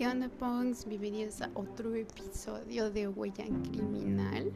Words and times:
¿Qué 0.00 0.30
Punks? 0.38 0.86
Bienvenidos 0.86 1.42
a 1.42 1.50
otro 1.52 1.94
episodio 1.94 2.90
de 2.90 3.06
Huella 3.06 3.44
Criminal. 3.70 4.50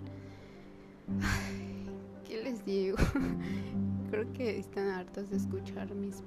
¿Qué 2.26 2.42
les 2.42 2.64
digo? 2.64 2.96
Creo 4.10 4.32
que 4.32 4.58
están 4.58 4.88
hartos 4.88 5.28
de 5.28 5.36
escuchar 5.36 5.94
mis 5.94 6.22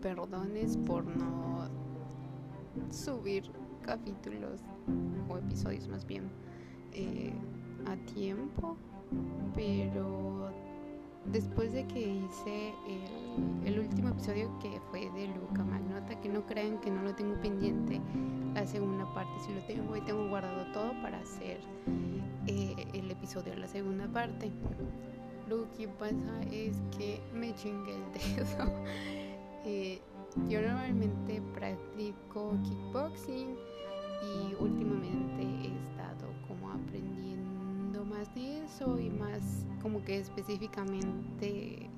perdones 0.00 0.76
por 0.76 1.04
no 1.04 1.68
subir 2.92 3.50
capítulos 3.84 4.60
o 5.28 5.38
episodios 5.38 5.88
más 5.88 6.06
bien 6.06 6.30
eh, 6.92 7.32
a 7.86 7.96
tiempo, 8.14 8.76
pero 9.56 10.52
después 11.26 11.72
de 11.72 11.86
que 11.86 12.00
hice 12.00 12.74
el, 13.64 13.78
último 13.78 14.10
episodio 14.10 14.50
que 14.60 14.80
fue 14.90 15.10
de 15.12 15.28
Luca 15.28 15.64
Magnota, 15.64 16.20
que 16.20 16.28
no 16.28 16.44
crean 16.46 16.80
que 16.80 16.90
no 16.90 17.02
lo 17.02 17.14
tengo 17.14 17.40
pendiente, 17.40 18.00
la 18.54 18.66
segunda 18.66 19.12
parte 19.14 19.32
si 19.46 19.54
lo 19.54 19.60
tengo 19.62 19.96
y 19.96 20.00
tengo 20.02 20.28
guardado 20.28 20.70
todo 20.72 20.92
para 21.02 21.18
hacer 21.18 21.60
eh, 22.46 22.74
el 22.92 23.10
episodio 23.10 23.52
de 23.52 23.58
la 23.58 23.68
segunda 23.68 24.06
parte. 24.08 24.50
Lo 25.48 25.70
que 25.72 25.88
pasa 25.88 26.42
es 26.50 26.80
que 26.96 27.20
me 27.34 27.54
chingué 27.54 27.94
el 27.94 28.36
dedo. 28.36 28.72
Eh, 29.64 30.00
yo 30.48 30.60
normalmente 30.60 31.40
practico 31.54 32.56
kickboxing 32.64 33.56
y 34.22 34.54
últimamente 34.58 35.42
he 35.42 35.72
estado 35.86 36.32
como 36.48 36.70
aprendiendo 36.70 37.11
más 38.22 38.34
de 38.36 38.64
eso 38.64 39.00
y 39.00 39.10
más 39.10 39.66
como 39.82 40.04
que 40.04 40.18
específicamente 40.18 41.90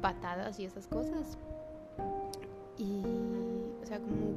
patadas 0.00 0.58
y 0.58 0.64
esas 0.64 0.86
cosas. 0.86 1.36
Y, 2.78 3.02
o 3.82 3.86
sea, 3.86 4.00
como 4.00 4.36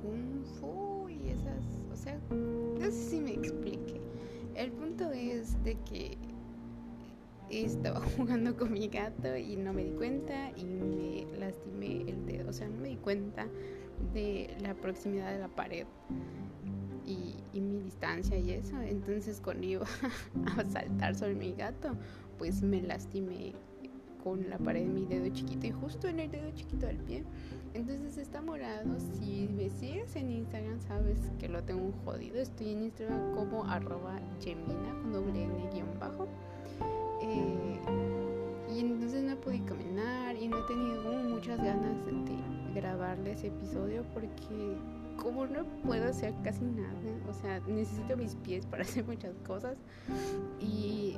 kung 0.00 0.44
fu 0.60 1.08
y 1.08 1.30
esas, 1.30 1.64
o 1.92 1.96
sea, 1.96 2.16
no 2.30 2.84
sé 2.84 2.92
si 2.92 3.20
me 3.20 3.32
explique. 3.32 4.00
El 4.54 4.70
punto 4.70 5.10
es 5.10 5.62
de 5.64 5.76
que 5.80 6.16
estaba 7.50 8.00
jugando 8.16 8.56
con 8.56 8.72
mi 8.72 8.86
gato 8.88 9.36
y 9.36 9.56
no 9.56 9.72
me 9.72 9.84
di 9.84 9.92
cuenta 9.92 10.50
y 10.56 10.64
me 10.64 11.26
lastimé 11.38 12.02
el 12.02 12.24
dedo, 12.24 12.50
o 12.50 12.52
sea, 12.52 12.68
no 12.68 12.80
me 12.80 12.90
di 12.90 12.96
cuenta 12.96 13.48
de 14.14 14.56
la 14.60 14.74
proximidad 14.74 15.32
de 15.32 15.40
la 15.40 15.48
pared 15.48 15.86
y, 17.52 17.60
mi 17.60 17.80
distancia 17.80 18.38
y 18.38 18.52
eso. 18.52 18.80
Entonces 18.80 19.40
cuando 19.42 19.66
iba 19.66 19.86
a 20.56 20.64
saltar 20.64 21.14
sobre 21.14 21.34
mi 21.34 21.52
gato, 21.52 21.90
pues 22.38 22.62
me 22.62 22.82
lastimé 22.82 23.54
con 24.22 24.48
la 24.50 24.58
pared 24.58 24.84
de 24.84 24.90
mi 24.90 25.06
dedo 25.06 25.28
chiquito 25.32 25.66
y 25.66 25.70
justo 25.70 26.08
en 26.08 26.20
el 26.20 26.30
dedo 26.30 26.50
chiquito 26.54 26.86
del 26.86 26.98
pie. 26.98 27.24
Entonces 27.74 28.18
está 28.18 28.40
morado. 28.40 28.98
Si 28.98 29.48
me 29.56 29.70
sigues 29.70 30.14
en 30.16 30.30
Instagram 30.30 30.80
sabes 30.80 31.18
que 31.38 31.48
lo 31.48 31.62
tengo 31.62 31.92
jodido. 32.04 32.40
Estoy 32.40 32.72
en 32.72 32.82
Instagram 32.84 33.34
como 33.34 33.64
arroba 33.64 34.18
gemina 34.40 34.90
con 35.02 35.12
doble 35.12 35.44
n 35.44 35.70
guion 35.72 35.88
bajo. 36.00 36.28
Eh, 37.22 37.78
y 38.70 38.80
entonces 38.80 39.22
no 39.24 39.36
pude 39.40 39.64
caminar 39.64 40.36
y 40.36 40.48
no 40.48 40.58
he 40.58 40.62
tenido 40.68 41.12
muchas 41.24 41.58
ganas 41.58 42.04
de 42.06 42.12
grabarles 42.74 43.42
episodio 43.42 44.04
porque 44.12 44.76
como 45.18 45.46
no 45.46 45.64
puedo 45.84 46.08
hacer 46.08 46.32
casi 46.42 46.64
nada, 46.64 46.94
o 47.28 47.34
sea, 47.34 47.60
necesito 47.66 48.16
mis 48.16 48.34
pies 48.36 48.64
para 48.66 48.82
hacer 48.84 49.04
muchas 49.04 49.34
cosas. 49.46 49.76
Y 50.60 51.16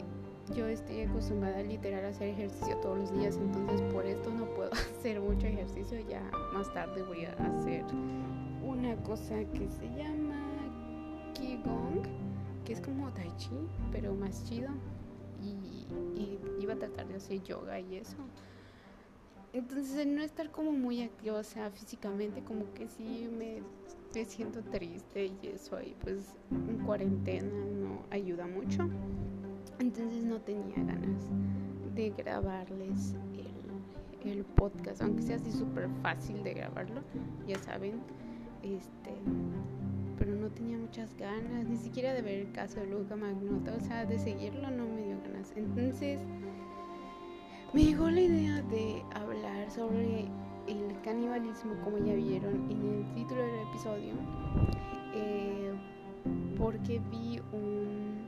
yo 0.57 0.67
estoy 0.67 1.03
acostumbrada 1.03 1.63
literal 1.63 2.05
a 2.05 2.09
hacer 2.09 2.29
ejercicio 2.29 2.77
todos 2.79 2.99
los 2.99 3.13
días, 3.13 3.37
entonces 3.37 3.81
por 3.93 4.05
esto 4.05 4.31
no 4.31 4.47
puedo 4.47 4.71
hacer 4.99 5.21
mucho 5.21 5.47
ejercicio, 5.47 6.01
ya 6.09 6.23
más 6.53 6.73
tarde 6.75 7.03
voy 7.03 7.25
a 7.25 7.33
hacer 7.33 7.85
una 8.65 8.97
cosa 9.05 9.45
que 9.53 9.69
se 9.69 9.89
llama 9.97 10.41
Qigong, 11.35 12.03
que 12.65 12.73
es 12.73 12.81
como 12.81 13.11
Tai 13.13 13.31
Chi, 13.37 13.51
pero 13.93 14.15
más 14.15 14.45
chido. 14.45 14.71
Y, 15.43 15.87
y 16.21 16.39
iba 16.61 16.75
a 16.75 16.77
tratar 16.77 17.09
de 17.09 17.15
hacer 17.15 17.43
yoga 17.43 17.81
y 17.81 17.97
eso. 17.97 18.17
Entonces, 19.53 20.07
no 20.07 20.23
estar 20.23 20.51
como 20.51 20.71
muy 20.71 21.03
activa, 21.03 21.39
o 21.39 21.43
sea, 21.43 21.71
físicamente, 21.71 22.43
como 22.43 22.73
que 22.73 22.87
sí 22.89 23.29
me, 23.37 23.63
siento 24.25 24.63
triste 24.63 25.27
y 25.27 25.49
eso, 25.49 25.81
y 25.81 25.97
pues 26.01 26.37
en 26.51 26.79
cuarentena 26.85 27.51
no 27.51 28.05
ayuda 28.11 28.47
mucho. 28.47 28.89
Entonces, 29.81 30.25
no 30.25 30.41
tenía 30.41 30.77
ganas 30.77 31.25
de 31.95 32.11
grabarles 32.11 33.15
el, 34.23 34.31
el 34.31 34.45
podcast, 34.45 35.03
aunque 35.03 35.23
sea 35.23 35.37
así 35.37 35.51
súper 35.51 35.89
fácil 36.01 36.45
de 36.45 36.55
grabarlo, 36.55 37.03
ya 37.47 37.59
saben, 37.59 38.01
este. 38.63 39.11
Pero 40.17 40.35
no 40.37 40.51
tenía 40.51 40.77
muchas 40.77 41.17
ganas, 41.17 41.67
ni 41.67 41.77
siquiera 41.77 42.13
de 42.13 42.23
ver 42.23 42.41
el 42.41 42.53
caso 42.53 42.79
de 42.79 42.87
Luca 42.87 43.17
Magnota, 43.17 43.75
o 43.75 43.81
sea, 43.81 44.05
de 44.05 44.19
seguirlo 44.19 44.71
no 44.71 44.87
me 44.87 45.03
dio 45.07 45.21
ganas. 45.23 45.51
Entonces 45.57 46.21
me 47.73 47.85
llegó 47.85 48.11
la 48.11 48.21
idea 48.21 48.63
de 48.63 49.05
hablar 49.15 49.71
sobre 49.71 50.25
el 50.67 51.01
canibalismo, 51.05 51.75
como 51.85 51.99
ya 51.99 52.15
vieron 52.15 52.69
en 52.69 53.07
el 53.07 53.15
título 53.15 53.43
del 53.43 53.69
episodio, 53.69 54.15
eh, 55.15 55.73
porque 56.59 57.01
vi 57.11 57.41
un 57.53 58.27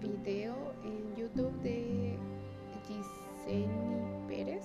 video 0.00 0.54
en 0.84 1.16
YouTube 1.16 1.52
de 1.62 2.16
Giseni 2.86 3.66
Pérez. 4.26 4.64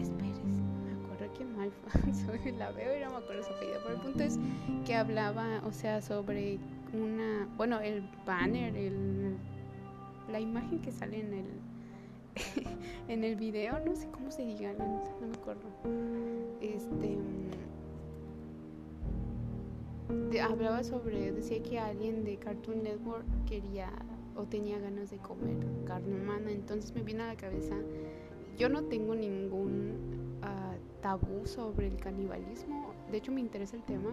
Es 0.00 0.10
Pérez, 0.10 0.38
me 0.84 1.04
acuerdo 1.04 1.34
que 1.34 1.44
mal 1.44 1.72
soy, 2.14 2.52
la 2.52 2.70
veo 2.70 2.96
y 2.96 3.04
no 3.04 3.10
me 3.10 3.16
acuerdo 3.16 3.42
su 3.42 3.52
apellido, 3.52 3.80
pero 3.82 3.94
el 3.96 4.00
punto 4.00 4.22
es 4.22 4.38
que 4.84 4.94
hablaba, 4.94 5.60
o 5.64 5.72
sea, 5.72 6.00
sobre 6.02 6.58
una, 6.92 7.48
bueno, 7.56 7.80
el 7.80 8.08
banner, 8.24 8.76
el, 8.76 9.36
la 10.30 10.38
imagen 10.38 10.80
que 10.80 10.92
sale 10.92 11.20
en 11.20 11.34
el 11.34 11.65
en 13.08 13.24
el 13.24 13.36
video, 13.36 13.78
no 13.84 13.94
sé 13.94 14.08
cómo 14.10 14.30
se 14.30 14.44
diga, 14.44 14.72
no, 14.72 15.02
me 15.20 15.36
acuerdo. 15.36 15.68
Este 16.60 17.18
hablaba 20.40 20.84
sobre, 20.84 21.32
decía 21.32 21.62
que 21.62 21.78
alguien 21.78 22.24
de 22.24 22.36
Cartoon 22.36 22.82
Network 22.82 23.24
quería 23.46 23.90
o 24.36 24.44
tenía 24.44 24.78
ganas 24.78 25.10
de 25.10 25.16
comer 25.18 25.56
carne 25.86 26.14
humana, 26.14 26.50
entonces 26.50 26.94
me 26.94 27.02
viene 27.02 27.22
a 27.22 27.28
la 27.28 27.36
cabeza, 27.36 27.74
yo 28.58 28.68
no 28.68 28.84
tengo 28.84 29.14
ningún 29.14 30.38
ah, 30.42 30.74
tabú 31.00 31.46
sobre 31.46 31.88
el 31.88 31.96
canibalismo, 31.96 32.92
de 33.10 33.18
hecho 33.18 33.32
me 33.32 33.40
interesa 33.40 33.76
el 33.76 33.82
tema, 33.84 34.10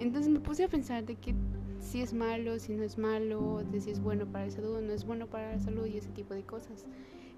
entonces 0.00 0.32
me 0.32 0.40
puse 0.40 0.64
a 0.64 0.68
pensar 0.68 1.04
de 1.04 1.14
que 1.14 1.34
si 1.78 2.00
es 2.00 2.12
malo, 2.12 2.58
si 2.58 2.72
no 2.74 2.82
es 2.82 2.98
malo, 2.98 3.62
de 3.70 3.80
si 3.80 3.90
es 3.90 4.00
bueno 4.00 4.26
para 4.26 4.46
la 4.46 4.50
salud 4.50 4.76
o 4.76 4.80
no 4.80 4.92
es 4.92 5.04
bueno 5.04 5.26
para 5.26 5.52
la 5.52 5.60
salud 5.60 5.86
y 5.86 5.98
ese 5.98 6.10
tipo 6.10 6.34
de 6.34 6.42
cosas. 6.42 6.86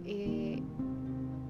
Eh, 0.04 0.60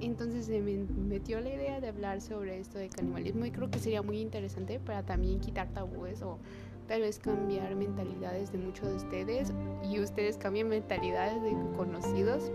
entonces 0.01 0.47
se 0.47 0.61
me 0.61 0.85
metió 1.09 1.41
la 1.41 1.51
idea 1.51 1.81
de 1.81 1.89
hablar 1.89 2.21
sobre 2.21 2.61
esto 2.61 2.79
de 2.79 2.89
canibalismo 2.89 3.47
y 3.47 3.51
creo 3.51 3.71
que 3.71 3.79
sería 3.79 4.03
muy 4.03 4.21
interesante 4.21 4.79
para 4.79 5.03
también 5.03 5.41
quitar 5.41 5.69
tabúes 5.69 6.23
o 6.23 6.39
tal 6.87 7.01
vez 7.01 7.19
cambiar 7.19 7.75
mentalidades 7.75 8.53
de 8.53 8.59
muchos 8.59 8.89
de 8.89 8.97
ustedes 8.97 9.53
y 9.91 10.01
ustedes 10.01 10.37
cambian 10.37 10.69
mentalidades 10.69 11.43
de 11.43 11.53
conocidos. 11.77 12.51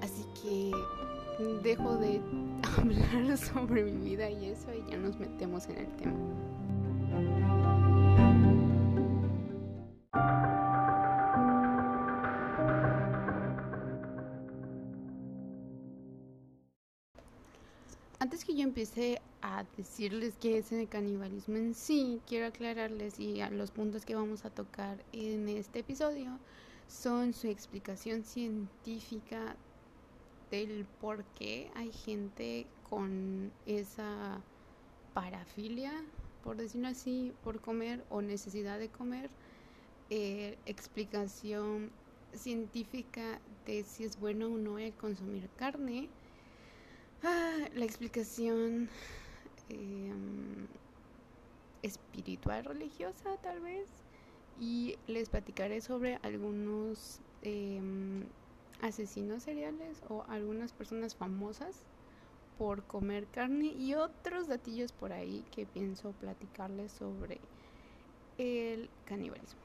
Así 0.00 0.24
que 0.42 0.72
dejo 1.62 1.96
de 1.96 2.20
hablar 2.78 3.36
sobre 3.36 3.84
mi 3.84 4.10
vida 4.10 4.30
y 4.30 4.46
eso 4.46 4.68
y 4.72 4.90
ya 4.90 4.96
nos 4.96 5.18
metemos 5.18 5.68
en 5.68 5.78
el 5.78 5.88
tema. 5.96 6.14
Antes 18.20 18.44
que 18.44 18.56
yo 18.56 18.62
empiece 18.64 19.22
a 19.42 19.64
decirles 19.76 20.34
qué 20.40 20.58
es 20.58 20.72
el 20.72 20.88
canibalismo 20.88 21.56
en 21.56 21.72
sí, 21.72 22.20
quiero 22.26 22.46
aclararles 22.46 23.20
y 23.20 23.40
los 23.52 23.70
puntos 23.70 24.04
que 24.04 24.16
vamos 24.16 24.44
a 24.44 24.50
tocar 24.50 24.98
en 25.12 25.48
este 25.48 25.78
episodio 25.80 26.36
son 26.88 27.32
su 27.32 27.46
explicación 27.46 28.24
científica 28.24 29.54
del 30.50 30.84
por 31.00 31.22
qué 31.36 31.70
hay 31.76 31.92
gente 31.92 32.66
con 32.90 33.52
esa 33.66 34.40
parafilia, 35.14 35.92
por 36.42 36.56
decirlo 36.56 36.88
así, 36.88 37.32
por 37.44 37.60
comer 37.60 38.04
o 38.10 38.20
necesidad 38.20 38.80
de 38.80 38.88
comer, 38.88 39.30
eh, 40.10 40.58
explicación 40.66 41.92
científica 42.34 43.40
de 43.64 43.84
si 43.84 44.02
es 44.02 44.18
bueno 44.18 44.46
o 44.46 44.58
no 44.58 44.80
el 44.80 44.92
consumir 44.94 45.48
carne, 45.56 46.08
Ah, 47.24 47.68
la 47.74 47.84
explicación 47.84 48.88
em, 49.68 50.68
espiritual 51.82 52.64
religiosa 52.64 53.36
tal 53.42 53.60
vez 53.60 53.88
y 54.60 54.96
les 55.08 55.28
platicaré 55.28 55.80
sobre 55.80 56.20
algunos 56.22 57.20
em, 57.42 58.24
asesinos 58.80 59.42
seriales 59.42 60.00
o 60.08 60.24
algunas 60.28 60.72
personas 60.72 61.16
famosas 61.16 61.84
por 62.56 62.84
comer 62.84 63.26
carne 63.26 63.66
y 63.66 63.94
otros 63.94 64.46
datillos 64.46 64.92
por 64.92 65.12
ahí 65.12 65.44
que 65.50 65.66
pienso 65.66 66.12
platicarles 66.12 66.92
sobre 66.92 67.40
el 68.36 68.90
canibalismo. 69.04 69.60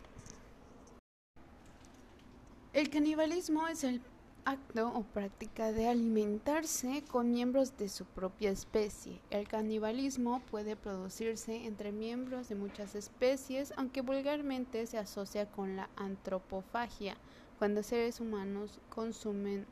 El 2.73 2.89
canibalismo 2.89 3.67
es 3.67 3.83
el 3.83 4.01
acto 4.45 4.87
o 4.89 5.03
práctica 5.03 5.71
de 5.71 5.87
alimentarse 5.87 7.03
con 7.09 7.31
miembros 7.31 7.77
de 7.77 7.89
su 7.89 8.05
propia 8.05 8.51
especie. 8.51 9.19
El 9.29 9.47
canibalismo 9.47 10.41
puede 10.51 10.75
producirse 10.75 11.65
entre 11.65 11.91
miembros 11.91 12.49
de 12.49 12.55
muchas 12.55 12.95
especies, 12.95 13.73
aunque 13.77 14.01
vulgarmente 14.01 14.85
se 14.87 14.97
asocia 14.97 15.45
con 15.45 15.75
la 15.75 15.89
antropofagia, 15.95 17.15
cuando 17.59 17.83
seres 17.83 18.19
humanos 18.19 18.79
consumen 18.89 19.65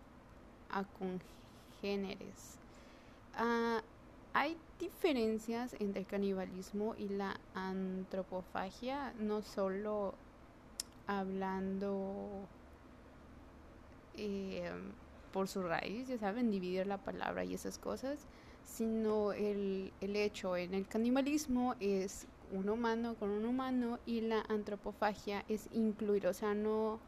a 0.70 0.84
congéneres. 0.84 2.58
Ah, 3.36 3.82
hay 4.34 4.56
diferencias 4.80 5.76
entre 5.80 6.02
el 6.02 6.08
canibalismo 6.08 6.96
y 6.98 7.10
la 7.10 7.40
antropofagia, 7.54 9.14
no 9.20 9.42
solo 9.42 10.14
hablando 11.08 12.48
eh, 14.18 14.72
por 15.32 15.48
su 15.48 15.64
raíz, 15.64 16.08
ya 16.08 16.18
saben, 16.18 16.52
dividir 16.52 16.88
la 16.88 16.98
palabra 16.98 17.44
y 17.44 17.54
esas 17.54 17.78
cosas, 17.78 18.20
sino 18.64 19.34
el, 19.34 19.92
el 20.02 20.16
hecho 20.16 20.56
en 20.58 20.74
el 20.74 20.88
canibalismo 20.88 21.76
es 21.80 22.28
un 22.52 22.70
humano 22.70 23.16
con 23.16 23.30
un 23.30 23.46
humano 23.46 24.00
y 24.06 24.22
la 24.22 24.42
antropofagia 24.50 25.46
es 25.48 25.70
incluir, 25.72 26.28
o 26.28 26.34
sea, 26.34 26.54
no 26.54 27.00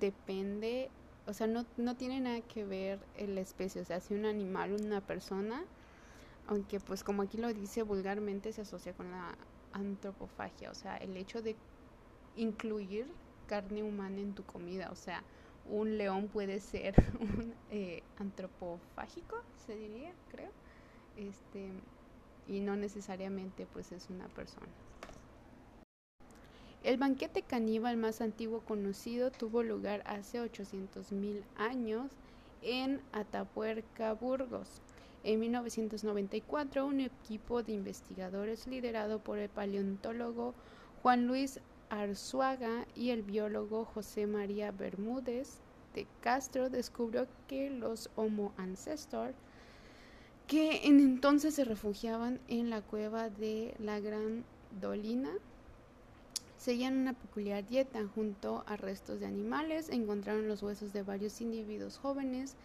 depende, 0.00 0.90
o 1.26 1.32
sea, 1.32 1.46
no, 1.46 1.66
no 1.76 1.96
tiene 1.96 2.20
nada 2.20 2.40
que 2.40 2.64
ver 2.64 2.98
la 3.18 3.40
especie, 3.40 3.82
o 3.82 3.84
sea, 3.84 4.00
si 4.00 4.14
un 4.14 4.24
animal, 4.24 4.72
una 4.72 5.00
persona, 5.00 5.62
aunque 6.46 6.80
pues 6.80 7.04
como 7.04 7.22
aquí 7.22 7.36
lo 7.36 7.52
dice 7.52 7.82
vulgarmente 7.82 8.52
se 8.52 8.62
asocia 8.62 8.94
con 8.94 9.10
la 9.10 9.36
antropofagia, 9.72 10.70
o 10.70 10.74
sea, 10.74 10.96
el 10.96 11.16
hecho 11.16 11.42
de 11.42 11.56
incluir 12.36 13.06
carne 13.46 13.82
humana 13.82 14.20
en 14.20 14.34
tu 14.34 14.44
comida, 14.44 14.88
o 14.90 14.96
sea, 14.96 15.22
un 15.70 15.98
león 15.98 16.28
puede 16.28 16.60
ser 16.60 16.94
un 17.20 17.54
eh, 17.70 18.02
antropofágico, 18.18 19.36
se 19.66 19.76
diría, 19.76 20.12
creo, 20.30 20.50
este, 21.16 21.70
y 22.46 22.60
no 22.60 22.76
necesariamente 22.76 23.66
pues 23.72 23.92
es 23.92 24.08
una 24.10 24.28
persona. 24.28 24.68
El 26.84 26.96
banquete 26.96 27.42
caníbal 27.42 27.96
más 27.96 28.20
antiguo 28.20 28.60
conocido 28.60 29.30
tuvo 29.30 29.62
lugar 29.62 30.02
hace 30.06 30.40
800.000 30.40 31.42
años 31.56 32.12
en 32.62 33.00
Atapuerca, 33.12 34.12
Burgos. 34.14 34.80
En 35.24 35.40
1994, 35.40 36.86
un 36.86 37.00
equipo 37.00 37.64
de 37.64 37.72
investigadores 37.72 38.66
liderado 38.68 39.18
por 39.18 39.38
el 39.38 39.48
paleontólogo 39.48 40.54
Juan 41.02 41.26
Luis 41.26 41.60
Arzuaga 41.90 42.86
y 42.94 43.10
el 43.10 43.22
biólogo 43.22 43.84
José 43.84 44.26
María 44.26 44.70
Bermúdez 44.70 45.58
de 45.94 46.06
Castro 46.20 46.70
descubrió 46.70 47.26
que 47.46 47.70
los 47.70 48.10
Homo 48.16 48.52
ancestor 48.56 49.34
que 50.46 50.86
en 50.86 51.00
entonces 51.00 51.54
se 51.54 51.64
refugiaban 51.64 52.40
en 52.48 52.70
la 52.70 52.80
cueva 52.80 53.28
de 53.28 53.74
la 53.78 54.00
Gran 54.00 54.44
Dolina 54.80 55.30
seguían 56.56 56.98
una 56.98 57.12
peculiar 57.12 57.66
dieta. 57.66 58.00
Junto 58.14 58.64
a 58.66 58.76
restos 58.76 59.20
de 59.20 59.26
animales 59.26 59.88
encontraron 59.88 60.48
los 60.48 60.62
huesos 60.62 60.92
de 60.92 61.02
varios 61.02 61.40
individuos 61.40 61.98
jóvenes 61.98 62.56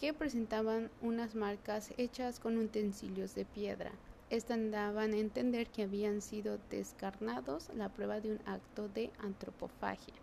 que 0.00 0.12
presentaban 0.12 0.90
unas 1.00 1.34
marcas 1.34 1.92
hechas 1.96 2.38
con 2.38 2.58
utensilios 2.58 3.34
de 3.34 3.44
piedra 3.44 3.90
estas 4.30 4.70
daban 4.70 5.14
a 5.14 5.18
entender 5.18 5.68
que 5.68 5.84
habían 5.84 6.20
sido 6.20 6.58
descarnados, 6.70 7.70
la 7.74 7.88
prueba 7.88 8.20
de 8.20 8.32
un 8.32 8.40
acto 8.46 8.88
de 8.88 9.10
antropofagia. 9.20 10.14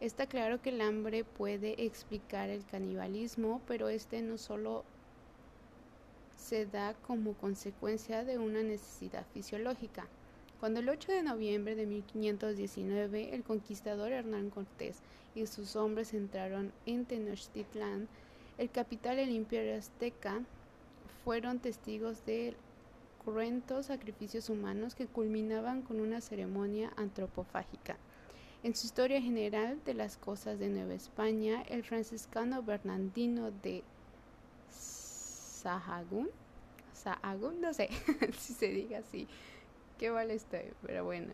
Está 0.00 0.26
claro 0.26 0.62
que 0.62 0.70
el 0.70 0.80
hambre 0.80 1.24
puede 1.24 1.84
explicar 1.84 2.48
el 2.48 2.64
canibalismo, 2.64 3.60
pero 3.66 3.90
este 3.90 4.22
no 4.22 4.38
solo 4.38 4.84
se 6.38 6.64
da 6.64 6.94
como 7.06 7.34
consecuencia 7.34 8.24
de 8.24 8.38
una 8.38 8.62
necesidad 8.62 9.26
fisiológica. 9.34 10.06
Cuando 10.58 10.80
el 10.80 10.88
8 10.88 11.12
de 11.12 11.22
noviembre 11.22 11.74
de 11.74 11.86
1519 11.86 13.34
el 13.34 13.42
conquistador 13.42 14.12
Hernán 14.12 14.50
Cortés 14.50 15.00
y 15.34 15.46
sus 15.46 15.76
hombres 15.76 16.14
entraron 16.14 16.72
en 16.86 17.04
Tenochtitlán, 17.04 18.08
el 18.56 18.70
capital 18.70 19.16
del 19.16 19.30
imperio 19.30 19.76
azteca, 19.76 20.40
fueron 21.24 21.58
testigos 21.60 22.24
del 22.24 22.56
cruentos 23.24 23.86
sacrificios 23.86 24.48
humanos 24.50 24.94
que 24.94 25.06
culminaban 25.06 25.82
con 25.82 26.00
una 26.00 26.20
ceremonia 26.20 26.92
antropofágica. 26.96 27.96
En 28.62 28.74
su 28.74 28.86
historia 28.86 29.22
general 29.22 29.80
de 29.84 29.94
las 29.94 30.16
cosas 30.16 30.58
de 30.58 30.68
Nueva 30.68 30.94
España, 30.94 31.62
el 31.68 31.82
franciscano 31.82 32.62
Bernardino 32.62 33.50
de 33.50 33.82
Sahagún, 34.70 36.28
Sahagún, 36.92 37.60
no 37.60 37.72
sé 37.72 37.88
si 38.38 38.52
se 38.52 38.68
diga 38.68 38.98
así, 38.98 39.28
qué 39.98 40.10
vale 40.10 40.34
estoy, 40.34 40.72
pero 40.82 41.04
bueno, 41.04 41.32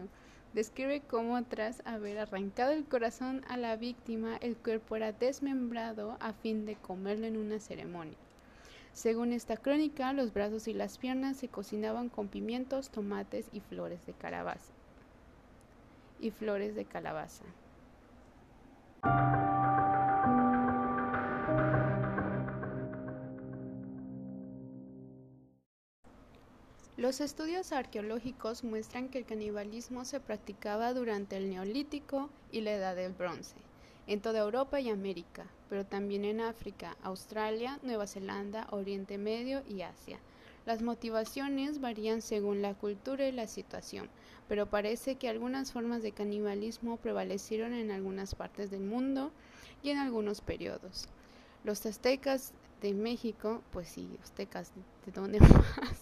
describe 0.55 1.00
cómo 1.00 1.43
tras 1.44 1.83
haber 1.85 2.19
arrancado 2.19 2.73
el 2.73 2.85
corazón 2.85 3.44
a 3.49 3.56
la 3.56 3.77
víctima, 3.77 4.37
el 4.37 4.56
cuerpo 4.56 4.97
era 4.97 5.12
desmembrado 5.12 6.17
a 6.21 6.33
fin 6.33 6.65
de 6.65 6.77
comerlo 6.77 7.27
en 7.27 7.37
una 7.37 7.59
ceremonia. 7.59 8.25
Según 8.96 9.34
esta 9.34 9.58
crónica, 9.58 10.14
los 10.14 10.32
brazos 10.32 10.66
y 10.69 10.72
las 10.72 10.96
piernas 10.96 11.37
se 11.37 11.48
cocinaban 11.48 12.08
con 12.08 12.28
pimientos, 12.28 12.88
tomates 12.88 13.44
y 13.52 13.60
flores 13.60 14.06
de 14.06 14.14
calabaza. 14.14 14.72
Y 16.19 16.31
flores 16.31 16.75
de 16.75 16.87
calabaza. 16.87 17.44
Los 26.96 27.20
estudios 27.20 27.72
arqueológicos 27.72 28.64
muestran 28.64 29.10
que 29.10 29.19
el 29.19 29.26
canibalismo 29.26 30.06
se 30.06 30.20
practicaba 30.20 30.94
durante 30.94 31.37
el 31.37 31.50
Neolítico 31.50 32.31
y 32.50 32.62
la 32.62 32.72
Edad 32.72 32.96
del 32.96 33.12
Bronce 33.12 33.56
en 34.06 34.22
toda 34.22 34.38
Europa 34.38 34.81
y 34.81 34.88
América, 34.88 35.44
pero 35.68 35.84
también 35.84 36.24
en 36.24 36.40
África, 36.40 36.96
Australia, 37.02 37.78
Nueva 37.82 38.06
Zelanda, 38.06 38.66
Oriente 38.70 39.18
Medio 39.18 39.62
y 39.68 39.82
Asia. 39.82 40.18
Las 40.66 40.82
motivaciones 40.82 41.80
varían 41.80 42.23
según 42.23 42.61
la 42.61 42.75
cultura 42.75 43.26
y 43.28 43.32
la 43.32 43.46
situación, 43.46 44.08
pero 44.49 44.66
parece 44.66 45.14
que 45.14 45.28
algunas 45.28 45.73
formas 45.73 46.02
de 46.02 46.12
canibalismo 46.12 46.96
prevalecieron 46.96 47.73
en 47.73 47.90
algunas 47.90 48.35
partes 48.35 48.70
del 48.70 48.82
mundo 48.82 49.30
y 49.82 49.90
en 49.90 49.99
algunos 49.99 50.40
periodos. 50.40 51.06
Los 51.62 51.87
aztecas 51.87 52.52
de 52.82 52.94
México, 52.94 53.62
pues 53.73 53.88
sí, 53.88 54.08
aztecas 54.23 54.73
de 55.04 55.12
dónde 55.12 55.40
más, 55.40 56.00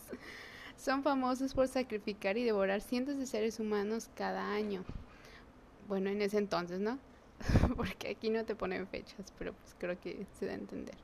son 0.76 1.02
famosos 1.02 1.54
por 1.54 1.68
sacrificar 1.68 2.36
y 2.38 2.44
devorar 2.44 2.80
cientos 2.80 3.18
de 3.18 3.26
seres 3.26 3.60
humanos 3.60 4.10
cada 4.14 4.52
año. 4.52 4.84
Bueno, 5.88 6.08
en 6.10 6.22
ese 6.22 6.38
entonces, 6.38 6.80
¿no? 6.80 6.98
porque 7.76 8.08
aquí 8.08 8.30
no 8.30 8.44
te 8.44 8.54
ponen 8.54 8.86
fechas, 8.86 9.32
pero 9.38 9.52
pues 9.52 9.74
creo 9.78 9.98
que 10.00 10.26
se 10.38 10.46
da 10.46 10.52
a 10.52 10.56
entender. 10.56 10.94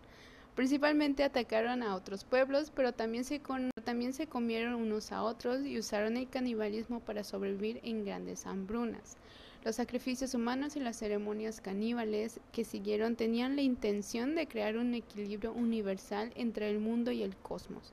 Principalmente 0.54 1.24
atacaron 1.24 1.82
a 1.82 1.94
otros 1.94 2.24
pueblos, 2.24 2.72
pero 2.74 2.92
también 2.92 3.24
se, 3.24 3.40
también 3.84 4.12
se 4.12 4.26
comieron 4.26 4.74
unos 4.74 5.12
a 5.12 5.22
otros 5.22 5.64
y 5.64 5.78
usaron 5.78 6.16
el 6.16 6.28
canibalismo 6.28 7.00
para 7.00 7.24
sobrevivir 7.24 7.80
en 7.82 8.04
grandes 8.04 8.46
hambrunas. 8.46 9.16
Los 9.64 9.76
sacrificios 9.76 10.34
humanos 10.34 10.74
y 10.76 10.80
las 10.80 10.96
ceremonias 10.96 11.60
caníbales 11.60 12.40
que 12.50 12.64
siguieron 12.64 13.14
tenían 13.14 13.56
la 13.56 13.62
intención 13.62 14.34
de 14.34 14.48
crear 14.48 14.76
un 14.76 14.94
equilibrio 14.94 15.52
universal 15.52 16.32
entre 16.34 16.70
el 16.70 16.78
mundo 16.80 17.10
y 17.10 17.22
el 17.22 17.36
cosmos. 17.36 17.92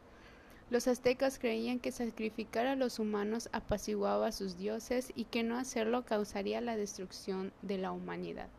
Los 0.70 0.88
aztecas 0.88 1.40
creían 1.40 1.80
que 1.80 1.94
sacrificar 1.94 2.68
a 2.68 2.76
los 2.76 3.00
humanos 3.00 3.48
apaciguaba 3.54 4.28
a 4.28 4.32
sus 4.34 4.58
dioses 4.58 5.14
y 5.16 5.24
que 5.24 5.44
no 5.44 5.58
hacerlo 5.58 6.04
causaría 6.04 6.60
la 6.60 6.76
destrucción 6.76 7.54
de 7.62 7.78
la 7.78 7.94
humanidad. 7.94 8.50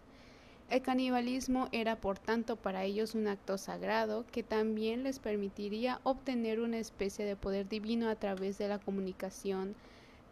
El 0.71 0.83
canibalismo 0.83 1.69
era 1.73 1.97
por 1.97 2.19
tanto 2.19 2.57
para 2.57 2.85
ellos 2.85 3.15
un 3.15 3.27
acto 3.27 3.57
sagrado 3.59 4.27
que 4.33 4.43
también 4.43 5.03
les 5.03 5.19
permitiría 5.19 6.01
obtener 6.03 6.61
una 6.61 6.79
especie 6.79 7.25
de 7.25 7.37
poder 7.37 7.69
divino 7.69 8.09
a 8.09 8.17
través 8.17 8.59
de 8.59 8.69
la 8.69 8.79
comunicación 8.79 9.75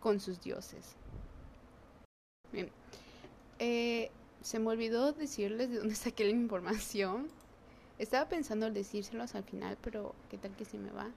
con 0.01 0.21
sus 0.21 0.41
dioses. 0.41 0.95
Bien. 2.53 2.71
Eh, 3.59 4.11
se 4.43 4.59
me 4.59 4.69
olvidó 4.69 5.13
decirles 5.13 5.71
de 5.71 5.79
dónde 5.79 5.95
saqué 5.97 6.25
la 6.25 6.31
información. 6.31 7.29
Estaba 7.99 8.29
pensando 8.29 8.67
en 8.67 8.75
decírselos 8.75 9.35
al 9.35 9.45
final, 9.45 9.79
pero 9.83 10.15
¿qué 10.31 10.37
tal 10.37 10.55
que 10.55 10.65
se 10.67 10.77
me 10.79 10.91
va? 10.91 11.11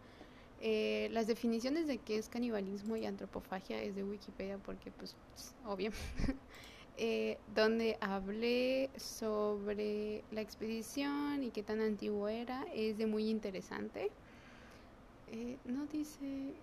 Eh, 0.62 1.08
las 1.12 1.28
definiciones 1.28 1.88
de 1.88 2.00
qué 2.00 2.18
es 2.18 2.28
canibalismo 2.28 2.98
y 2.98 3.06
antropofagia 3.06 3.82
es 3.82 3.96
de 3.96 4.04
Wikipedia 4.04 4.58
porque 4.58 4.92
pues, 4.92 5.16
obvio. 5.66 5.92
eh, 6.98 7.38
donde 7.56 7.98
hablé 8.02 8.90
sobre 8.98 10.22
la 10.32 10.42
expedición 10.42 11.44
y 11.44 11.52
qué 11.52 11.64
tan 11.64 11.80
antiguo 11.80 12.28
era, 12.28 12.66
es 12.74 12.98
de 12.98 13.08
muy 13.08 13.30
interesante. 13.30 14.12
Eh, 15.32 15.58
no 15.64 15.86
dice 15.86 16.54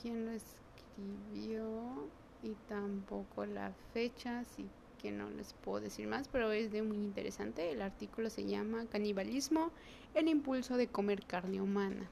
quién 0.00 0.26
lo 0.26 0.32
escribió 0.32 2.08
y 2.42 2.54
tampoco 2.68 3.46
la 3.46 3.72
fecha, 3.92 4.40
así 4.40 4.66
que 4.98 5.12
no 5.12 5.30
les 5.30 5.52
puedo 5.52 5.80
decir 5.80 6.08
más, 6.08 6.26
pero 6.26 6.50
es 6.50 6.72
de 6.72 6.82
muy 6.82 6.96
interesante. 6.96 7.70
El 7.70 7.80
artículo 7.80 8.28
se 8.28 8.44
llama 8.44 8.86
Canibalismo, 8.86 9.70
el 10.14 10.26
impulso 10.26 10.76
de 10.76 10.88
comer 10.88 11.24
carne 11.26 11.60
humana. 11.60 12.10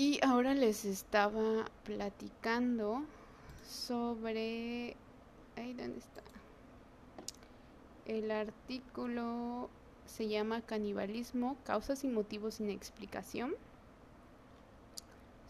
Y 0.00 0.18
ahora 0.24 0.54
les 0.54 0.86
estaba 0.86 1.66
platicando 1.84 3.02
sobre... 3.68 4.96
¿dónde 5.56 5.98
está? 5.98 6.22
El 8.06 8.30
artículo 8.30 9.68
se 10.06 10.26
llama 10.26 10.62
Canibalismo, 10.62 11.58
causas 11.64 12.02
y 12.04 12.08
motivos 12.08 12.54
sin 12.54 12.70
explicación. 12.70 13.52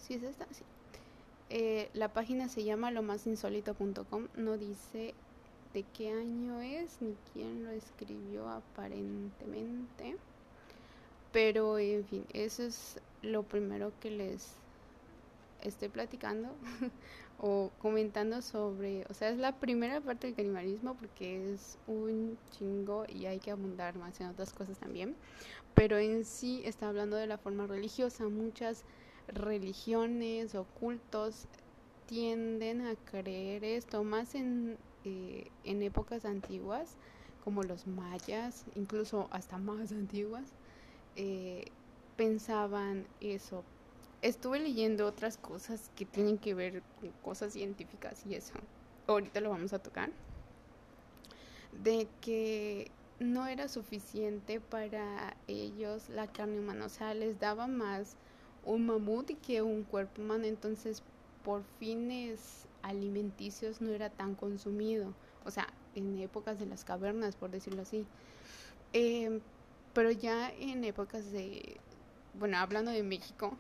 ¿Sí 0.00 0.14
es 0.14 0.25
esta? 0.25 0.47
Sí. 0.50 0.64
Eh, 1.50 1.88
la 1.95 2.12
página 2.12 2.49
se 2.49 2.64
llama 2.64 2.90
lomásinsólito.com. 2.90 4.26
No 4.35 4.59
dice 4.59 5.14
de 5.75 5.85
qué 5.97 6.11
año 6.11 6.61
es 6.61 7.00
ni 7.00 7.14
quién 7.33 7.64
lo 7.64 7.71
escribió 7.71 8.50
aparentemente. 8.50 10.16
Pero 11.32 11.78
en 11.78 12.04
fin, 12.04 12.26
eso 12.32 12.62
es 12.64 13.00
lo 13.22 13.42
primero 13.44 13.92
que 14.00 14.10
les 14.10 14.62
estoy 15.60 15.88
platicando 15.88 16.56
o 17.38 17.70
comentando 17.78 18.40
sobre, 18.42 19.04
o 19.10 19.14
sea, 19.14 19.28
es 19.30 19.38
la 19.38 19.58
primera 19.60 20.00
parte 20.00 20.26
del 20.26 20.37
canibalismo 20.37 20.96
porque 20.96 21.52
es 21.52 21.78
un 21.87 22.38
chingo 22.50 23.04
y 23.08 23.26
hay 23.26 23.38
que 23.40 23.50
abundar 23.50 23.96
más 23.99 24.20
en 24.20 24.28
otras 24.28 24.52
cosas 24.52 24.78
también, 24.78 25.16
pero 25.75 25.99
en 25.99 26.25
sí 26.25 26.62
está 26.64 26.88
hablando 26.88 27.16
de 27.16 27.26
la 27.26 27.38
forma 27.38 27.66
religiosa, 27.66 28.28
muchas 28.28 28.84
religiones 29.28 30.54
o 30.54 30.64
cultos 30.66 31.49
tienden 32.06 32.82
a 32.82 32.96
creer 32.96 33.64
esto 33.64 34.04
más 34.04 34.34
en, 34.34 34.78
eh, 35.04 35.52
en 35.64 35.82
épocas 35.82 36.25
antiguas 36.25 36.96
como 37.40 37.62
los 37.62 37.87
mayas, 37.87 38.64
incluso 38.75 39.28
hasta 39.30 39.58
más 39.58 39.92
antiguas, 39.92 40.54
eh, 41.17 41.64
pensaban 42.17 43.07
eso. 43.21 43.64
Estuve 44.23 44.61
leyendo 44.61 45.07
otras 45.07 45.38
cosas 45.38 45.90
que 45.97 46.05
tienen 46.05 46.38
que 46.38 46.55
ver 46.55 46.83
con 47.00 47.11
cosas 47.23 47.52
científicas 47.52 48.25
y 48.26 48.35
eso. 48.35 48.52
Ahorita 49.07 49.40
lo 49.40 49.50
vamos 49.50 49.73
a 49.73 49.79
tocar. 49.79 50.11
De 51.83 52.07
que 52.21 52.90
no 53.19 53.47
era 53.47 53.69
suficiente 53.69 54.61
para 54.61 55.37
ellos 55.47 56.09
la 56.09 56.26
carne 56.26 56.59
humana. 56.59 56.87
O 56.87 56.88
sea, 56.88 57.14
les 57.14 57.38
daba 57.38 57.67
más 57.67 58.17
un 58.64 58.87
mamut 58.87 59.31
que 59.40 59.62
un 59.62 59.85
cuerpo 59.85 60.21
humano. 60.21 60.45
Entonces, 60.45 61.02
por 61.43 61.62
fines 61.79 62.67
alimenticios 62.83 63.81
no 63.81 63.90
era 63.93 64.11
tan 64.11 64.35
consumido. 64.35 65.14
O 65.45 65.50
sea, 65.50 65.67
en 65.95 66.19
épocas 66.19 66.59
de 66.59 66.67
las 66.67 66.85
cavernas, 66.85 67.37
por 67.37 67.50
decirlo 67.50 67.83
así. 67.83 68.07
Eh, 68.93 69.40
pero 69.92 70.11
ya 70.11 70.50
en 70.50 70.85
épocas 70.85 71.32
de, 71.32 71.78
bueno, 72.35 72.59
hablando 72.59 72.90
de 72.90 73.02
México, 73.02 73.56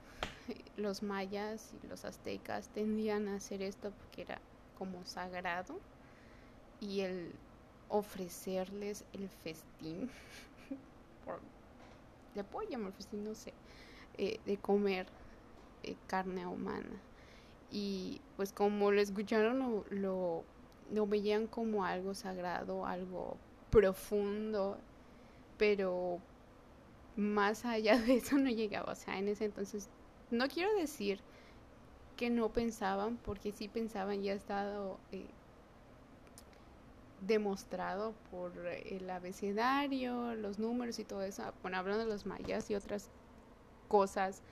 los 0.76 1.02
mayas 1.02 1.72
y 1.82 1.86
los 1.86 2.04
aztecas 2.04 2.68
tendían 2.68 3.28
a 3.28 3.36
hacer 3.36 3.62
esto 3.62 3.90
porque 3.90 4.22
era 4.22 4.40
como 4.78 5.04
sagrado 5.04 5.78
y 6.80 7.00
el 7.00 7.32
ofrecerles 7.88 9.04
el 9.12 9.28
festín, 9.28 10.08
por, 11.24 11.40
le 12.34 12.44
puedo 12.44 12.68
llamar 12.68 12.92
festín, 12.92 13.24
no 13.24 13.34
sé, 13.34 13.52
eh, 14.16 14.40
de 14.46 14.56
comer 14.56 15.06
eh, 15.82 15.96
carne 16.06 16.46
humana. 16.46 17.00
Y 17.72 18.20
pues 18.36 18.52
como 18.52 18.90
lo 18.90 19.00
escucharon, 19.00 19.84
lo, 19.90 20.44
lo 20.92 21.06
veían 21.06 21.46
como 21.46 21.84
algo 21.84 22.14
sagrado, 22.14 22.86
algo 22.86 23.36
profundo 23.70 24.78
pero 25.60 26.18
más 27.16 27.66
allá 27.66 27.98
de 28.06 28.14
eso 28.14 28.38
no 28.38 28.48
llegaba. 28.48 28.92
O 28.92 28.96
sea, 28.96 29.18
en 29.18 29.28
ese 29.28 29.44
entonces, 29.44 29.90
no 30.30 30.48
quiero 30.48 30.74
decir 30.74 31.20
que 32.16 32.30
no 32.30 32.48
pensaban, 32.48 33.18
porque 33.18 33.52
sí 33.52 33.68
pensaban, 33.68 34.22
ya 34.22 34.32
ha 34.32 34.36
estado 34.36 34.98
eh, 35.12 35.26
demostrado 37.26 38.14
por 38.30 38.52
el 38.66 39.10
abecedario, 39.10 40.34
los 40.34 40.58
números 40.58 40.98
y 40.98 41.04
todo 41.04 41.22
eso. 41.22 41.42
Bueno, 41.60 41.76
hablando 41.76 42.04
de 42.04 42.10
los 42.10 42.24
mayas 42.24 42.70
y 42.70 42.74
otras 42.74 43.10
cosas 43.88 44.42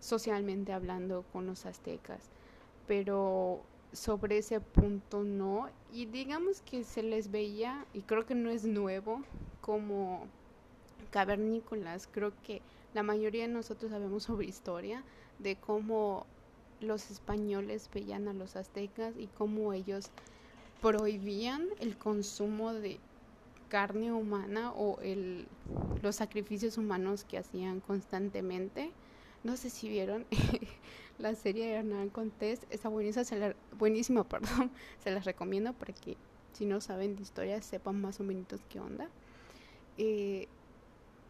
socialmente 0.00 0.72
hablando 0.72 1.24
con 1.30 1.46
los 1.46 1.66
aztecas, 1.66 2.30
pero 2.86 3.60
sobre 3.92 4.38
ese 4.38 4.60
punto 4.60 5.24
no. 5.24 5.68
Y 5.92 6.06
digamos 6.06 6.62
que 6.62 6.84
se 6.84 7.02
les 7.02 7.30
veía, 7.30 7.84
y 7.92 8.00
creo 8.00 8.24
que 8.24 8.34
no 8.34 8.48
es 8.48 8.64
nuevo, 8.64 9.22
como 9.60 10.26
cavernícolas. 11.04 12.08
Creo 12.10 12.32
que 12.42 12.62
la 12.94 13.02
mayoría 13.02 13.42
de 13.42 13.52
nosotros 13.52 13.90
sabemos 13.90 14.22
sobre 14.24 14.46
historia 14.46 15.02
de 15.38 15.56
cómo 15.56 16.26
los 16.80 17.10
españoles 17.10 17.88
veían 17.92 18.28
a 18.28 18.32
los 18.32 18.56
aztecas 18.56 19.14
y 19.18 19.26
cómo 19.28 19.72
ellos 19.72 20.10
prohibían 20.80 21.68
el 21.80 21.96
consumo 21.96 22.72
de 22.74 22.98
carne 23.68 24.12
humana 24.12 24.72
o 24.72 25.00
el, 25.00 25.46
los 26.02 26.16
sacrificios 26.16 26.78
humanos 26.78 27.24
que 27.24 27.38
hacían 27.38 27.80
constantemente. 27.80 28.92
No 29.42 29.56
sé 29.56 29.70
si 29.70 29.88
vieron 29.88 30.26
la 31.18 31.34
serie 31.34 31.66
de 31.66 31.72
Hernán 31.72 32.10
Contés, 32.10 32.66
está 32.70 32.88
buenísima, 32.88 33.24
se 33.24 33.38
la, 33.38 33.54
buenísima, 33.78 34.24
perdón, 34.28 34.70
se 35.02 35.10
las 35.10 35.24
recomiendo 35.24 35.72
para 35.72 35.92
que 35.94 36.16
si 36.52 36.66
no 36.66 36.80
saben 36.80 37.16
de 37.16 37.22
historia 37.22 37.60
sepan 37.62 38.00
más 38.00 38.20
o 38.20 38.24
menos 38.24 38.46
qué 38.68 38.80
onda. 38.80 39.08
Eh, 39.98 40.48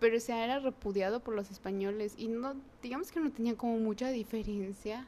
pero 0.05 0.21
se 0.21 0.33
era 0.33 0.59
repudiado 0.59 1.21
por 1.21 1.35
los 1.35 1.51
españoles 1.51 2.15
y 2.19 2.29
no 2.29 2.57
digamos 2.83 3.11
que 3.11 3.21
no 3.21 3.33
tenía 3.33 3.57
como 3.57 3.79
mucha 3.79 4.11
diferencia 4.11 5.07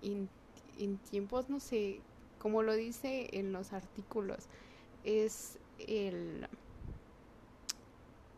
en, 0.00 0.28
en 0.78 0.96
tiempos 0.98 1.50
no 1.50 1.58
sé 1.58 1.98
como 2.38 2.62
lo 2.62 2.76
dice 2.76 3.30
en 3.32 3.50
los 3.50 3.72
artículos 3.72 4.46
es 5.02 5.58
el 5.88 6.46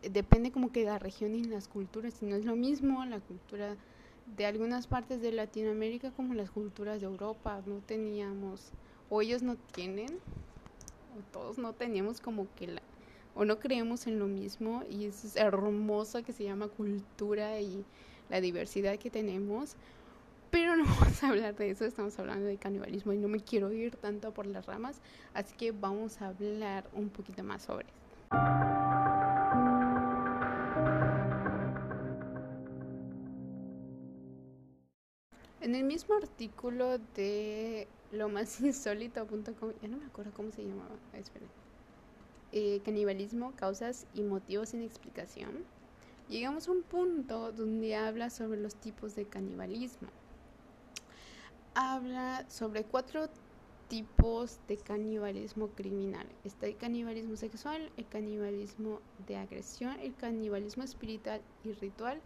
depende 0.01 0.53
como 0.53 0.73
que 0.73 0.81
de 0.81 0.87
la 0.87 0.99
región 0.99 1.35
y 1.35 1.45
las 1.45 1.69
culturas 1.69 2.23
y 2.23 2.25
no 2.25 2.37
es 2.37 2.47
lo 2.47 2.57
mismo 2.57 3.05
la 3.05 3.21
cultura 3.21 3.77
de 4.35 4.47
algunas 4.47 4.87
partes 4.87 5.21
de 5.21 5.33
Latinoamérica 5.33 6.13
como 6.13 6.33
las 6.33 6.51
culturas 6.51 7.03
de 7.03 7.09
Europa 7.09 7.61
no 7.67 7.81
teníamos 7.81 8.71
o 9.11 9.21
ellos 9.21 9.43
no 9.43 9.57
tienen 9.57 10.19
o 11.15 11.31
todos 11.31 11.59
no 11.59 11.75
teníamos 11.75 12.23
como 12.23 12.47
que 12.55 12.69
la 12.69 12.83
o 13.35 13.45
no 13.45 13.59
creemos 13.59 14.07
en 14.07 14.19
lo 14.19 14.27
mismo 14.27 14.83
y 14.91 15.07
es 15.07 15.37
hermoso 15.37 16.23
que 16.23 16.33
se 16.33 16.45
llama 16.45 16.69
cultura 16.69 17.61
y 17.61 17.85
la 18.29 18.41
diversidad 18.41 18.99
que 18.99 19.11
tenemos. 19.11 19.77
Pero 20.51 20.77
no 20.77 20.85
vamos 21.01 21.23
a 21.23 21.29
hablar 21.29 21.57
de 21.57 21.71
eso, 21.71 21.85
estamos 21.85 22.19
hablando 22.19 22.47
de 22.47 22.59
canibalismo 22.59 23.13
y 23.13 23.19
no 23.19 23.29
me 23.29 23.41
quiero 23.41 23.73
ir 23.73 23.97
tanto 23.97 24.33
por 24.33 24.47
las 24.47 24.67
ramas, 24.67 25.01
así 25.35 25.55
que 25.57 25.73
vamos 25.73 26.21
a 26.21 26.29
hablar 26.29 26.89
un 26.93 27.09
poquito 27.09 27.43
más 27.43 27.63
sobre 27.63 27.87
esto. 27.87 28.03
En 35.63 35.77
el 35.77 35.85
mismo 35.85 36.17
artículo 36.17 36.99
de 37.15 37.87
lo 38.11 38.29
más 38.29 38.61
insólito.com, 38.61 39.73
ya 39.81 39.89
no 39.89 39.97
me 39.97 40.07
acuerdo 40.07 40.33
cómo 40.35 40.51
se 40.51 40.63
llamaba, 40.65 40.97
esperen 41.15 41.62
eh, 42.53 42.81
canibalismo, 42.85 43.53
causas 43.57 44.07
y 44.15 44.23
motivos 44.23 44.71
sin 44.71 44.83
explicación, 44.83 45.65
llegamos 46.29 46.69
a 46.69 46.73
un 46.73 46.83
punto 46.83 47.53
donde 47.53 47.97
habla 47.97 48.31
sobre 48.31 48.61
los 48.61 48.75
tipos 48.77 49.15
de 49.15 49.25
canibalismo. 49.25 50.09
Habla 51.75 52.45
sobre 52.49 52.85
cuatro 52.85 53.29
tipos 53.89 54.59
de 54.69 54.77
canibalismo 54.77 55.69
criminal. 55.69 56.27
Está 56.45 56.67
el 56.67 56.77
canibalismo 56.77 57.37
sexual, 57.37 57.91
el 57.97 58.07
canibalismo 58.09 59.01
de 59.27 59.37
agresión, 59.37 59.99
el 60.01 60.15
canibalismo 60.15 60.83
espiritual 60.83 61.43
y 61.65 61.73
ritual 61.73 62.21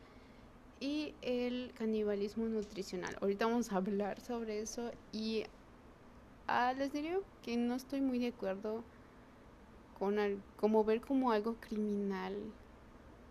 y 0.81 1.15
el 1.23 1.73
canibalismo 1.75 2.47
nutricional. 2.47 3.17
Ahorita 3.21 3.47
vamos 3.47 3.73
a 3.73 3.77
hablar 3.77 4.21
sobre 4.21 4.61
eso 4.61 4.91
y 5.13 5.45
ah, 6.47 6.73
les 6.73 6.93
diría 6.93 7.19
que 7.43 7.57
no 7.57 7.75
estoy 7.75 8.01
muy 8.01 8.19
de 8.19 8.29
acuerdo 8.29 8.85
como 10.61 10.85
ver 10.85 11.01
como 11.01 11.33
algo 11.33 11.55
criminal 11.61 12.35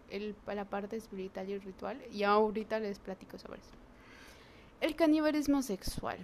el, 0.10 0.36
la 0.48 0.65
parte 0.65 0.95
espiritual 0.95 1.50
y 1.50 1.57
ritual. 1.57 2.01
Y 2.12 2.24
ahorita 2.24 2.79
les 2.79 3.00
platico 3.00 3.38
sobre 3.38 3.60
eso. 3.60 3.72
El 4.81 4.95
canibalismo 4.95 5.62
sexual 5.62 6.17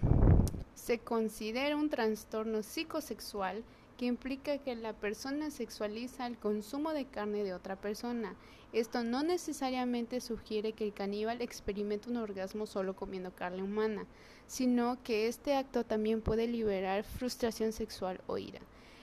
se 0.75 0.99
considera 0.99 1.75
un 1.75 1.89
trastorno 1.89 2.63
psicosexual 2.63 3.63
que 3.97 4.05
implica 4.05 4.57
que 4.57 4.75
la 4.75 4.93
persona 4.93 5.51
sexualiza 5.51 6.25
el 6.25 6.37
consumo 6.37 6.91
de 6.91 7.05
carne 7.05 7.43
de 7.43 7.53
otra 7.53 7.75
persona. 7.75 8.35
Esto 8.73 9.03
no 9.03 9.21
necesariamente 9.21 10.21
sugiere 10.21 10.73
que 10.73 10.85
el 10.85 10.93
caníbal 10.93 11.41
experimente 11.41 12.09
un 12.09 12.17
orgasmo 12.17 12.65
solo 12.65 12.95
comiendo 12.95 13.31
carne 13.31 13.63
humana, 13.63 14.05
sino 14.47 14.97
que 15.03 15.27
este 15.27 15.55
acto 15.55 15.85
también 15.85 16.21
puede 16.21 16.47
liberar 16.47 17.03
frustración 17.03 17.73
sexual 17.73 18.21
o 18.27 18.37
ira. 18.37 18.59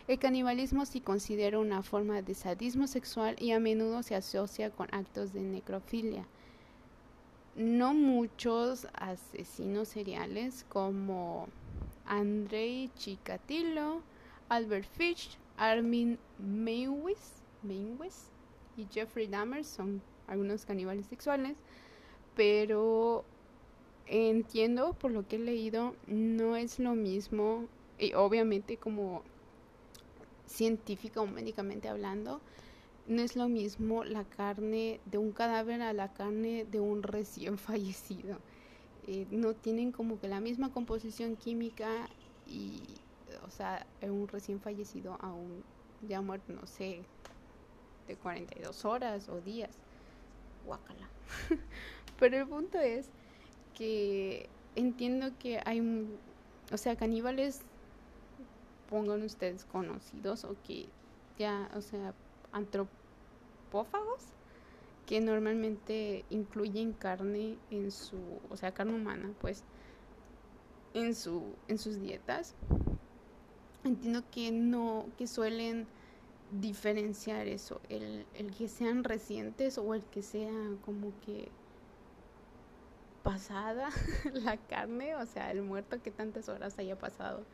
El 0.08 0.18
canibalismo 0.18 0.86
se 0.86 1.02
considera 1.02 1.58
una 1.58 1.82
forma 1.82 2.22
de 2.22 2.32
sadismo 2.32 2.86
sexual 2.86 3.36
y 3.38 3.50
a 3.50 3.60
menudo 3.60 4.02
se 4.02 4.14
asocia 4.14 4.70
con 4.70 4.88
actos 4.90 5.34
de 5.34 5.42
necrofilia. 5.42 6.26
No 7.56 7.92
muchos 7.92 8.88
asesinos 8.94 9.88
seriales 9.88 10.64
como 10.70 11.48
Andrei 12.06 12.90
Chikatilo, 12.96 14.00
Albert 14.48 14.88
Fish, 14.96 15.36
Armin 15.58 16.18
Meiwes, 16.38 17.42
y 18.78 18.86
Jeffrey 18.90 19.26
Dahmer 19.26 19.62
son 19.62 20.00
algunos 20.26 20.64
caníbales 20.64 21.04
sexuales, 21.04 21.58
pero 22.34 23.26
entiendo 24.06 24.94
por 24.94 25.10
lo 25.10 25.28
que 25.28 25.36
he 25.36 25.40
leído, 25.40 25.94
no 26.06 26.56
es 26.56 26.78
lo 26.78 26.94
mismo, 26.94 27.66
y 27.98 28.14
obviamente 28.14 28.78
como 28.78 29.22
científica 30.48 31.20
o 31.20 31.26
médicamente 31.26 31.88
hablando, 31.88 32.40
no 33.06 33.22
es 33.22 33.36
lo 33.36 33.48
mismo 33.48 34.04
la 34.04 34.24
carne 34.24 35.00
de 35.06 35.18
un 35.18 35.32
cadáver 35.32 35.82
a 35.82 35.92
la 35.92 36.12
carne 36.12 36.66
de 36.70 36.80
un 36.80 37.02
recién 37.02 37.58
fallecido. 37.68 38.38
Eh, 39.06 39.26
no 39.30 39.54
tienen 39.54 39.92
como 39.92 40.20
que 40.20 40.28
la 40.28 40.40
misma 40.40 40.70
composición 40.72 41.36
química 41.36 42.08
y, 42.46 42.82
o 43.46 43.50
sea, 43.50 43.86
un 44.02 44.28
recién 44.28 44.60
fallecido 44.60 45.16
a 45.20 45.32
un 45.32 45.62
ya 46.06 46.20
muerto, 46.20 46.52
no 46.52 46.66
sé, 46.66 47.02
de 48.06 48.16
42 48.16 48.84
horas 48.84 49.28
o 49.28 49.40
días. 49.40 49.70
Guácala. 50.66 51.08
Pero 52.18 52.36
el 52.36 52.46
punto 52.46 52.78
es 52.78 53.08
que 53.74 54.48
entiendo 54.76 55.30
que 55.38 55.60
hay, 55.64 56.06
o 56.72 56.76
sea, 56.76 56.96
caníbales, 56.96 57.60
pongan 58.88 59.22
ustedes 59.22 59.64
conocidos 59.64 60.44
o 60.44 60.56
que 60.66 60.88
ya, 61.38 61.70
o 61.74 61.80
sea, 61.80 62.14
antropófagos 62.52 64.24
que 65.06 65.20
normalmente 65.20 66.24
incluyen 66.30 66.92
carne 66.92 67.56
en 67.70 67.90
su, 67.90 68.18
o 68.50 68.56
sea, 68.56 68.72
carne 68.72 68.94
humana, 68.94 69.30
pues, 69.40 69.62
en 70.94 71.14
su, 71.14 71.42
en 71.68 71.78
sus 71.78 72.00
dietas. 72.00 72.54
Entiendo 73.84 74.22
que 74.30 74.50
no, 74.50 75.06
que 75.16 75.26
suelen 75.26 75.86
diferenciar 76.60 77.46
eso, 77.46 77.80
el, 77.88 78.26
el 78.34 78.54
que 78.54 78.68
sean 78.68 79.04
recientes 79.04 79.78
o 79.78 79.94
el 79.94 80.02
que 80.02 80.22
sea 80.22 80.52
como 80.84 81.12
que 81.24 81.48
pasada 83.22 83.90
la 84.32 84.56
carne, 84.56 85.14
o 85.16 85.26
sea, 85.26 85.50
el 85.50 85.62
muerto 85.62 86.02
que 86.02 86.10
tantas 86.10 86.48
horas 86.48 86.78
haya 86.78 86.96
pasado 86.96 87.44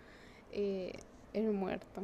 eh, 0.57 0.93
el 1.35 1.53
muerto. 1.53 2.03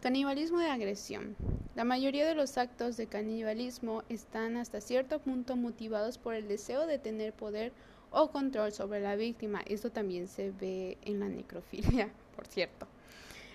Canibalismo 0.00 0.58
de 0.58 0.68
agresión. 0.68 1.36
La 1.74 1.84
mayoría 1.84 2.26
de 2.26 2.34
los 2.34 2.58
actos 2.58 2.96
de 2.96 3.06
canibalismo 3.06 4.02
están 4.08 4.56
hasta 4.56 4.80
cierto 4.80 5.20
punto 5.20 5.56
motivados 5.56 6.18
por 6.18 6.34
el 6.34 6.46
deseo 6.46 6.86
de 6.86 6.98
tener 6.98 7.32
poder 7.32 7.72
o 8.10 8.30
control 8.30 8.72
sobre 8.72 9.00
la 9.00 9.16
víctima. 9.16 9.60
Esto 9.66 9.90
también 9.90 10.28
se 10.28 10.50
ve 10.50 10.98
en 11.02 11.20
la 11.20 11.28
necrofilia, 11.28 12.10
por 12.36 12.46
cierto. 12.46 12.86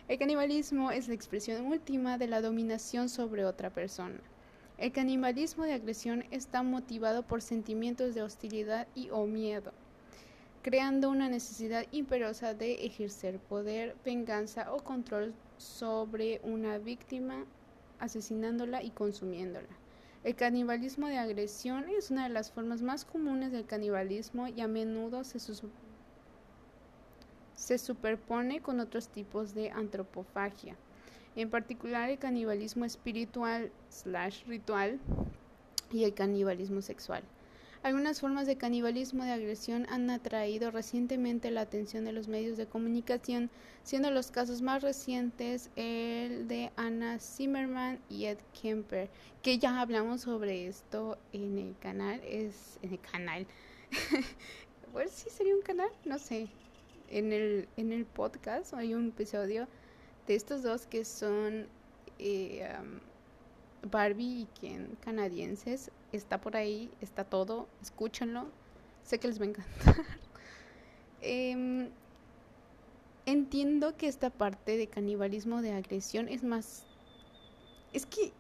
El 0.08 0.20
canibalismo 0.20 0.92
es 0.92 1.08
la 1.08 1.14
expresión 1.14 1.66
última 1.66 2.18
de 2.18 2.28
la 2.28 2.42
dominación 2.42 3.08
sobre 3.08 3.46
otra 3.46 3.70
persona. 3.70 4.20
El 4.78 4.92
canibalismo 4.92 5.64
de 5.64 5.74
agresión 5.74 6.26
está 6.32 6.62
motivado 6.64 7.24
por 7.24 7.42
sentimientos 7.42 8.16
de 8.16 8.24
hostilidad 8.24 8.88
y 8.96 9.10
o 9.12 9.26
miedo, 9.26 9.72
creando 10.64 11.12
una 11.12 11.30
necesidad 11.30 11.86
imperiosa 11.92 12.56
de 12.56 12.86
ejercer 12.86 13.38
poder, 13.38 13.96
venganza 14.04 14.74
o 14.74 14.84
control 14.84 15.36
sobre 15.58 16.42
una 16.44 16.80
víctima, 16.80 17.46
asesinándola 18.00 18.82
y 18.82 18.90
consumiéndola. 18.90 19.70
El 20.24 20.36
canibalismo 20.36 21.08
de 21.08 21.20
agresión 21.20 21.88
es 21.90 22.10
una 22.10 22.24
de 22.24 22.34
las 22.34 22.52
formas 22.52 22.82
más 22.82 23.06
comunes 23.06 23.52
del 23.52 23.68
canibalismo 23.68 24.48
y 24.48 24.62
a 24.62 24.68
menudo 24.68 25.24
se, 25.24 25.38
se 27.54 27.78
superpone 27.78 28.62
con 28.62 28.80
otros 28.80 29.10
tipos 29.10 29.54
de 29.54 29.70
antropofagia 29.70 30.76
en 31.36 31.50
particular 31.50 32.10
el 32.10 32.20
canibalismo 32.20 32.86
espiritual 32.86 33.72
slash 33.90 34.46
ritual 34.46 35.00
y 35.92 36.04
el 36.04 36.14
canibalismo 36.14 36.82
sexual. 36.82 37.24
Algunas 37.84 38.22
formas 38.22 38.48
de 38.48 38.56
canibalismo 38.56 39.26
de 39.26 39.34
agresión 39.34 39.86
han 39.90 40.10
atraído 40.10 40.72
recientemente 40.72 41.52
la 41.52 41.60
atención 41.60 42.06
de 42.06 42.14
los 42.14 42.30
medios 42.30 42.56
de 42.56 42.66
comunicación, 42.66 43.50
siendo 43.84 44.10
los 44.10 44.32
casos 44.32 44.62
más 44.62 44.82
recientes 44.82 45.70
el 45.76 46.48
de 46.48 46.72
Anna 46.78 47.20
Zimmerman 47.20 48.00
y 48.10 48.28
Ed 48.28 48.38
Kemper, 48.54 49.10
que 49.42 49.60
ya 49.60 49.82
hablamos 49.82 50.22
sobre 50.22 50.66
esto 50.66 51.18
en 51.34 51.58
el 51.58 51.76
canal, 51.78 52.22
es 52.24 52.80
en 52.84 52.94
el 52.94 53.02
canal. 53.02 53.46
sí 55.12 55.30
sería 55.30 55.54
un 55.54 55.62
canal, 55.62 55.90
no 56.06 56.20
sé. 56.20 56.48
En 57.10 57.34
el 57.34 57.68
en 57.76 57.92
el 57.92 58.06
podcast 58.06 58.74
hay 58.74 58.94
un 58.94 59.10
episodio 59.10 59.68
de 60.26 60.36
estos 60.36 60.64
dos 60.64 60.88
que 60.88 61.04
son 61.04 61.68
eh, 62.18 62.66
Barbie 63.92 64.44
y 64.44 64.48
Ken 64.58 64.98
canadienses, 65.02 65.92
está 66.18 66.40
por 66.40 66.56
ahí, 66.56 66.92
está 67.02 67.24
todo, 67.24 67.68
escúchenlo, 67.82 68.48
sé 69.04 69.20
que 69.20 69.28
les 69.28 69.40
va 69.40 69.46
a 69.46 69.50
encantar. 69.50 69.96
Em, 71.26 71.90
entiendo 73.26 73.96
que 73.96 74.10
esta 74.10 74.30
parte 74.30 74.76
de 74.76 74.88
canibalismo 74.88 75.62
de 75.62 75.72
agresión 75.72 76.28
es 76.28 76.44
más... 76.44 76.84
Es 77.94 78.06
que 78.06 78.34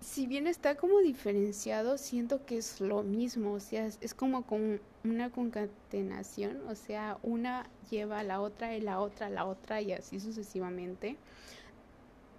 si 0.00 0.26
bien 0.26 0.46
está 0.46 0.76
como 0.76 0.98
diferenciado, 1.00 1.98
siento 1.98 2.44
que 2.46 2.56
es 2.56 2.80
lo 2.80 3.02
mismo, 3.02 3.52
o 3.52 3.60
sea, 3.60 3.86
es, 3.86 4.14
como 4.14 4.46
con 4.46 4.80
una 5.04 5.30
concatenación, 5.30 6.62
o 6.68 6.74
sea, 6.74 7.18
una 7.22 7.68
lleva 7.90 8.20
a 8.20 8.24
la 8.24 8.40
otra 8.40 8.76
y 8.76 8.80
la 8.80 9.00
otra 9.00 9.26
a 9.26 9.30
la 9.30 9.44
otra 9.44 9.80
y 9.82 9.92
así 9.92 10.18
sucesivamente. 10.18 11.16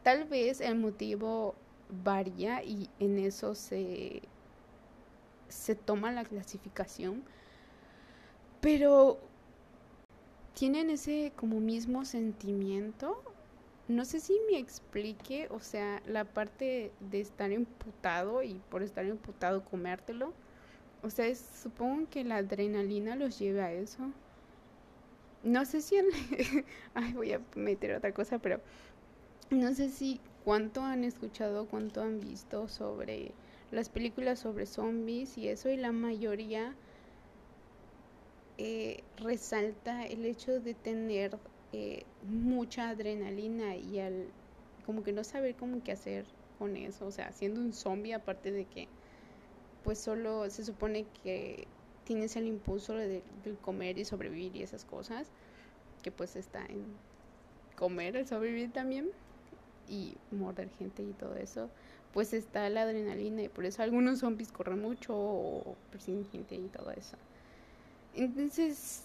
Tal 0.03 0.25
vez 0.25 0.59
el 0.59 0.75
motivo 0.75 1.53
varía 2.03 2.63
y 2.63 2.89
en 2.99 3.19
eso 3.19 3.55
se, 3.55 4.21
se 5.49 5.75
toma 5.75 6.11
la 6.11 6.23
clasificación, 6.23 7.23
pero 8.61 9.19
tienen 10.53 10.89
ese 10.89 11.33
como 11.35 11.59
mismo 11.59 12.05
sentimiento 12.05 13.21
no 13.91 14.05
sé 14.05 14.21
si 14.21 14.39
me 14.49 14.57
explique, 14.57 15.47
o 15.51 15.59
sea, 15.59 16.01
la 16.05 16.23
parte 16.23 16.91
de 16.99 17.19
estar 17.19 17.51
imputado 17.51 18.41
y 18.41 18.53
por 18.69 18.83
estar 18.83 19.05
imputado 19.05 19.65
comértelo. 19.65 20.33
O 21.03 21.09
sea, 21.09 21.33
supongo 21.35 22.09
que 22.09 22.23
la 22.23 22.37
adrenalina 22.37 23.17
los 23.17 23.37
lleva 23.37 23.65
a 23.65 23.73
eso. 23.73 24.11
No 25.43 25.65
sé 25.65 25.81
si... 25.81 25.95
Ay, 26.93 27.13
voy 27.13 27.33
a 27.33 27.41
meter 27.55 27.95
otra 27.95 28.13
cosa, 28.13 28.39
pero... 28.39 28.61
No 29.49 29.73
sé 29.73 29.89
si 29.89 30.21
cuánto 30.43 30.83
han 30.83 31.03
escuchado, 31.03 31.67
cuánto 31.67 32.01
han 32.01 32.19
visto 32.19 32.67
sobre 32.67 33.31
las 33.71 33.89
películas 33.89 34.39
sobre 34.39 34.65
zombies 34.65 35.37
y 35.37 35.47
eso, 35.47 35.69
y 35.69 35.77
la 35.77 35.91
mayoría 35.91 36.75
eh, 38.57 39.03
resalta 39.17 40.05
el 40.05 40.25
hecho 40.25 40.59
de 40.59 40.73
tener 40.73 41.37
eh, 41.73 42.03
mucha 42.29 42.89
adrenalina 42.89 43.75
y 43.75 43.99
al 43.99 44.27
como 44.85 45.03
que 45.03 45.13
no 45.13 45.23
saber 45.23 45.55
cómo 45.55 45.83
qué 45.83 45.93
hacer 45.93 46.25
con 46.59 46.75
eso, 46.75 47.05
o 47.05 47.11
sea, 47.11 47.31
siendo 47.31 47.61
un 47.61 47.73
zombie 47.73 48.13
aparte 48.13 48.51
de 48.51 48.65
que 48.65 48.87
pues 49.83 49.99
solo 49.99 50.49
se 50.49 50.63
supone 50.63 51.05
que 51.23 51.67
tienes 52.03 52.35
el 52.35 52.45
impulso 52.45 52.93
de, 52.93 53.23
comer 53.61 53.97
y 53.97 54.05
sobrevivir 54.05 54.55
y 54.55 54.63
esas 54.63 54.85
cosas, 54.85 55.27
que 56.03 56.11
pues 56.11 56.35
está 56.35 56.65
en 56.65 56.85
comer, 57.75 58.15
el 58.15 58.27
sobrevivir 58.27 58.71
también 58.71 59.09
y 59.91 60.15
morder 60.31 60.69
gente 60.79 61.03
y 61.03 61.11
todo 61.11 61.35
eso, 61.35 61.69
pues 62.13 62.33
está 62.33 62.69
la 62.69 62.83
adrenalina 62.83 63.43
y 63.43 63.49
por 63.49 63.65
eso 63.65 63.83
algunos 63.83 64.19
zombies 64.19 64.51
corren 64.51 64.81
mucho 64.81 65.13
o 65.13 65.75
persiguen 65.91 66.25
gente 66.31 66.55
y 66.55 66.67
todo 66.69 66.91
eso. 66.91 67.17
Entonces, 68.15 69.03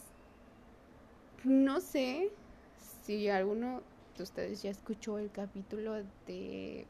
no 1.44 1.81
sé, 1.81 2.31
si 3.03 3.29
alguno 3.29 3.83
de 4.16 4.22
ustedes 4.22 4.62
ya 4.62 4.70
escuchó 4.70 5.18
el 5.18 5.31
capítulo 5.31 5.94
de 6.27 6.87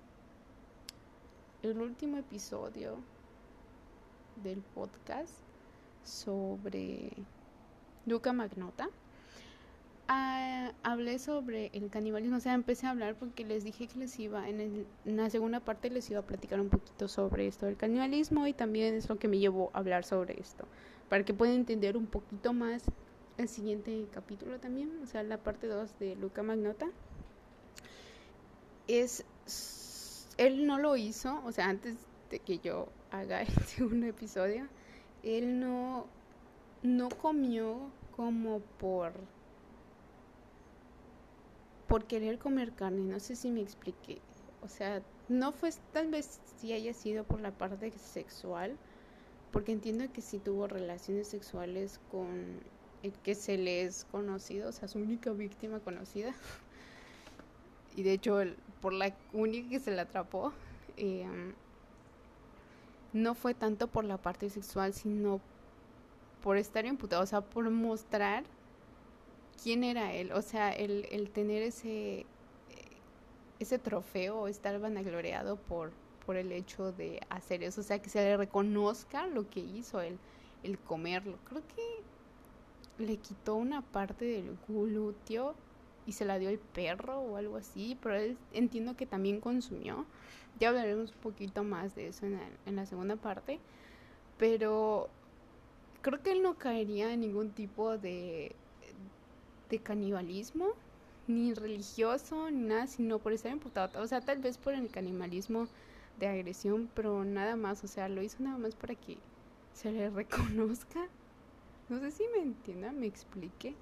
el 1.62 1.78
último 1.80 2.18
episodio 2.18 2.98
del 4.42 4.60
podcast 4.60 5.32
sobre 6.04 7.10
Luca 8.04 8.32
Magnota, 8.32 8.88
ah, 10.08 10.72
hablé 10.82 11.18
sobre 11.18 11.70
el 11.72 11.90
canibalismo, 11.90 12.36
o 12.36 12.40
sea, 12.40 12.54
empecé 12.54 12.86
a 12.86 12.90
hablar 12.90 13.16
porque 13.16 13.44
les 13.44 13.64
dije 13.64 13.86
que 13.86 13.98
les 13.98 14.18
iba, 14.18 14.48
en, 14.48 14.60
el, 14.60 14.86
en, 15.04 15.16
la 15.16 15.30
segunda 15.30 15.60
parte 15.60 15.90
les 15.90 16.08
iba 16.10 16.20
a 16.20 16.26
platicar 16.26 16.60
un 16.60 16.68
poquito 16.68 17.08
sobre 17.08 17.46
esto 17.46 17.66
del 17.66 17.76
canibalismo 17.76 18.46
y 18.46 18.52
también 18.52 18.94
es 18.94 19.08
lo 19.08 19.18
que 19.18 19.28
me 19.28 19.38
llevó 19.38 19.70
a 19.74 19.78
hablar 19.78 20.04
sobre 20.04 20.40
esto, 20.40 20.66
para 21.08 21.24
que 21.24 21.34
puedan 21.34 21.56
entender 21.56 21.96
un 21.96 22.06
poquito 22.06 22.52
más 22.52 22.84
el 23.38 23.48
siguiente 23.48 24.06
capítulo 24.12 24.58
también, 24.58 24.90
o 25.02 25.06
sea, 25.06 25.22
la 25.22 25.38
parte 25.38 25.66
2 25.66 25.98
de 25.98 26.16
Luca 26.16 26.42
Magnota. 26.42 26.86
Es, 28.88 29.24
él 30.38 30.66
no 30.66 30.78
lo 30.78 30.96
hizo, 30.96 31.42
o 31.44 31.52
sea, 31.52 31.68
antes 31.68 31.96
de 32.30 32.38
que 32.38 32.58
yo 32.58 32.88
haga 33.10 33.42
el 33.42 33.64
segundo 33.64 34.06
episodio, 34.06 34.66
él 35.22 35.60
no, 35.60 36.06
no 36.82 37.08
comió 37.08 37.90
como 38.16 38.60
por 38.78 39.12
por 41.88 42.04
querer 42.04 42.38
comer 42.38 42.72
carne, 42.72 43.02
no 43.02 43.20
sé 43.20 43.36
si 43.36 43.50
me 43.50 43.60
expliqué. 43.60 44.20
O 44.62 44.68
sea, 44.68 45.02
no 45.28 45.52
fue 45.52 45.70
tal 45.92 46.08
vez 46.08 46.40
si 46.58 46.72
haya 46.72 46.92
sido 46.92 47.24
por 47.24 47.40
la 47.40 47.52
parte 47.52 47.90
sexual, 47.92 48.76
porque 49.52 49.72
entiendo 49.72 50.04
que 50.12 50.20
si 50.20 50.38
tuvo 50.38 50.66
relaciones 50.66 51.28
sexuales 51.28 52.00
con 52.10 52.60
el 53.02 53.12
que 53.12 53.34
se 53.34 53.56
le 53.56 53.82
es 53.82 54.04
conocido, 54.10 54.68
o 54.68 54.72
sea, 54.72 54.88
su 54.88 54.98
única 54.98 55.30
víctima 55.32 55.80
conocida. 55.80 56.34
y 57.96 58.02
de 58.02 58.12
hecho, 58.12 58.40
por 58.80 58.92
la 58.92 59.14
única 59.32 59.68
que 59.70 59.80
se 59.80 59.92
le 59.92 60.00
atrapó, 60.00 60.52
em, 60.96 61.54
no 63.12 63.34
fue 63.34 63.54
tanto 63.54 63.86
por 63.86 64.04
la 64.04 64.18
parte 64.18 64.50
sexual, 64.50 64.92
sino 64.92 65.40
por 66.42 66.56
estar 66.56 66.84
imputado, 66.84 67.22
o 67.22 67.26
sea, 67.26 67.40
por 67.40 67.70
mostrar 67.70 68.44
quién 69.62 69.84
era 69.84 70.12
él, 70.14 70.32
o 70.32 70.42
sea, 70.42 70.70
el, 70.70 71.06
el 71.10 71.30
tener 71.30 71.62
ese, 71.62 72.26
ese 73.58 73.78
trofeo, 73.78 74.48
estar 74.48 74.78
vanagloriado 74.78 75.56
por, 75.56 75.92
por 76.24 76.36
el 76.36 76.52
hecho 76.52 76.92
de 76.92 77.20
hacer 77.30 77.62
eso, 77.62 77.80
o 77.80 77.84
sea, 77.84 78.00
que 78.00 78.10
se 78.10 78.22
le 78.22 78.36
reconozca 78.36 79.26
lo 79.26 79.48
que 79.48 79.60
hizo 79.60 80.00
él, 80.00 80.18
el 80.62 80.78
comerlo. 80.78 81.38
Creo 81.48 81.62
que 81.68 83.04
le 83.04 83.16
quitó 83.18 83.54
una 83.56 83.82
parte 83.82 84.24
del 84.24 84.56
glúteo 84.68 85.54
y 86.06 86.12
se 86.12 86.24
la 86.24 86.38
dio 86.38 86.48
el 86.48 86.58
perro 86.58 87.20
o 87.20 87.36
algo 87.36 87.56
así, 87.56 87.98
pero 88.02 88.16
él 88.16 88.38
entiendo 88.52 88.96
que 88.96 89.06
también 89.06 89.40
consumió. 89.40 90.06
Ya 90.58 90.68
hablaremos 90.68 91.12
un 91.12 91.18
poquito 91.18 91.64
más 91.64 91.94
de 91.94 92.08
eso 92.08 92.26
en, 92.26 92.40
en 92.64 92.76
la 92.76 92.86
segunda 92.86 93.16
parte, 93.16 93.60
pero 94.38 95.08
creo 96.02 96.22
que 96.22 96.32
él 96.32 96.42
no 96.42 96.54
caería 96.54 97.12
en 97.12 97.20
ningún 97.20 97.50
tipo 97.50 97.98
de 97.98 98.54
de 99.68 99.78
canibalismo, 99.78 100.68
ni 101.26 101.54
religioso, 101.54 102.50
ni 102.50 102.62
nada, 102.62 102.86
sino 102.86 103.18
por 103.18 103.32
estar 103.32 103.52
imputado. 103.52 104.02
O 104.02 104.06
sea, 104.06 104.20
tal 104.20 104.38
vez 104.38 104.58
por 104.58 104.74
el 104.74 104.90
canibalismo 104.90 105.68
de 106.18 106.28
agresión, 106.28 106.88
pero 106.94 107.24
nada 107.24 107.56
más. 107.56 107.84
O 107.84 107.88
sea, 107.88 108.08
lo 108.08 108.22
hizo 108.22 108.42
nada 108.42 108.58
más 108.58 108.74
para 108.74 108.94
que 108.94 109.18
se 109.72 109.90
le 109.92 110.10
reconozca. 110.10 111.08
No 111.88 112.00
sé 112.00 112.10
si 112.10 112.24
me 112.34 112.42
entiendan, 112.42 112.98
me 112.98 113.06
explique. 113.06 113.74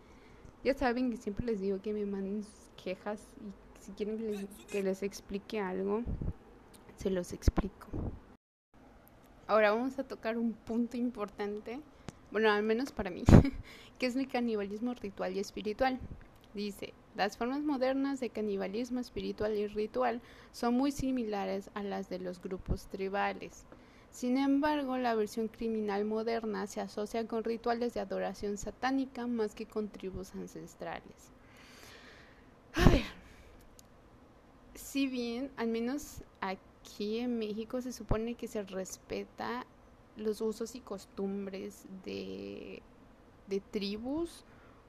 Ya 0.62 0.74
saben 0.74 1.10
que 1.10 1.16
siempre 1.16 1.46
les 1.46 1.60
digo 1.60 1.80
que 1.80 1.92
me 1.92 2.06
manden 2.06 2.42
sus 2.42 2.70
quejas 2.82 3.20
y 3.40 3.82
si 3.82 3.92
quieren 3.92 4.18
que 4.18 4.24
les, 4.24 4.46
que 4.70 4.82
les 4.82 5.02
explique 5.02 5.60
algo, 5.60 6.02
se 6.96 7.10
los 7.10 7.32
explico. 7.32 7.88
Ahora 9.46 9.72
vamos 9.72 9.98
a 9.98 10.04
tocar 10.04 10.38
un 10.38 10.54
punto 10.54 10.96
importante 10.96 11.80
bueno, 12.34 12.50
al 12.50 12.64
menos 12.64 12.90
para 12.90 13.10
mí, 13.10 13.22
que 14.00 14.06
es 14.06 14.16
el 14.16 14.26
canibalismo 14.26 14.92
ritual 14.94 15.36
y 15.36 15.38
espiritual. 15.38 16.00
Dice, 16.52 16.92
las 17.14 17.36
formas 17.36 17.62
modernas 17.62 18.18
de 18.18 18.30
canibalismo 18.30 18.98
espiritual 18.98 19.56
y 19.56 19.68
ritual 19.68 20.20
son 20.50 20.74
muy 20.74 20.90
similares 20.90 21.70
a 21.74 21.84
las 21.84 22.08
de 22.08 22.18
los 22.18 22.42
grupos 22.42 22.88
tribales. 22.88 23.64
Sin 24.10 24.36
embargo, 24.36 24.98
la 24.98 25.14
versión 25.14 25.46
criminal 25.46 26.04
moderna 26.06 26.66
se 26.66 26.80
asocia 26.80 27.24
con 27.28 27.44
rituales 27.44 27.94
de 27.94 28.00
adoración 28.00 28.56
satánica 28.56 29.28
más 29.28 29.54
que 29.54 29.66
con 29.66 29.88
tribus 29.88 30.34
ancestrales. 30.34 31.30
A 32.74 32.88
ver, 32.88 33.04
si 34.74 35.06
bien, 35.06 35.52
al 35.56 35.68
menos 35.68 36.24
aquí 36.40 37.20
en 37.20 37.38
México 37.38 37.80
se 37.80 37.92
supone 37.92 38.34
que 38.34 38.48
se 38.48 38.64
respeta 38.64 39.64
los 40.16 40.40
usos 40.40 40.74
y 40.74 40.80
costumbres 40.80 41.86
de, 42.04 42.82
de 43.48 43.60
tribus 43.60 44.44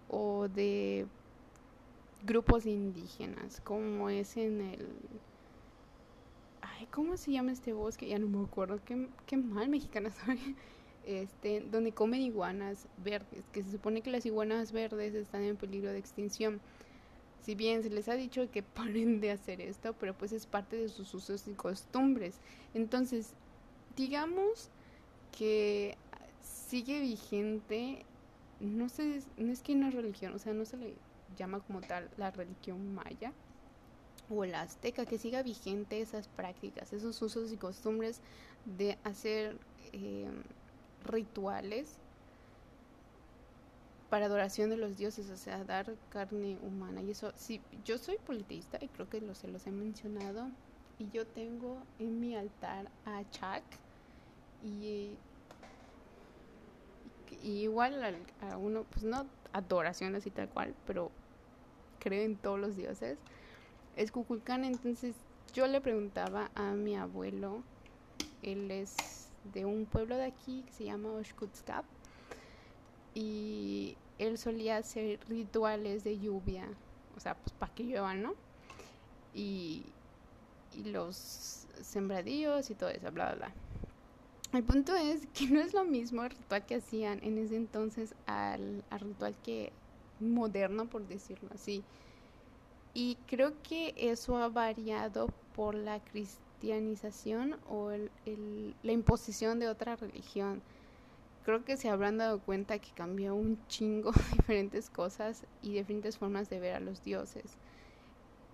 o 0.10 0.48
de 0.48 1.08
grupos 2.24 2.66
indígenas, 2.66 3.62
como 3.62 4.10
es 4.10 4.38
en 4.38 4.62
el... 4.62 4.88
Ay, 6.62 6.88
¿cómo 6.92 7.18
se 7.18 7.32
llama 7.32 7.52
este 7.52 7.74
bosque? 7.74 8.08
Ya 8.08 8.20
no 8.20 8.28
me 8.28 8.44
acuerdo, 8.44 8.80
qué, 8.84 9.08
qué 9.26 9.38
mal 9.38 9.70
mexicana 9.70 10.10
soy. 10.26 10.56
Este, 11.06 11.62
donde 11.62 11.92
comen 11.92 12.22
iguanas 12.22 12.88
verdes, 13.04 13.44
que 13.52 13.62
se 13.62 13.72
supone 13.72 14.02
que 14.02 14.10
las 14.10 14.26
iguanas 14.26 14.72
verdes 14.72 15.14
están 15.14 15.44
en 15.44 15.56
peligro 15.56 15.92
de 15.92 16.00
extinción. 16.00 16.60
Si 17.42 17.54
bien 17.54 17.84
se 17.84 17.92
les 17.92 18.10
ha 18.10 18.16
dicho 18.16 18.50
que 18.50 18.64
paren 18.64 19.22
de 19.22 19.32
hacer 19.32 19.62
esto, 19.62 19.94
pero 19.94 20.18
pues 20.18 20.32
es 20.32 20.48
parte 20.48 20.76
de 20.78 20.90
sus 20.90 21.14
usos 21.14 21.48
y 21.48 21.54
costumbres. 21.54 22.40
Entonces, 22.74 23.36
digamos 23.96 24.72
que 25.38 25.98
sigue 26.42 27.00
vigente, 27.02 28.06
no 28.60 28.90
sé, 28.90 29.22
no 29.38 29.52
es 29.52 29.62
que 29.62 29.76
no 29.76 29.88
es 29.88 29.94
religión, 29.94 30.34
o 30.34 30.40
sea, 30.40 30.54
no 30.54 30.66
se 30.66 30.78
le 30.78 30.96
llama 31.38 31.60
como 31.60 31.82
tal 31.82 32.10
la 32.18 32.32
religión 32.32 32.94
maya 32.94 33.34
o 34.30 34.46
la 34.46 34.62
azteca, 34.62 35.06
que 35.06 35.18
siga 35.18 35.44
vigente 35.44 36.02
esas 36.02 36.28
prácticas, 36.28 36.94
esos 36.94 37.22
usos 37.22 37.52
y 37.52 37.58
costumbres 37.58 38.22
de 38.66 38.98
hacer 39.04 39.58
eh, 39.94 40.30
rituales 41.04 42.00
para 44.10 44.28
adoración 44.28 44.70
de 44.70 44.78
los 44.78 44.98
dioses, 44.98 45.30
o 45.30 45.38
sea, 45.38 45.64
dar 45.64 45.94
carne 46.10 46.58
humana. 46.62 47.02
Y 47.02 47.12
eso, 47.12 47.34
sí, 47.36 47.62
yo 47.84 47.98
soy 47.98 48.18
politeísta 48.18 48.78
y 48.82 48.88
creo 48.88 49.10
que 49.10 49.22
lo, 49.22 49.36
se 49.36 49.48
los 49.48 49.68
he 49.68 49.72
mencionado. 49.72 50.52
Y 50.98 51.10
yo 51.10 51.28
tengo 51.28 51.84
en 52.00 52.20
mi 52.20 52.36
altar 52.36 52.90
a 53.04 53.30
Chak, 53.30 53.64
y, 54.66 55.18
igual 57.44 58.26
a, 58.42 58.58
uno, 58.58 58.84
pues 58.90 59.04
no 59.04 59.28
adoración 59.54 60.16
así 60.16 60.32
tal 60.32 60.50
cual, 60.50 60.74
pero 60.88 61.12
creo 62.00 62.24
en 62.24 62.36
todos 62.36 62.60
los 62.60 62.76
dioses. 62.76 63.18
Es 63.96 64.12
Kukulkan, 64.12 64.66
entonces 64.66 65.16
yo 65.54 65.68
le 65.68 65.80
preguntaba 65.82 66.50
a 66.56 66.72
mi 66.72 66.98
abuelo, 66.98 67.64
él 68.42 68.72
es 68.72 69.30
de 69.54 69.66
un 69.66 69.86
pueblo 69.86 70.18
de 70.18 70.26
aquí 70.26 70.64
que 70.64 70.74
se 70.74 70.86
llama 70.86 71.12
Oshkutskap, 71.12 71.86
y 73.14 73.96
él 74.18 74.38
solía 74.38 74.78
hacer 74.78 75.20
rituales 75.30 76.04
de 76.04 76.20
lluvia, 76.20 76.68
o 77.16 77.20
sea, 77.20 77.36
pues 77.36 77.54
para 77.54 77.74
que 77.74 77.84
llueva, 77.84 78.16
¿no? 78.16 78.34
Y, 79.34 79.86
y 80.74 80.86
los 80.86 81.16
sembradíos 81.82 82.70
y 82.70 82.76
todo 82.76 82.90
eso, 82.90 83.12
bla, 83.12 83.28
bla, 83.28 83.36
bla. 83.36 83.65
El 84.56 84.64
punto 84.64 84.96
es 84.96 85.28
que 85.34 85.48
no 85.48 85.60
es 85.60 85.74
lo 85.74 85.84
mismo 85.84 86.24
el 86.24 86.30
ritual 86.30 86.66
que 86.66 86.76
hacían 86.76 87.20
en 87.24 87.38
ese 87.38 87.58
entonces 87.58 88.16
al, 88.26 88.86
ritual 88.90 89.36
que 89.44 89.74
moderno, 90.22 90.86
por 90.86 91.06
decirlo 91.08 91.50
así. 91.54 91.84
Y 92.94 93.18
creo 93.28 93.62
que 93.64 93.94
eso 93.98 94.38
ha 94.38 94.48
variado 94.48 95.28
por 95.58 95.76
la 95.76 96.00
cristianización 96.00 97.58
o 97.70 97.92
la 97.92 98.92
imposición 98.94 99.60
de 99.60 99.68
otra 99.68 99.98
religión. 99.98 100.62
Creo 101.44 101.66
que 101.66 101.76
se 101.76 101.90
habrán 101.90 102.18
dado 102.18 102.40
cuenta 102.40 102.80
que 102.80 102.92
cambió 102.92 103.36
un 103.36 103.60
chingo 103.68 104.14
diferentes 104.38 104.90
cosas 104.90 105.46
y 105.62 105.74
diferentes 105.74 106.18
formas 106.18 106.50
de 106.50 106.62
ver 106.62 106.76
a 106.76 106.80
los 106.80 107.04
dioses. 107.04 107.58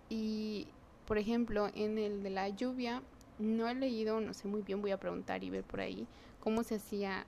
Y, 0.10 0.68
por 1.06 1.20
ejemplo, 1.20 1.70
en 1.76 2.00
el 2.00 2.24
de 2.24 2.32
la 2.32 2.50
lluvia, 2.50 3.04
no 3.39 3.67
he 3.67 3.76
leído, 3.76 4.22
no 4.22 4.34
sé 4.34 4.48
muy 4.48 4.62
bien, 4.62 4.82
voy 4.82 4.91
a 4.91 4.98
preguntar 4.98 5.44
y 5.44 5.50
ver 5.50 5.63
por 5.63 5.82
ahí 5.82 6.08
cómo 6.39 6.63
se 6.63 6.76
hacía 6.76 7.26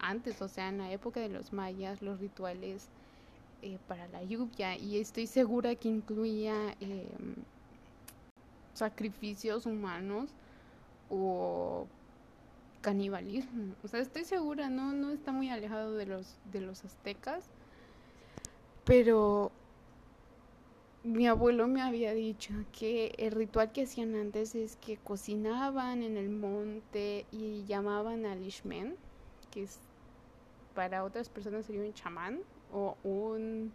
antes, 0.00 0.40
o 0.42 0.48
sea, 0.48 0.68
en 0.68 0.78
la 0.78 0.92
época 0.92 1.20
de 1.20 1.28
los 1.28 1.52
mayas, 1.52 2.02
los 2.02 2.20
rituales 2.20 2.88
eh, 3.62 3.78
para 3.88 4.08
la 4.08 4.22
lluvia. 4.22 4.76
Y 4.76 4.98
estoy 4.98 5.26
segura 5.26 5.74
que 5.74 5.88
incluía 5.88 6.74
em, 6.80 7.34
sacrificios 8.74 9.66
humanos 9.66 10.30
o 11.08 11.86
canibalismo. 12.82 13.74
O 13.82 13.88
sea, 13.88 14.00
estoy 14.00 14.24
segura, 14.24 14.68
no, 14.68 14.92
no 14.92 15.10
está 15.10 15.32
muy 15.32 15.48
alejado 15.50 15.94
de 15.94 16.06
los, 16.06 16.36
de 16.52 16.60
los 16.60 16.84
aztecas. 16.84 17.44
Pero 18.84 19.50
mi 21.06 21.28
abuelo 21.28 21.68
me 21.68 21.82
había 21.82 22.12
dicho 22.12 22.52
que 22.76 23.14
el 23.18 23.30
ritual 23.30 23.70
que 23.70 23.82
hacían 23.82 24.16
antes 24.16 24.56
es 24.56 24.74
que 24.74 24.96
cocinaban 24.96 26.02
en 26.02 26.16
el 26.16 26.28
monte 26.28 27.26
y 27.30 27.64
llamaban 27.64 28.26
al 28.26 28.44
Ishmen, 28.44 28.96
que 29.52 29.62
es 29.62 29.78
para 30.74 31.04
otras 31.04 31.28
personas 31.28 31.64
sería 31.64 31.82
un 31.82 31.94
chamán 31.94 32.40
o 32.72 32.96
un 33.04 33.70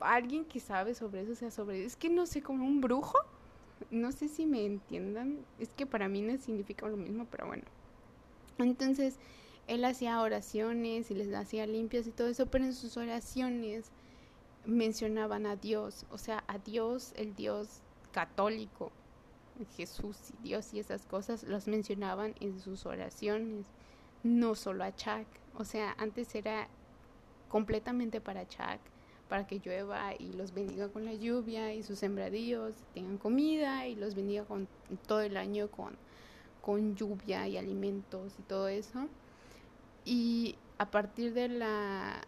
alguien 0.00 0.46
que 0.46 0.58
sabe 0.58 0.94
sobre 0.94 1.20
eso, 1.20 1.32
o 1.32 1.36
sea, 1.36 1.50
sobre, 1.50 1.84
es 1.84 1.96
que 1.96 2.08
no 2.08 2.24
sé, 2.24 2.42
como 2.42 2.66
un 2.66 2.80
brujo, 2.80 3.18
no 3.90 4.10
sé 4.10 4.28
si 4.28 4.46
me 4.46 4.64
entiendan, 4.64 5.38
es 5.58 5.68
que 5.68 5.84
para 5.84 6.08
mí 6.08 6.22
no 6.22 6.36
significa 6.38 6.88
lo 6.88 6.96
mismo, 6.96 7.26
pero 7.30 7.46
bueno. 7.46 7.64
Entonces, 8.58 9.18
él 9.66 9.84
hacía 9.84 10.20
oraciones 10.20 11.10
y 11.10 11.14
les 11.14 11.32
hacía 11.34 11.66
limpias 11.66 12.06
y 12.06 12.10
todo 12.10 12.28
eso, 12.28 12.46
pero 12.46 12.64
en 12.64 12.74
sus 12.74 12.96
oraciones 12.96 13.90
mencionaban 14.66 15.46
a 15.46 15.56
Dios, 15.56 16.06
o 16.10 16.18
sea, 16.18 16.44
a 16.46 16.58
Dios, 16.58 17.12
el 17.16 17.34
Dios 17.34 17.80
católico, 18.12 18.92
Jesús 19.76 20.16
y 20.30 20.48
Dios 20.48 20.74
y 20.74 20.80
esas 20.80 21.06
cosas, 21.06 21.44
los 21.44 21.68
mencionaban 21.68 22.34
en 22.40 22.60
sus 22.60 22.86
oraciones, 22.86 23.66
no 24.22 24.54
solo 24.54 24.84
a 24.84 24.94
Chuck, 24.94 25.26
o 25.56 25.64
sea, 25.64 25.94
antes 25.98 26.34
era 26.34 26.68
completamente 27.48 28.20
para 28.20 28.48
Chuck, 28.48 28.80
para 29.28 29.46
que 29.46 29.60
llueva 29.60 30.14
y 30.18 30.32
los 30.32 30.52
bendiga 30.52 30.88
con 30.88 31.04
la 31.04 31.14
lluvia 31.14 31.72
y 31.72 31.82
sus 31.82 31.98
sembradíos 31.98 32.74
tengan 32.92 33.18
comida 33.18 33.86
y 33.86 33.94
los 33.94 34.14
bendiga 34.14 34.44
con 34.44 34.68
todo 35.06 35.22
el 35.22 35.36
año 35.36 35.70
con, 35.70 35.96
con 36.60 36.94
lluvia 36.94 37.46
y 37.48 37.56
alimentos 37.56 38.32
y 38.38 38.42
todo 38.42 38.68
eso. 38.68 39.08
Y 40.04 40.56
a 40.78 40.90
partir 40.90 41.32
de 41.32 41.48
la, 41.48 42.20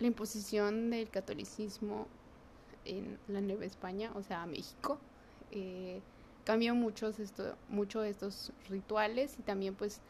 la 0.00 0.06
imposición 0.06 0.90
del 0.90 1.08
catolicismo 1.10 2.08
en 2.84 3.18
la 3.28 3.40
Nueva 3.40 3.66
España, 3.66 4.10
o 4.14 4.22
sea, 4.22 4.46
México, 4.46 4.98
eh, 5.52 6.00
cambió 6.44 6.74
muchos 6.74 7.20
esto, 7.20 7.54
mucho 7.68 8.02
estos 8.02 8.52
rituales 8.68 9.36
y 9.38 9.42
también 9.42 9.74
pues 9.74 10.00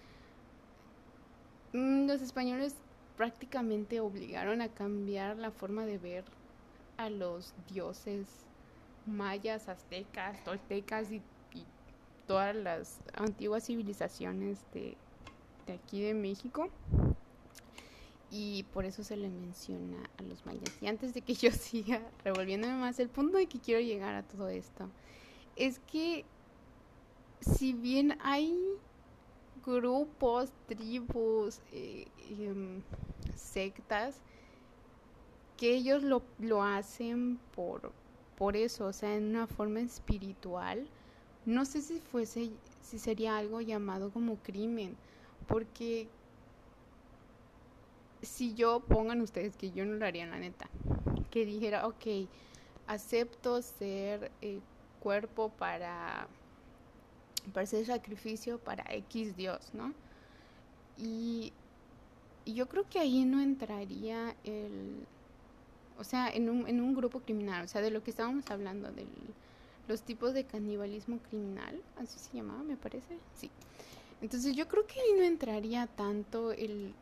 mm, 1.73 2.07
los 2.07 2.23
españoles 2.23 2.77
prácticamente 3.17 4.01
obligaron 4.01 4.63
a 4.63 4.69
cambiar 4.69 5.37
la 5.37 5.51
forma 5.51 5.85
de 5.85 5.99
ver 5.99 6.25
a 6.97 7.11
los 7.11 7.53
dioses 7.69 8.27
mayas, 9.07 9.69
aztecas, 9.69 10.43
toltecas 10.45 11.11
y, 11.13 11.21
todas 12.27 12.55
las 12.55 13.01
antiguas 13.17 13.67
civilizaciones 13.67 14.61
de, 14.73 14.97
de 15.67 15.73
aquí 15.73 16.01
de 16.01 16.15
México 16.15 16.71
y 18.31 18.65
por 18.73 18.85
eso 18.85 19.03
se 19.03 19.17
le 19.17 19.29
menciona 19.29 19.99
a 20.19 20.23
los 20.23 20.47
mayas. 20.47 20.77
Y 20.81 20.87
antes 20.87 21.15
de 21.15 21.23
que 21.23 21.35
yo 21.35 21.51
siga 21.51 22.01
revolviéndome 22.25 22.75
más, 22.75 22.99
el 23.01 23.09
punto 23.09 23.39
de 23.39 23.47
que 23.47 23.59
quiero 23.59 23.81
llegar 23.81 24.15
a 24.15 24.23
todo 24.23 24.49
esto 24.49 24.89
es 25.57 25.81
que 25.81 26.25
si 27.41 27.73
bien 27.73 28.17
hay 28.23 28.57
grupos, 29.65 30.53
tribus, 30.67 31.61
eh, 31.73 32.07
em, 32.39 32.83
sectas, 33.35 34.21
que 35.57 35.75
ellos 35.75 36.03
lo, 36.03 36.23
lo 36.39 36.63
hacen 36.63 37.39
por, 37.55 37.93
por 38.37 38.57
eso, 38.57 38.87
o 38.87 38.93
sea, 38.93 39.15
en 39.17 39.25
una 39.25 39.47
forma 39.47 39.81
espiritual, 39.81 40.87
no 41.45 41.65
sé 41.65 41.83
si 41.83 42.01
fuese, 42.01 42.51
si 42.81 42.99
sería 42.99 43.37
algo 43.37 43.61
llamado 43.61 44.11
como 44.11 44.37
crimen, 44.37 44.97
porque 45.47 46.09
si 48.23 48.55
yo 48.55 48.81
pongan 48.81 49.21
ustedes 49.21 49.57
que 49.57 49.71
yo 49.71 49.85
no 49.85 49.95
lo 49.95 50.05
haría 50.05 50.27
la 50.27 50.39
neta, 50.39 50.69
que 51.31 51.45
dijera, 51.45 51.87
ok, 51.87 52.29
acepto 52.87 53.63
ser 53.63 54.31
eh, 54.43 54.61
cuerpo 55.01 55.51
para, 55.51 56.29
para 57.53 57.65
hacer 57.65 57.87
sacrificio 57.87 58.59
para 58.59 58.85
X 58.95 59.37
Dios, 59.37 59.71
¿no? 59.73 59.95
Y, 60.99 61.53
yo 62.47 62.69
creo 62.69 62.89
que 62.89 62.99
ahí 62.99 63.25
no 63.27 63.41
entraría 63.41 64.35
el, 64.43 65.07
o 65.99 66.05
sea, 66.05 66.29
en 66.31 66.51
un, 66.51 66.67
en 66.67 66.81
un 66.81 66.95
grupo 66.95 67.21
criminal, 67.21 67.65
o 67.65 67.69
sea, 67.69 67.81
de 67.81 67.91
lo 67.91 68.03
que 68.03 68.11
estábamos 68.11 68.51
hablando, 68.51 68.91
de 68.91 69.07
los 69.87 70.03
tipos 70.03 70.35
de 70.35 70.45
canibalismo 70.45 71.19
criminal, 71.29 71.81
así 71.99 72.19
se 72.19 72.37
llamaba, 72.37 72.63
me 72.63 72.77
parece, 72.77 73.19
sí. 73.37 73.51
Entonces 74.23 74.55
yo 74.55 74.69
creo 74.69 74.87
que 74.87 75.01
ahí 75.01 75.13
no 75.17 75.23
entraría 75.23 75.87
tanto 75.87 76.53
el, 76.53 76.93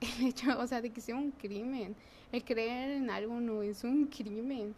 el 0.00 0.26
hecho, 0.26 0.58
o 0.58 0.66
sea, 0.66 0.80
de 0.80 0.90
que 0.90 1.00
sea 1.00 1.16
un 1.16 1.30
crimen. 1.30 1.94
El 2.32 2.44
creer 2.44 2.90
en 2.90 3.10
algo 3.10 3.40
no 3.40 3.62
es 3.62 3.84
un 3.84 4.06
crimen. 4.06 4.74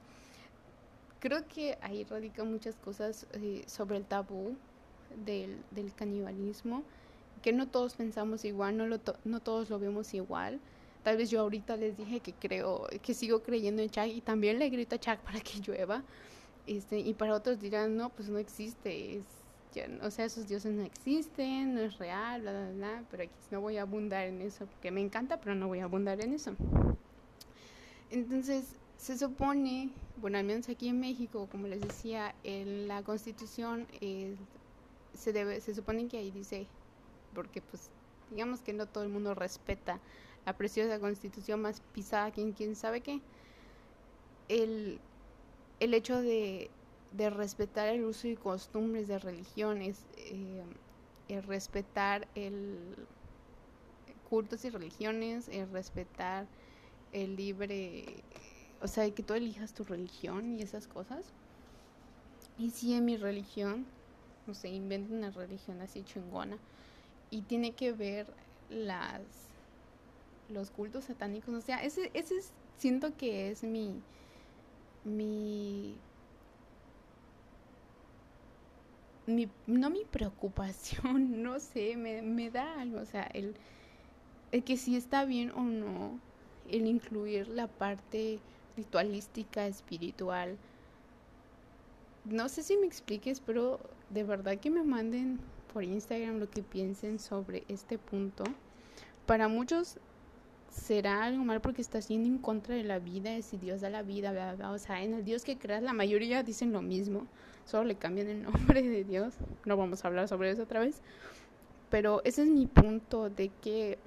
Creo 1.18 1.46
que 1.48 1.76
ahí 1.82 2.04
radican 2.04 2.50
muchas 2.50 2.76
cosas 2.76 3.26
eh, 3.32 3.62
sobre 3.66 3.98
el 3.98 4.04
tabú 4.04 4.56
del, 5.26 5.58
del, 5.70 5.92
canibalismo, 5.94 6.82
que 7.42 7.52
no 7.52 7.68
todos 7.68 7.94
pensamos 7.94 8.44
igual, 8.44 8.76
no, 8.76 8.86
lo 8.86 8.98
no 9.24 9.40
todos 9.40 9.68
lo 9.68 9.78
vemos 9.78 10.14
igual. 10.14 10.60
Tal 11.02 11.16
vez 11.16 11.30
yo 11.30 11.40
ahorita 11.40 11.76
les 11.76 11.96
dije 11.96 12.20
que 12.20 12.32
creo, 12.32 12.86
que 13.02 13.14
sigo 13.14 13.42
creyendo 13.42 13.82
en 13.82 13.90
Chuck 13.90 14.06
y 14.06 14.20
también 14.20 14.58
le 14.58 14.68
grito 14.68 14.96
a 14.96 14.98
Chuck 14.98 15.18
para 15.18 15.40
que 15.40 15.60
llueva. 15.60 16.02
Este, 16.66 16.98
y 17.00 17.14
para 17.14 17.34
otros 17.34 17.58
dirán, 17.58 17.96
no, 17.96 18.10
pues 18.10 18.28
no 18.28 18.38
existe, 18.38 19.22
o 20.02 20.10
sea, 20.10 20.24
esos 20.24 20.48
dioses 20.48 20.72
no 20.72 20.82
existen, 20.82 21.74
no 21.74 21.80
es 21.80 21.98
real, 21.98 22.42
bla, 22.42 22.52
bla, 22.52 22.70
bla, 22.72 23.04
pero 23.10 23.22
aquí 23.24 23.32
no 23.50 23.60
voy 23.60 23.76
a 23.76 23.82
abundar 23.82 24.26
en 24.26 24.42
eso, 24.42 24.66
porque 24.66 24.90
me 24.90 25.00
encanta, 25.00 25.40
pero 25.40 25.54
no 25.54 25.68
voy 25.68 25.78
a 25.78 25.84
abundar 25.84 26.20
en 26.20 26.32
eso. 26.32 26.54
Entonces, 28.10 28.76
se 28.96 29.16
supone, 29.16 29.90
bueno, 30.16 30.38
al 30.38 30.44
menos 30.44 30.68
aquí 30.68 30.88
en 30.88 31.00
México, 31.00 31.48
como 31.50 31.68
les 31.68 31.80
decía, 31.80 32.34
en 32.44 32.88
la 32.88 33.02
constitución 33.02 33.86
se, 35.14 35.32
debe, 35.32 35.60
se 35.60 35.74
supone 35.74 36.08
que 36.08 36.18
ahí 36.18 36.30
dice, 36.30 36.66
porque 37.34 37.62
pues 37.62 37.90
digamos 38.30 38.60
que 38.60 38.72
no 38.72 38.86
todo 38.86 39.04
el 39.04 39.10
mundo 39.10 39.34
respeta 39.34 40.00
la 40.46 40.56
preciosa 40.56 40.98
constitución 40.98 41.62
más 41.62 41.80
pisada, 41.94 42.30
quien 42.30 42.52
quién 42.52 42.74
sabe 42.74 43.00
qué, 43.00 43.20
el, 44.48 44.98
el 45.78 45.94
hecho 45.94 46.20
de 46.20 46.70
de 47.12 47.30
respetar 47.30 47.88
el 47.88 48.04
uso 48.04 48.28
y 48.28 48.36
costumbres 48.36 49.08
de 49.08 49.18
religiones, 49.18 50.06
eh, 50.16 50.62
el 51.28 51.42
respetar 51.42 52.28
el 52.34 52.96
cultos 54.28 54.64
y 54.64 54.70
religiones, 54.70 55.48
el 55.48 55.70
respetar 55.70 56.46
el 57.12 57.34
libre, 57.34 58.22
o 58.80 58.86
sea, 58.86 59.10
que 59.10 59.24
tú 59.24 59.34
elijas 59.34 59.74
tu 59.74 59.84
religión 59.84 60.56
y 60.56 60.62
esas 60.62 60.86
cosas. 60.86 61.24
Y 62.56 62.70
si 62.70 62.94
en 62.94 63.04
mi 63.04 63.16
religión, 63.16 63.86
no 64.46 64.54
sé, 64.54 64.68
invento 64.68 65.12
una 65.12 65.30
religión 65.30 65.80
así 65.80 66.04
chingona 66.04 66.58
y 67.30 67.42
tiene 67.42 67.72
que 67.72 67.92
ver 67.92 68.26
las 68.68 69.22
los 70.48 70.70
cultos 70.70 71.04
satánicos, 71.04 71.54
o 71.54 71.60
sea, 71.60 71.82
ese 71.82 72.10
ese 72.14 72.34
siento 72.76 73.16
que 73.16 73.50
es 73.50 73.62
mi 73.62 74.02
mi 75.04 75.96
no 79.66 79.90
mi 79.90 80.04
preocupación, 80.04 81.42
no 81.42 81.60
sé, 81.60 81.96
me, 81.96 82.22
me 82.22 82.50
da 82.50 82.80
algo, 82.80 83.00
o 83.00 83.06
sea, 83.06 83.22
el, 83.34 83.54
el 84.52 84.64
que 84.64 84.76
si 84.76 84.96
está 84.96 85.24
bien 85.24 85.50
o 85.52 85.62
no, 85.62 86.18
el 86.68 86.86
incluir 86.86 87.48
la 87.48 87.66
parte 87.66 88.38
ritualística, 88.76 89.66
espiritual. 89.66 90.56
No 92.24 92.48
sé 92.48 92.62
si 92.62 92.76
me 92.76 92.86
expliques, 92.86 93.40
pero 93.40 93.80
de 94.10 94.24
verdad 94.24 94.58
que 94.58 94.70
me 94.70 94.82
manden 94.82 95.40
por 95.72 95.84
Instagram 95.84 96.38
lo 96.38 96.50
que 96.50 96.62
piensen 96.62 97.18
sobre 97.18 97.64
este 97.68 97.98
punto. 97.98 98.44
Para 99.26 99.48
muchos 99.48 99.98
será 100.70 101.24
algo 101.24 101.44
mal 101.44 101.60
porque 101.60 101.82
está 101.82 102.00
yendo 102.00 102.28
en 102.28 102.38
contra 102.38 102.74
de 102.74 102.84
la 102.84 102.98
vida, 102.98 103.40
si 103.42 103.56
Dios 103.56 103.80
da 103.80 103.90
la 103.90 104.02
vida, 104.02 104.56
o 104.70 104.78
sea, 104.78 105.02
en 105.02 105.14
el 105.14 105.24
Dios 105.24 105.44
que 105.44 105.58
creas 105.58 105.82
la 105.82 105.92
mayoría 105.92 106.42
dicen 106.42 106.72
lo 106.72 106.82
mismo, 106.82 107.26
solo 107.70 107.84
le 107.84 107.94
cambian 107.94 108.28
el 108.28 108.42
nombre 108.50 108.82
de 108.82 109.04
Dios, 109.04 109.34
no 109.64 109.76
vamos 109.76 110.04
a 110.04 110.08
hablar 110.08 110.28
sobre 110.28 110.50
eso 110.50 110.62
otra 110.62 110.80
vez, 110.80 111.00
pero 111.90 112.20
ese 112.24 112.42
es 112.42 112.48
mi 112.48 112.66
punto 112.66 113.30
de 113.30 113.50
que 113.62 113.98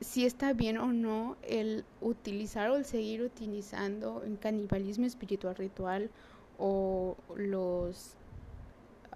si 0.00 0.26
está 0.26 0.52
bien 0.52 0.76
o 0.76 0.92
no 0.92 1.36
el 1.42 1.84
utilizar 2.00 2.70
o 2.70 2.76
el 2.76 2.84
seguir 2.84 3.22
utilizando 3.22 4.22
el 4.24 4.38
canibalismo 4.38 5.06
espiritual 5.06 5.56
ritual 5.56 6.10
o 6.58 7.16
los, 7.34 8.14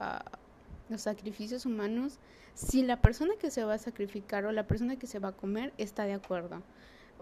uh, 0.01 0.25
los 0.88 1.03
sacrificios 1.03 1.66
humanos 1.66 2.19
si 2.55 2.83
la 2.83 3.01
persona 3.01 3.35
que 3.38 3.51
se 3.51 3.64
va 3.64 3.75
a 3.75 3.79
sacrificar 3.79 4.45
o 4.45 4.53
la 4.53 4.66
persona 4.66 4.97
que 4.97 5.07
se 5.07 5.19
va 5.19 5.29
a 5.29 5.33
comer 5.33 5.73
está 5.79 6.05
de 6.05 6.14
acuerdo. 6.14 6.62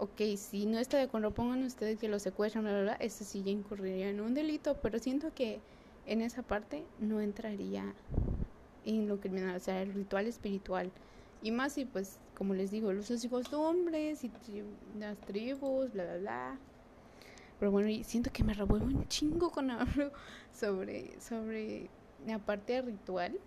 Ok, 0.01 0.21
si 0.37 0.65
no 0.65 0.79
está 0.79 0.95
de 0.95 1.03
acuerdo, 1.03 1.31
pongan 1.31 1.61
ustedes 1.63 1.99
que 1.99 2.07
lo 2.07 2.19
secuestran, 2.19 2.63
bla, 2.63 2.71
bla, 2.71 2.81
bla, 2.83 2.93
eso 2.93 3.25
sí 3.25 3.43
ya 3.43 3.51
incurriría 3.51 4.09
en 4.09 4.21
un 4.21 4.33
delito, 4.33 4.77
pero 4.81 4.97
siento 4.97 5.33
que 5.33 5.59
en 6.05 6.21
esa 6.21 6.41
parte 6.41 6.85
no 6.99 7.19
entraría 7.19 7.93
en 8.85 9.09
lo 9.09 9.19
criminal, 9.19 9.57
o 9.57 9.59
sea, 9.59 9.81
el 9.81 9.93
ritual 9.93 10.25
espiritual. 10.25 10.89
Y 11.43 11.51
más 11.51 11.73
si, 11.73 11.83
pues, 11.83 12.17
como 12.33 12.53
les 12.53 12.71
digo, 12.71 12.93
los 12.93 13.09
usos 13.09 13.25
y 13.25 13.27
costumbres 13.27 14.23
y 14.23 14.31
las 14.97 15.17
tribus, 15.17 15.91
bla, 15.91 16.05
bla, 16.05 16.17
bla. 16.17 16.57
Pero 17.59 17.69
bueno, 17.69 17.89
siento 18.05 18.31
que 18.31 18.45
me 18.45 18.53
revuelvo 18.53 18.85
un 18.85 19.05
chingo 19.09 19.51
con 19.51 19.69
hablo 19.69 20.13
sobre, 20.53 21.19
sobre 21.19 21.89
la 22.25 22.39
parte 22.39 22.81
ritual 22.81 23.37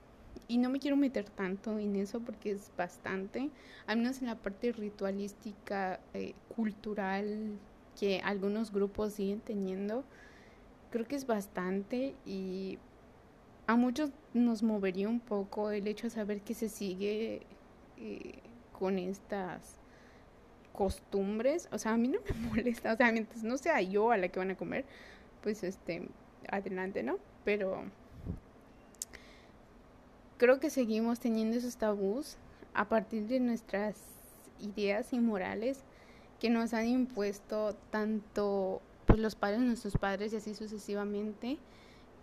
y 0.49 0.59
no 0.59 0.69
me 0.69 0.79
quiero 0.79 0.97
meter 0.97 1.29
tanto 1.29 1.79
en 1.79 1.97
eso 1.97 2.21
porque 2.21 2.53
es 2.53 2.71
bastante, 2.77 3.51
al 3.87 3.99
menos 3.99 4.21
en 4.21 4.29
la 4.29 4.37
parte 4.37 4.73
ritualística, 4.73 6.01
eh, 6.15 6.35
cultural 6.55 7.59
que 7.99 8.21
algunos 8.21 8.73
grupos 8.73 9.15
siguen 9.15 9.41
teniendo, 9.41 10.05
creo 10.91 11.07
que 11.07 11.17
es 11.17 11.27
bastante 11.27 12.15
y 12.27 12.79
a 13.67 13.77
muchos 13.77 14.11
nos 14.35 14.63
movería 14.63 15.09
un 15.09 15.21
poco 15.21 15.71
el 15.71 15.87
hecho 15.87 16.07
de 16.07 16.11
saber 16.11 16.41
que 16.43 16.55
se 16.55 16.69
sigue 16.69 17.43
eh, 17.99 18.39
con 18.79 18.99
estas 18.99 19.79
costumbres, 20.73 21.69
o 21.71 21.79
sea, 21.79 21.93
a 21.93 21.97
mí 21.97 22.09
no 22.09 22.19
me 22.21 22.49
molesta, 22.49 22.93
o 22.93 22.97
sea, 22.97 23.13
mientras 23.13 23.43
no 23.43 23.57
sea 23.59 23.81
yo 23.81 24.11
a 24.11 24.17
la 24.17 24.29
que 24.29 24.39
van 24.39 24.51
a 24.51 24.57
comer, 24.57 24.85
pues 25.43 25.63
este, 25.63 26.09
adelante, 26.49 27.03
¿no? 27.03 27.19
Pero 27.45 27.85
creo 30.43 30.59
que 30.59 30.71
seguimos 30.71 31.21
teniendo 31.21 31.57
esos 31.57 31.77
tabús 31.77 32.37
a 32.75 32.89
partir 32.89 33.29
de 33.29 33.39
nuestras 33.39 33.95
ideas 34.59 35.13
inmorales 35.13 35.85
que 36.41 36.51
nos 36.51 36.75
han 36.75 36.89
impuesto 36.89 37.77
tanto 37.91 38.83
pues 39.07 39.21
los 39.21 39.37
padres 39.37 39.61
nuestros 39.61 39.97
padres 39.97 40.33
y 40.33 40.39
así 40.39 40.57
sucesivamente 40.57 41.59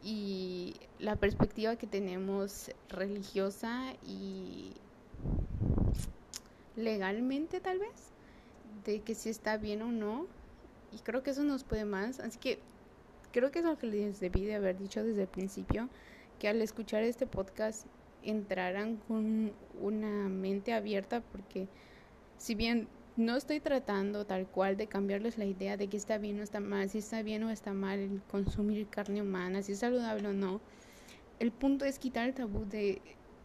y 0.03 0.75
la 0.99 1.15
perspectiva 1.15 1.77
que 1.77 1.88
tenemos 1.88 2.71
religiosa 2.89 3.93
y 4.05 4.73
legalmente 6.75 7.62
tal 7.62 7.79
vez 7.79 8.12
de 8.84 8.99
que 8.99 9.15
si 9.15 9.29
está 9.29 9.55
bien 9.55 9.82
o 9.82 9.93
no. 9.93 10.25
Y 10.91 10.97
creo 10.97 11.23
que 11.23 11.29
eso 11.29 11.43
nos 11.43 11.63
puede 11.63 11.86
más. 11.86 12.19
Así 12.19 12.38
que 12.38 12.60
creo 13.32 13.49
que 13.49 13.60
es 13.60 13.65
lo 13.65 13.77
que 13.77 13.88
les 13.88 14.19
debí 14.19 14.43
de 14.43 14.55
haber 14.55 14.77
dicho 14.77 15.05
desde 15.05 15.21
el 15.21 15.29
principio 15.29 15.88
que 16.38 16.49
al 16.49 16.62
escuchar 16.62 17.03
este 17.03 17.25
podcast 17.27 17.86
entraran 18.23 18.97
con 19.08 19.51
una 19.82 20.29
mente 20.29 20.73
abierta 20.73 21.21
porque 21.21 21.67
si 22.38 22.55
bien 22.55 22.88
no 23.17 23.36
estoy 23.36 23.60
tratando 23.60 24.25
tal 24.25 24.47
cual 24.47 24.77
de 24.77 24.88
cambiarles 24.88 25.38
la 25.38 25.45
idea 25.45 25.75
de 25.75 25.88
que 25.88 25.97
está 25.97 26.17
bien 26.17 26.39
o 26.39 26.43
está 26.43 26.60
mal, 26.62 26.89
si 26.89 26.99
está 26.99 27.21
bien 27.21 27.43
o 27.43 27.49
está 27.49 27.73
mal 27.73 28.21
consumir 28.32 28.88
carne 28.88 29.21
humana, 29.21 29.62
si 29.62 29.73
es 29.73 29.79
saludable 29.79 30.29
o 30.29 30.34
no. 30.34 30.62
El 31.39 31.51
punto 31.51 31.86
es 31.86 31.99
quitar 31.99 32.27
el 32.27 32.34
tabú 32.34 32.65
de 32.65 33.01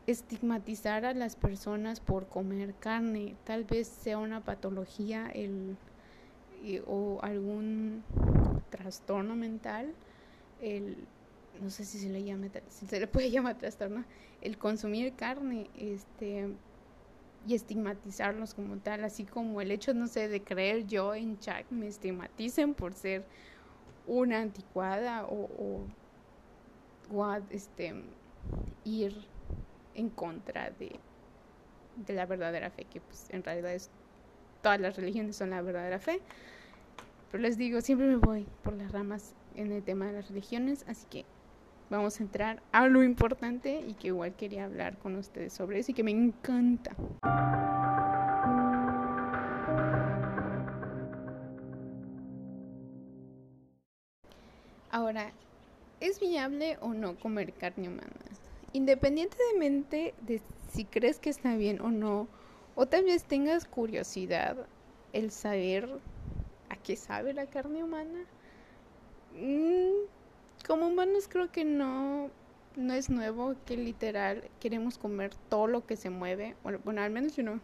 estigmatizar 0.06 1.04
a 1.04 1.14
las 1.14 1.34
personas 1.34 2.00
por 2.00 2.28
comer 2.28 2.74
carne. 2.74 3.34
Tal 3.44 3.64
vez 3.64 3.88
sea 3.88 4.18
una 4.18 4.44
patología 4.44 5.28
el, 5.34 5.76
o 6.87 7.18
algún 7.22 8.04
trastorno 8.70 9.34
mental 9.34 9.92
el 10.60 10.96
no 11.60 11.70
sé 11.70 11.84
si 11.84 11.98
se 11.98 12.08
le 12.08 12.22
llama, 12.22 12.48
si 12.68 12.86
se 12.86 13.00
le 13.00 13.06
puede 13.06 13.30
llamar 13.32 13.58
trastorno, 13.58 14.04
el 14.40 14.58
consumir 14.58 15.14
carne, 15.14 15.70
este, 15.76 16.48
y 17.46 17.54
estigmatizarlos 17.54 18.54
como 18.54 18.78
tal, 18.78 19.04
así 19.04 19.24
como 19.24 19.60
el 19.60 19.70
hecho, 19.70 19.92
no 19.94 20.06
sé, 20.06 20.28
de 20.28 20.42
creer 20.42 20.86
yo 20.86 21.14
en 21.14 21.38
Chuck, 21.38 21.70
me 21.70 21.86
estigmaticen 21.86 22.74
por 22.74 22.94
ser 22.94 23.24
una 24.06 24.40
anticuada 24.40 25.26
o, 25.26 25.86
o, 27.12 27.36
este, 27.50 27.94
ir 28.84 29.14
en 29.94 30.10
contra 30.10 30.70
de, 30.70 30.98
de 31.96 32.14
la 32.14 32.26
verdadera 32.26 32.70
fe, 32.70 32.84
que 32.84 33.00
pues 33.00 33.28
en 33.30 33.42
realidad 33.42 33.80
todas 34.62 34.80
las 34.80 34.96
religiones 34.96 35.36
son 35.36 35.50
la 35.50 35.62
verdadera 35.62 35.98
fe. 35.98 36.20
Pero 37.30 37.42
les 37.42 37.58
digo, 37.58 37.80
siempre 37.80 38.06
me 38.06 38.16
voy 38.16 38.46
por 38.62 38.74
las 38.74 38.92
ramas 38.92 39.34
en 39.54 39.72
el 39.72 39.82
tema 39.82 40.06
de 40.06 40.12
las 40.12 40.28
religiones, 40.28 40.84
así 40.88 41.06
que 41.10 41.24
vamos 41.90 42.18
a 42.18 42.22
entrar 42.22 42.62
a 42.72 42.86
lo 42.88 43.02
importante 43.02 43.84
y 43.86 43.94
que 43.94 44.08
igual 44.08 44.34
quería 44.34 44.64
hablar 44.64 44.98
con 44.98 45.16
ustedes 45.16 45.52
sobre 45.52 45.78
eso 45.78 45.92
y 45.92 45.94
que 45.94 46.02
me 46.02 46.10
encanta. 46.10 46.94
Ahora, 54.90 55.32
¿es 56.00 56.20
viable 56.20 56.78
o 56.80 56.94
no 56.94 57.16
comer 57.16 57.52
carne 57.52 57.88
humana? 57.88 58.12
Independientemente 58.72 60.14
de 60.22 60.40
si 60.72 60.84
crees 60.84 61.18
que 61.18 61.30
está 61.30 61.56
bien 61.56 61.80
o 61.80 61.90
no, 61.90 62.28
o 62.74 62.86
tal 62.86 63.04
vez 63.04 63.24
tengas 63.24 63.64
curiosidad 63.64 64.56
el 65.12 65.30
saber 65.30 65.88
a 66.68 66.76
qué 66.76 66.96
sabe 66.96 67.32
la 67.32 67.46
carne 67.46 67.82
humana, 67.82 68.24
mm, 69.34 70.06
como 70.66 70.87
humanos 70.87 71.29
creo 71.29 71.50
que 71.50 71.64
no, 71.64 72.31
no 72.77 72.94
es 72.94 73.11
nuevo 73.11 73.55
que 73.66 73.77
literal 73.77 74.48
queremos 74.61 74.98
comer 74.98 75.35
todo 75.48 75.66
lo 75.66 75.87
que 75.87 75.96
se 75.96 76.11
mueve. 76.11 76.57
Bueno, 76.62 77.03
al 77.03 77.11
menos 77.11 77.37
yo 77.37 77.42
no. 77.42 77.61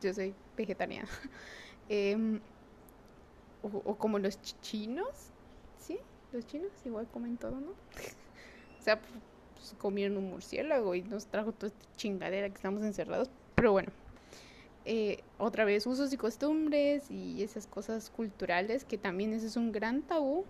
Yo 0.00 0.12
soy 0.14 0.34
vegetariana. 0.56 1.08
Em, 1.92 2.40
o, 3.62 3.96
como 3.96 4.20
los 4.20 4.40
chinos. 4.60 5.32
¿Sí? 5.76 5.98
Los 6.32 6.46
chinos 6.46 6.70
igual 6.84 7.08
comen 7.08 7.36
todo, 7.36 7.58
¿no? 7.58 7.70
o 8.78 8.82
sea, 8.82 9.00
pues, 9.00 9.74
comieron 9.78 10.16
un 10.16 10.30
murciélago 10.30 10.94
y 10.94 11.02
nos 11.02 11.26
trajo 11.26 11.50
toda 11.50 11.72
esta 11.72 11.96
chingadera 11.96 12.48
que 12.48 12.54
estamos 12.54 12.84
encerrados. 12.84 13.28
Pero 13.54 13.72
bueno. 13.72 13.90
Eh, 14.86 15.22
otra 15.38 15.64
vez 15.64 15.86
usos 15.86 16.12
y 16.12 16.16
costumbres 16.16 17.10
y 17.10 17.42
esas 17.42 17.66
cosas 17.66 18.08
culturales 18.08 18.86
que 18.86 18.96
también 18.96 19.34
ese 19.34 19.46
es 19.46 19.56
un 19.56 19.72
gran 19.72 20.00
tabú 20.00 20.46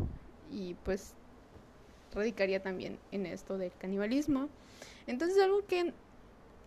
y 0.53 0.75
pues 0.85 1.15
radicaría 2.15 2.63
también 2.63 2.99
en 3.13 3.27
esto 3.27 3.59
del 3.59 3.73
canibalismo. 3.79 4.49
Entonces 5.07 5.43
algo 5.43 5.67
que 5.67 5.93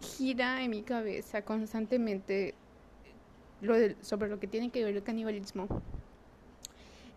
gira 0.01 0.63
en 0.63 0.71
mi 0.71 0.83
cabeza 0.83 1.43
constantemente 1.43 2.53
lo 3.61 3.75
sobre 4.01 4.29
lo 4.29 4.39
que 4.39 4.47
tiene 4.47 4.69
que 4.69 4.83
ver 4.83 4.95
el 4.95 5.03
canibalismo 5.03 5.67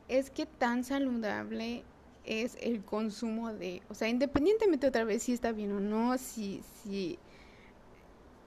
es 0.08 0.30
que 0.30 0.46
tan 0.46 0.84
saludable 0.84 1.82
es 2.24 2.56
el 2.60 2.82
consumo 2.82 3.52
de, 3.52 3.82
o 3.88 3.94
sea, 3.94 4.08
independientemente 4.08 4.86
otra 4.86 5.04
vez 5.04 5.24
si 5.24 5.32
está 5.32 5.52
bien 5.52 5.72
o 5.72 5.80
no, 5.80 6.18
si, 6.18 6.60
si, 6.82 7.18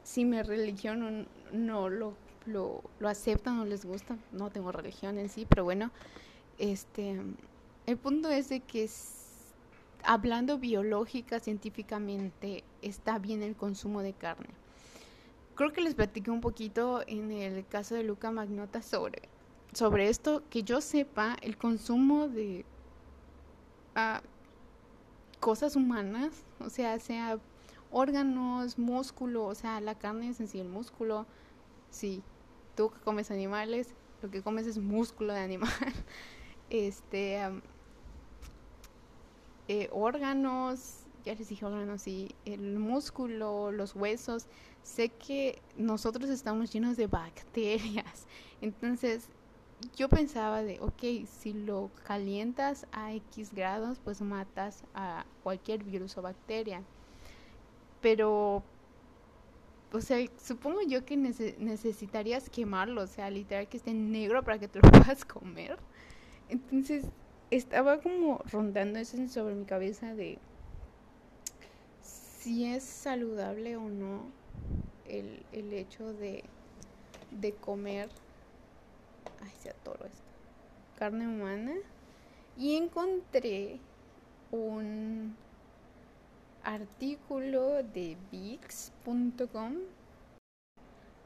si 0.04 0.26
mi 0.26 0.42
religión 0.42 1.28
no 1.52 1.90
lo, 1.90 2.14
lo, 2.46 2.84
lo 3.00 3.10
aceptan 3.10 3.60
o 3.60 3.66
les 3.66 3.86
gusta, 3.86 4.18
no 4.32 4.50
tengo 4.50 4.72
religión 4.72 5.18
en 5.18 5.30
sí, 5.30 5.46
pero 5.48 5.64
bueno, 5.64 5.92
este, 6.58 7.18
el 7.86 7.98
punto 7.98 8.30
es 8.30 8.50
de 8.50 8.60
que 8.60 8.90
hablando 10.10 10.58
biológica, 10.58 11.40
científicamente, 11.40 12.64
está 12.82 13.20
bien 13.20 13.44
el 13.44 13.56
consumo 13.56 14.02
de 14.02 14.14
carne. 14.14 14.50
Creo 15.54 15.72
que 15.72 15.82
les 15.82 15.94
platiqué 15.94 16.32
un 16.32 16.42
poquito 16.42 17.04
en 17.06 17.32
el 17.32 17.64
caso 17.68 17.94
de 17.94 18.02
Luca 18.02 18.32
Magnota 18.32 18.82
sobre, 18.82 19.30
sobre 19.72 20.10
esto. 20.10 20.42
Que 20.50 20.64
yo 20.64 20.82
sepa, 20.82 21.38
el 21.44 21.58
consumo 21.58 22.28
de 22.28 22.66
ah, 23.94 24.24
cosas 25.40 25.76
humanas, 25.76 26.44
o 26.60 26.72
sea, 26.72 26.98
sea 26.98 27.38
órganos, 27.92 28.80
músculo, 28.80 29.46
o 29.46 29.54
sea, 29.54 29.80
la 29.80 29.94
carne 29.94 30.30
es 30.30 30.40
en 30.40 30.48
sí 30.48 30.60
el 30.60 30.70
músculo. 30.70 31.28
Sí, 31.92 32.24
tú 32.76 32.90
que 32.90 33.00
comes 33.02 33.30
animales, 33.30 33.94
lo 34.24 34.32
que 34.32 34.42
comes 34.42 34.66
es 34.66 34.80
músculo 34.80 35.34
de 35.34 35.42
animal. 35.42 35.70
Este. 36.72 37.42
Eh, 39.72 39.88
órganos, 39.92 41.06
ya 41.24 41.36
les 41.36 41.48
dije 41.48 41.64
órganos, 41.64 42.08
y 42.08 42.34
el 42.44 42.80
músculo, 42.80 43.72
los 43.72 43.96
huesos, 43.96 44.48
sé 44.82 45.10
que 45.10 45.62
nosotros 45.78 46.28
estamos 46.32 46.74
llenos 46.74 46.98
de 46.98 47.06
bacterias. 47.06 48.26
Entonces, 48.62 49.30
yo 49.96 50.10
pensaba 50.10 50.64
de, 50.64 50.80
ok, 50.80 51.28
si 51.28 51.54
lo 51.54 51.92
calientas 52.04 52.88
a 52.92 53.14
X 53.14 53.54
grados, 53.54 54.00
pues 54.04 54.22
matas 54.22 54.84
a 54.96 55.24
cualquier 55.44 55.84
virus 55.84 56.18
o 56.18 56.24
bacteria. 56.24 56.82
Pero, 58.02 58.64
o 59.94 60.02
sea, 60.02 60.18
supongo 60.44 60.82
yo 60.82 61.06
que 61.06 61.16
necesitarías 61.16 62.50
quemarlo, 62.50 63.04
o 63.04 63.08
sea, 63.08 63.30
literal 63.30 63.70
que 63.70 63.78
esté 63.78 63.94
negro 63.94 64.42
para 64.44 64.58
que 64.58 64.68
te 64.68 64.80
lo 64.80 64.90
puedas 64.90 65.24
comer. 65.26 65.78
Entonces, 66.50 67.06
estaba 67.52 68.00
como 68.02 68.40
rondando 68.52 69.00
eso 69.00 69.18
sobre 69.28 69.56
mi 69.56 69.66
cabeza 69.66 70.14
de 70.14 70.38
si 72.02 72.66
es 72.66 72.84
saludable 72.84 73.76
o 73.78 73.90
no 73.90 74.24
el, 75.08 75.44
el 75.52 75.74
hecho 75.74 76.14
de, 76.14 76.44
de 77.32 77.54
comer 77.54 78.10
ay 79.42 79.52
esto 79.66 79.96
carne 80.98 81.28
humana. 81.28 81.74
Y 82.58 82.76
encontré 82.76 83.80
un 84.52 85.36
artículo 86.64 87.82
de 87.84 88.18
VIX.com 88.32 89.76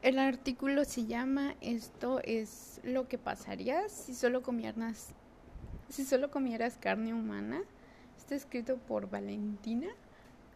el 0.03 0.19
artículo 0.19 0.83
se 0.83 1.05
llama 1.05 1.55
Esto 1.61 2.19
es 2.25 2.81
lo 2.83 3.07
que 3.07 3.17
pasaría 3.17 3.87
si 3.87 4.13
solo 4.13 4.43
comieras 4.43 5.13
si 5.93 6.05
solo 6.05 6.31
comieras 6.31 6.77
carne 6.77 7.13
humana. 7.13 7.61
Está 8.17 8.35
escrito 8.35 8.77
por 8.77 9.09
Valentina 9.09 9.89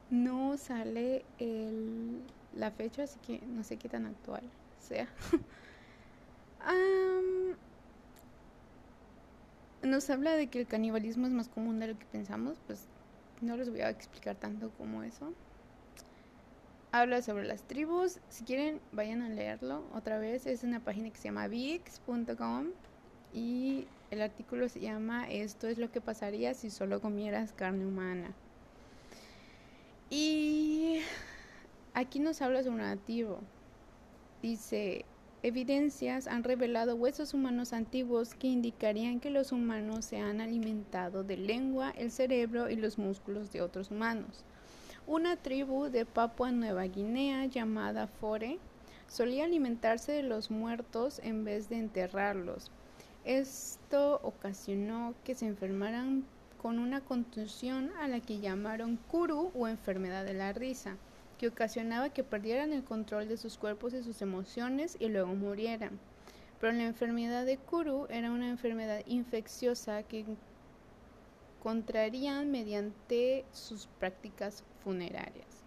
no 0.09 0.57
sale 0.57 1.25
la 2.55 2.71
fecha, 2.71 3.03
así 3.03 3.19
que 3.19 3.41
no 3.45 3.63
sé 3.63 3.77
qué 3.77 3.89
tan 3.89 4.05
actual 4.05 4.43
sea. 4.79 5.07
nos 9.83 10.09
habla 10.09 10.33
de 10.33 10.47
que 10.47 10.59
el 10.59 10.67
canibalismo 10.67 11.27
es 11.27 11.33
más 11.33 11.47
común 11.47 11.79
de 11.79 11.87
lo 11.87 11.97
que 11.97 12.05
pensamos, 12.07 12.57
pues 12.67 12.87
no 13.41 13.55
les 13.55 13.69
voy 13.69 13.81
a 13.81 13.89
explicar 13.89 14.35
tanto 14.35 14.71
como 14.71 15.03
eso. 15.03 15.33
Habla 16.91 17.21
sobre 17.21 17.45
las 17.45 17.63
tribus, 17.63 18.19
si 18.29 18.43
quieren 18.43 18.81
vayan 18.91 19.21
a 19.21 19.29
leerlo 19.29 19.85
otra 19.93 20.17
vez, 20.19 20.45
es 20.45 20.63
una 20.63 20.79
página 20.79 21.09
que 21.09 21.17
se 21.17 21.25
llama 21.25 21.47
vix.com 21.47 22.67
y 23.33 23.87
el 24.11 24.21
artículo 24.21 24.69
se 24.69 24.79
llama 24.79 25.29
Esto 25.29 25.67
es 25.67 25.77
lo 25.77 25.91
que 25.91 26.01
pasaría 26.01 26.53
si 26.53 26.69
solo 26.69 27.01
comieras 27.01 27.53
carne 27.53 27.85
humana. 27.85 28.33
Y 30.09 30.99
aquí 31.93 32.19
nos 32.19 32.41
habla 32.41 32.63
sobre 32.63 32.75
un 32.75 32.81
nativo. 32.81 33.39
Dice, 34.41 35.03
evidencias 35.43 36.27
han 36.27 36.43
revelado 36.43 36.95
huesos 36.95 37.33
humanos 37.33 37.73
antiguos 37.73 38.33
que 38.33 38.47
indicarían 38.47 39.19
que 39.19 39.29
los 39.29 39.51
humanos 39.51 40.05
se 40.05 40.17
han 40.17 40.39
alimentado 40.39 41.23
de 41.23 41.35
lengua, 41.35 41.91
el 41.97 42.11
cerebro 42.11 42.69
y 42.69 42.77
los 42.77 42.97
músculos 42.97 43.51
de 43.51 43.61
otros 43.61 43.91
humanos. 43.91 44.45
Una 45.05 45.35
tribu 45.35 45.85
de 45.85 46.05
Papua 46.05 46.51
Nueva 46.51 46.83
Guinea 46.83 47.45
llamada 47.45 48.07
Fore 48.07 48.59
solía 49.07 49.45
alimentarse 49.45 50.11
de 50.11 50.23
los 50.23 50.51
muertos 50.51 51.19
en 51.23 51.43
vez 51.43 51.69
de 51.69 51.79
enterrarlos. 51.79 52.71
Esto 53.27 54.21
ocasionó 54.23 55.13
que 55.25 55.35
se 55.35 55.47
enfermaran 55.47 56.23
con 56.61 56.79
una 56.79 57.01
contusión 57.01 57.91
a 57.99 58.07
la 58.07 58.21
que 58.21 58.39
llamaron 58.39 58.95
kuru 59.11 59.51
o 59.53 59.67
enfermedad 59.67 60.23
de 60.23 60.33
la 60.33 60.53
risa 60.53 60.95
que 61.37 61.49
ocasionaba 61.49 62.09
que 62.09 62.23
perdieran 62.23 62.71
el 62.71 62.85
control 62.85 63.27
de 63.27 63.35
sus 63.35 63.57
cuerpos 63.57 63.93
y 63.93 64.01
sus 64.01 64.21
emociones 64.21 64.95
y 64.97 65.09
luego 65.09 65.35
murieran. 65.35 65.99
Pero 66.61 66.71
la 66.71 66.85
enfermedad 66.85 67.45
de 67.45 67.57
Kuru 67.57 68.07
era 68.09 68.31
una 68.31 68.49
enfermedad 68.49 69.03
infecciosa 69.05 70.03
que 70.03 70.23
contrarían 71.61 72.49
mediante 72.49 73.43
sus 73.51 73.87
prácticas 73.99 74.63
funerarias. 74.85 75.65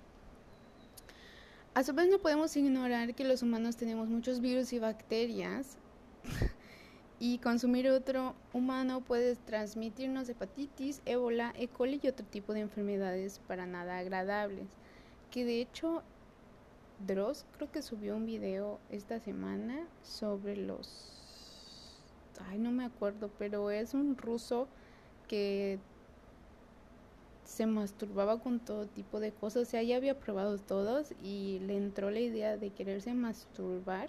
A 1.75 1.85
su 1.85 1.93
vez 1.93 2.09
no 2.09 2.21
podemos 2.21 2.57
ignorar 2.57 3.15
que 3.15 3.25
los 3.25 3.43
humanos 3.43 3.77
tenemos 3.77 4.09
muchos 4.09 4.41
virus 4.41 4.73
y 4.73 4.79
bacterias 4.79 5.77
y 7.23 7.37
consumir 7.39 7.89
otro 7.91 8.35
humano 8.55 9.03
puede 9.03 9.37
transmitirnos 9.37 10.31
hepatitis, 10.31 11.03
ébola, 11.05 11.53
E. 11.55 11.69
coli 11.69 12.01
y 12.03 12.09
otro 12.09 12.25
tipo 12.25 12.55
de 12.55 12.61
enfermedades 12.61 13.41
para 13.47 13.67
nada 13.67 13.99
agradables. 13.99 14.69
Que 15.31 15.45
de 15.45 15.61
hecho, 15.61 16.03
Dross 17.07 17.45
creo 17.53 17.71
que 17.71 17.83
subió 17.83 18.17
un 18.17 18.25
video 18.25 18.81
esta 18.89 19.21
semana 19.21 19.87
sobre 20.03 20.57
los... 20.57 21.93
Ay, 22.49 22.59
no 22.59 22.73
me 22.73 22.87
acuerdo, 22.87 23.31
pero 23.39 23.71
es 23.71 23.93
un 23.93 24.17
ruso 24.17 24.67
que 25.29 25.79
se 27.45 27.67
masturbaba 27.67 28.41
con 28.41 28.61
todo 28.61 28.87
tipo 28.87 29.21
de 29.21 29.33
cosas. 29.33 29.69
O 29.69 29.71
sea, 29.71 29.83
ya 29.83 29.97
había 29.97 30.19
probado 30.19 30.57
todos 30.57 31.13
y 31.23 31.59
le 31.67 31.77
entró 31.77 32.11
la 32.11 32.21
idea 32.21 32.57
de 32.57 32.71
quererse 32.71 33.13
masturbar 33.13 34.09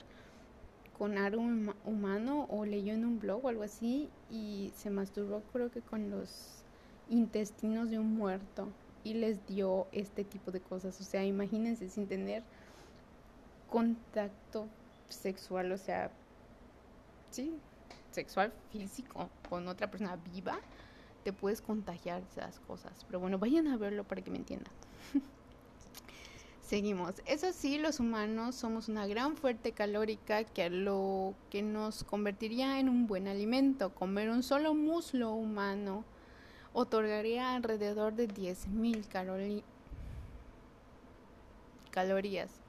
con 1.02 1.18
algo 1.18 1.42
humano 1.84 2.46
o 2.52 2.64
leyó 2.64 2.94
en 2.94 3.06
un 3.06 3.20
blog 3.20 3.44
o 3.44 3.50
algo 3.50 3.64
así 3.64 4.08
y 4.30 4.72
se 4.76 4.92
masturbó 4.92 5.42
creo 5.52 5.72
que 5.72 5.82
con 5.82 6.12
los 6.12 6.64
intestinos 7.10 7.90
de 7.90 7.98
un 7.98 8.14
muerto 8.14 8.68
y 9.04 9.16
les 9.16 9.44
dio 9.48 9.88
este 9.94 10.24
tipo 10.24 10.52
de 10.52 10.60
cosas. 10.60 11.02
O 11.02 11.04
sea, 11.04 11.26
imagínense 11.26 11.90
sin 11.90 12.06
tener 12.06 12.44
contacto 13.68 14.68
sexual, 15.10 15.72
o 15.72 15.78
sea, 15.80 16.12
sí, 17.32 17.52
sexual 18.12 18.54
físico 18.72 19.28
con 19.50 19.68
otra 19.68 19.90
persona 19.90 20.18
viva, 20.18 20.60
te 21.24 21.34
puedes 21.34 21.64
contagiar 21.64 22.22
esas 22.32 22.60
cosas. 22.60 23.06
Pero 23.08 23.20
bueno, 23.20 23.40
vayan 23.40 23.68
a 23.70 23.76
verlo 23.76 24.04
para 24.04 24.22
que 24.22 24.30
me 24.30 24.38
entiendan. 24.38 24.72
Seguimos. 26.72 27.16
Eso 27.26 27.52
sí, 27.52 27.78
los 27.80 28.00
humanos 28.00 28.56
somos 28.56 28.88
una 28.88 29.06
gran 29.06 29.36
fuerte 29.36 29.74
calórica 29.74 30.46
que 30.46 30.70
lo 30.70 31.34
que 31.50 31.62
nos 31.62 32.06
convertiría 32.06 32.80
en 32.80 32.88
un 32.88 33.08
buen 33.08 33.28
alimento. 33.28 33.94
Comer 33.94 34.30
un 34.30 34.42
solo 34.42 34.74
muslo 34.74 35.34
humano 35.34 36.06
otorgaría 36.72 37.56
alrededor 37.56 38.14
de 38.14 38.30
10.000 38.30 39.06
calorías. 41.92 42.62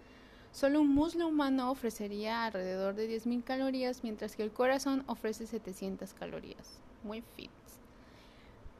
Solo 0.50 0.80
un 0.80 0.92
muslo 0.92 1.28
humano 1.28 1.70
ofrecería 1.70 2.44
alrededor 2.44 2.96
de 2.96 3.08
10.000 3.08 3.44
calorías, 3.44 4.02
mientras 4.02 4.34
que 4.34 4.42
el 4.42 4.50
corazón 4.50 5.04
ofrece 5.06 5.46
700 5.46 6.12
calorías. 6.14 6.80
Muy 7.04 7.22
fit. 7.36 7.52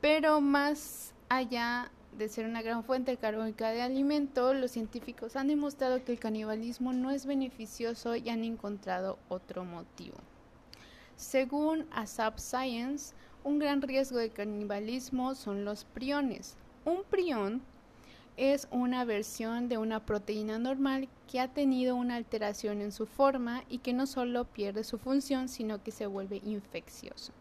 Pero 0.01 0.41
más 0.41 1.15
allá 1.29 1.93
de 2.17 2.29
ser 2.29 2.47
una 2.47 2.63
gran 2.63 2.85
fuente 2.85 3.17
calórica 3.17 3.71
de 3.71 3.83
alimento, 3.83 4.55
los 4.55 4.71
científicos 4.71 5.37
han 5.37 5.49
demostrado 5.49 6.05
que 6.05 6.13
el 6.13 6.19
canibalismo 6.19 6.93
no 6.93 7.11
es 7.11 7.27
beneficioso 7.27 8.17
y 8.17 8.29
han 8.29 8.45
encontrado 8.45 9.19
otro 9.29 9.65
motivo. 9.65 10.17
Según 11.17 11.87
ASAP 11.91 12.39
Science, 12.39 13.15
un 13.45 13.59
gran 13.59 13.83
riesgo 13.83 14.19
de 14.19 14.31
canibalismo 14.31 15.35
son 15.35 15.65
los 15.65 15.85
priones. 15.85 16.57
Un 16.85 17.03
prión 17.05 17.63
es 18.37 18.67
una 18.71 19.05
versión 19.05 19.69
de 19.69 19.79
una 19.79 20.05
proteína 20.05 20.59
normal 20.59 21.09
que 21.31 21.41
ha 21.41 21.49
tenido 21.49 21.97
una 21.97 22.17
alteración 22.17 22.81
en 22.81 22.93
su 22.93 23.07
forma 23.07 23.65
y 23.69 23.79
que 23.79 23.93
no 23.93 24.07
solo 24.07 24.45
pierde 24.45 24.85
su 24.85 24.99
función, 24.99 25.49
sino 25.49 25.83
que 25.83 25.93
se 25.93 26.07
vuelve 26.07 26.41
infeccioso. 26.45 27.33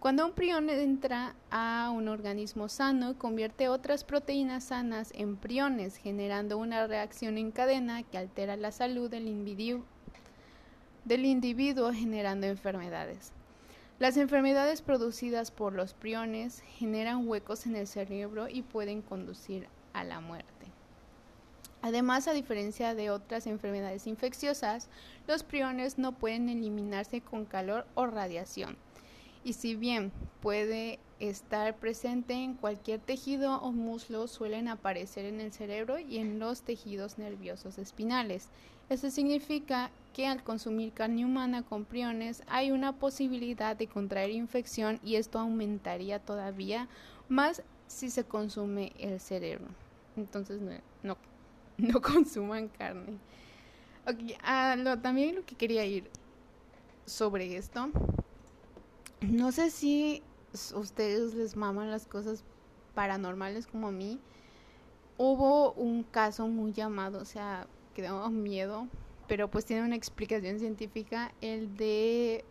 Cuando 0.00 0.24
un 0.24 0.32
prión 0.32 0.70
entra 0.70 1.34
a 1.50 1.90
un 1.92 2.06
organismo 2.06 2.68
sano, 2.68 3.18
convierte 3.18 3.68
otras 3.68 4.04
proteínas 4.04 4.62
sanas 4.64 5.10
en 5.12 5.36
priones, 5.36 5.96
generando 5.96 6.56
una 6.56 6.86
reacción 6.86 7.36
en 7.36 7.50
cadena 7.50 8.04
que 8.04 8.16
altera 8.16 8.56
la 8.56 8.70
salud 8.70 9.10
del 9.10 9.26
individuo, 9.26 9.82
del 11.04 11.24
individuo 11.24 11.92
generando 11.92 12.46
enfermedades. 12.46 13.32
Las 13.98 14.16
enfermedades 14.16 14.82
producidas 14.82 15.50
por 15.50 15.72
los 15.72 15.94
priones 15.94 16.60
generan 16.60 17.26
huecos 17.26 17.66
en 17.66 17.74
el 17.74 17.88
cerebro 17.88 18.48
y 18.48 18.62
pueden 18.62 19.02
conducir 19.02 19.66
a 19.94 20.04
la 20.04 20.20
muerte. 20.20 20.66
Además, 21.82 22.28
a 22.28 22.32
diferencia 22.32 22.94
de 22.94 23.10
otras 23.10 23.48
enfermedades 23.48 24.06
infecciosas, 24.06 24.88
los 25.26 25.42
priones 25.42 25.98
no 25.98 26.12
pueden 26.12 26.48
eliminarse 26.48 27.20
con 27.20 27.44
calor 27.44 27.84
o 27.96 28.06
radiación. 28.06 28.76
Y 29.48 29.54
si 29.54 29.76
bien 29.76 30.12
puede 30.42 30.98
estar 31.20 31.74
presente 31.78 32.34
en 32.34 32.52
cualquier 32.52 33.00
tejido 33.00 33.58
o 33.62 33.72
muslo, 33.72 34.28
suelen 34.28 34.68
aparecer 34.68 35.24
en 35.24 35.40
el 35.40 35.54
cerebro 35.54 35.98
y 35.98 36.18
en 36.18 36.38
los 36.38 36.60
tejidos 36.60 37.16
nerviosos 37.16 37.78
espinales. 37.78 38.50
Esto 38.90 39.10
significa 39.10 39.90
que 40.12 40.26
al 40.26 40.42
consumir 40.42 40.92
carne 40.92 41.24
humana 41.24 41.62
con 41.62 41.86
priones 41.86 42.42
hay 42.46 42.72
una 42.72 42.92
posibilidad 42.92 43.74
de 43.74 43.86
contraer 43.86 44.32
infección 44.32 45.00
y 45.02 45.14
esto 45.14 45.38
aumentaría 45.38 46.18
todavía 46.18 46.86
más 47.30 47.62
si 47.86 48.10
se 48.10 48.24
consume 48.24 48.92
el 48.98 49.18
cerebro. 49.18 49.68
Entonces 50.18 50.60
no, 50.60 51.16
no, 51.78 52.02
consuman 52.02 52.68
carne. 52.68 53.14
Ah, 54.42 54.76
también 55.00 55.36
lo 55.36 55.46
que 55.46 55.54
quería 55.54 55.86
ir 55.86 56.10
sobre 57.06 57.56
esto. 57.56 57.90
No 59.20 59.52
sé 59.52 59.70
si 59.70 60.22
ustedes 60.74 61.34
les 61.34 61.56
maman 61.56 61.90
las 61.90 62.06
cosas 62.06 62.44
paranormales 62.94 63.66
como 63.66 63.88
a 63.88 63.92
mí. 63.92 64.20
Hubo 65.16 65.72
un 65.72 66.04
caso 66.04 66.46
muy 66.46 66.72
llamado, 66.72 67.20
o 67.20 67.24
sea, 67.24 67.66
que 67.94 68.02
daba 68.02 68.30
miedo, 68.30 68.86
pero 69.26 69.48
pues 69.50 69.64
tiene 69.64 69.82
una 69.82 69.96
explicación 69.96 70.60
científica, 70.60 71.32
el 71.40 71.76
de 71.76 72.44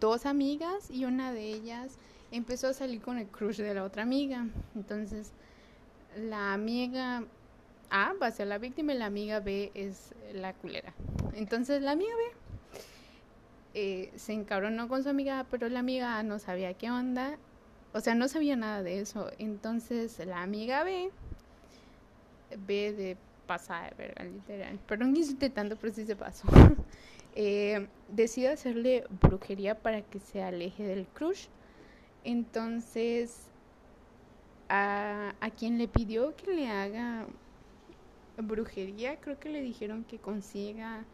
dos 0.00 0.26
amigas 0.26 0.90
y 0.90 1.04
una 1.04 1.32
de 1.32 1.48
ellas 1.48 1.98
empezó 2.32 2.68
a 2.68 2.72
salir 2.72 3.00
con 3.00 3.18
el 3.18 3.28
crush 3.28 3.58
de 3.58 3.74
la 3.74 3.84
otra 3.84 4.02
amiga. 4.02 4.48
Entonces, 4.74 5.32
la 6.16 6.52
amiga 6.52 7.24
A 7.90 8.12
va 8.20 8.26
a 8.26 8.30
ser 8.32 8.48
la 8.48 8.58
víctima 8.58 8.92
y 8.92 8.98
la 8.98 9.06
amiga 9.06 9.38
B 9.40 9.70
es 9.74 10.14
la 10.32 10.52
culera. 10.52 10.92
Entonces, 11.34 11.80
la 11.80 11.92
amiga 11.92 12.12
B 12.16 12.43
eh, 13.74 14.12
se 14.16 14.32
encabronó 14.32 14.88
con 14.88 15.02
su 15.02 15.08
amiga, 15.08 15.46
pero 15.50 15.68
la 15.68 15.80
amiga 15.80 16.22
no 16.22 16.38
sabía 16.38 16.74
qué 16.74 16.90
onda. 16.90 17.38
O 17.92 18.00
sea, 18.00 18.14
no 18.14 18.28
sabía 18.28 18.56
nada 18.56 18.82
de 18.82 19.00
eso. 19.00 19.30
Entonces, 19.38 20.18
la 20.24 20.42
amiga 20.42 20.84
B, 20.84 21.10
B 22.66 22.92
de 22.92 23.16
pasada 23.46 23.90
de 23.90 23.94
verga, 23.96 24.24
literal. 24.24 24.78
Perdón 24.86 25.14
que 25.14 25.50
tanto, 25.50 25.76
pero 25.76 25.92
sí 25.92 26.06
se 26.06 26.16
pasó. 26.16 26.48
eh, 27.34 27.88
decide 28.08 28.48
hacerle 28.48 29.04
brujería 29.20 29.76
para 29.80 30.02
que 30.02 30.20
se 30.20 30.42
aleje 30.42 30.84
del 30.84 31.06
crush. 31.06 31.46
Entonces, 32.22 33.48
a, 34.68 35.34
a 35.40 35.50
quien 35.50 35.78
le 35.78 35.88
pidió 35.88 36.34
que 36.36 36.52
le 36.52 36.70
haga 36.70 37.26
brujería, 38.38 39.20
creo 39.20 39.38
que 39.38 39.48
le 39.48 39.60
dijeron 39.60 40.04
que 40.04 40.18
consiga 40.18 41.04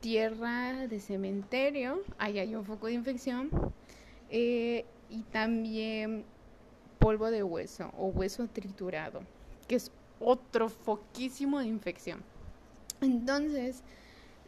tierra 0.00 0.86
de 0.86 1.00
cementerio, 1.00 2.02
ahí 2.18 2.38
hay 2.38 2.54
un 2.54 2.64
foco 2.64 2.86
de 2.86 2.94
infección, 2.94 3.50
eh, 4.30 4.84
y 5.10 5.22
también 5.22 6.24
polvo 6.98 7.30
de 7.30 7.42
hueso 7.42 7.90
o 7.96 8.08
hueso 8.08 8.46
triturado, 8.48 9.20
que 9.66 9.76
es 9.76 9.90
otro 10.20 10.68
foquísimo 10.68 11.60
de 11.60 11.66
infección. 11.66 12.22
Entonces 13.00 13.82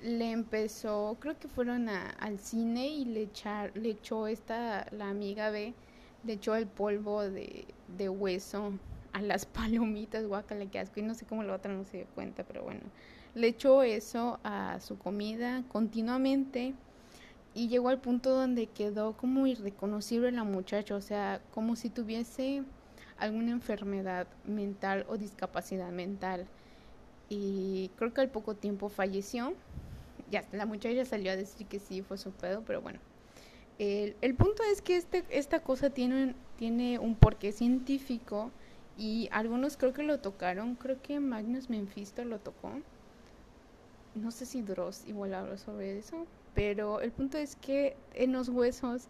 le 0.03 0.31
empezó, 0.31 1.17
creo 1.21 1.39
que 1.39 1.49
fueron 1.49 1.89
al 1.89 2.39
cine 2.39 2.89
y 2.89 3.05
le, 3.05 3.29
le 3.75 3.91
echó 3.91 4.27
esta, 4.27 4.87
la 4.93 5.09
amiga 5.09 5.51
B, 5.51 5.75
le 6.25 6.33
echó 6.35 6.55
el 6.55 6.67
polvo 6.67 7.23
de, 7.23 7.67
de 7.97 8.09
hueso 8.09 8.73
a 9.13 9.23
las 9.23 9.47
palomitas, 9.47 10.27
guacala, 10.27 10.67
que 10.67 10.79
asco, 10.79 11.01
y 11.01 11.03
no 11.03 11.15
sé 11.15 11.27
cómo 11.27 11.43
la 11.43 11.55
otra 11.55 11.73
no 11.73 11.85
se 11.85 11.99
dio 11.99 12.07
cuenta, 12.15 12.45
pero 12.45 12.63
bueno, 12.63 12.81
le 13.35 13.49
echó 13.49 13.83
eso 13.83 14.41
a 14.45 14.79
su 14.81 14.99
comida 14.99 15.63
continuamente 15.69 16.75
y 17.55 17.69
llegó 17.69 17.89
al 17.89 18.01
punto 18.01 18.31
donde 18.31 18.67
quedó 18.67 19.17
como 19.17 19.47
irreconocible 19.47 20.31
la 20.33 20.45
muchacha, 20.45 20.95
o 20.95 21.01
sea, 21.01 21.41
como 21.53 21.77
si 21.77 21.91
tuviese 21.91 22.63
alguna 23.19 23.51
enfermedad 23.51 24.27
mental 24.45 25.05
o 25.09 25.17
discapacidad 25.17 25.91
mental. 25.91 26.47
Y 27.29 27.91
creo 27.97 28.13
que 28.13 28.21
al 28.21 28.31
poco 28.31 28.55
tiempo 28.55 28.89
falleció. 28.89 29.55
Ya, 30.31 30.45
la 30.53 30.67
muchacha 30.67 31.05
salió 31.05 31.33
a 31.33 31.37
decir 31.37 31.67
que 31.67 31.81
sí, 31.81 32.03
fue 32.03 32.19
su 32.19 32.31
pedo, 32.33 32.63
pero 32.67 32.81
bueno. 32.81 32.99
El, 33.79 34.15
el 34.21 34.35
punto 34.35 34.63
es 34.71 34.83
que 34.83 34.97
este, 34.97 35.25
esta 35.31 35.61
cosa 35.61 35.91
tiene, 35.91 36.35
tiene 36.57 36.99
un 36.99 37.15
porqué 37.15 37.53
científico 37.53 38.51
y 38.97 39.29
algunos 39.33 39.77
creo 39.77 39.93
que 39.93 40.03
lo 40.03 40.21
tocaron. 40.21 40.75
Creo 40.75 41.01
que 41.03 41.19
Magnus 41.19 41.71
Memphisto 41.71 42.25
lo 42.25 42.39
tocó. 42.39 42.73
No 44.15 44.31
sé 44.31 44.47
si 44.47 44.63
Dross 44.63 45.05
igual 45.07 45.35
habló 45.35 45.57
sobre 45.57 45.99
eso, 45.99 46.27
pero 46.55 47.01
el 47.01 47.13
punto 47.13 47.39
es 47.39 47.57
que 47.57 47.97
en 48.15 48.33
los 48.33 48.49
huesos 48.49 49.09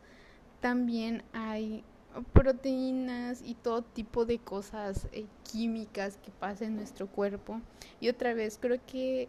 también 0.60 1.22
hay 1.32 1.84
proteínas 2.32 3.42
y 3.42 3.54
todo 3.54 3.82
tipo 3.82 4.24
de 4.26 4.38
cosas 4.38 5.08
eh, 5.12 5.26
químicas 5.50 6.18
que 6.18 6.30
pasan 6.30 6.68
en 6.68 6.76
nuestro 6.76 7.06
cuerpo. 7.06 7.60
Y 8.00 8.08
otra 8.08 8.34
vez, 8.34 8.58
creo 8.60 8.78
que 8.86 9.28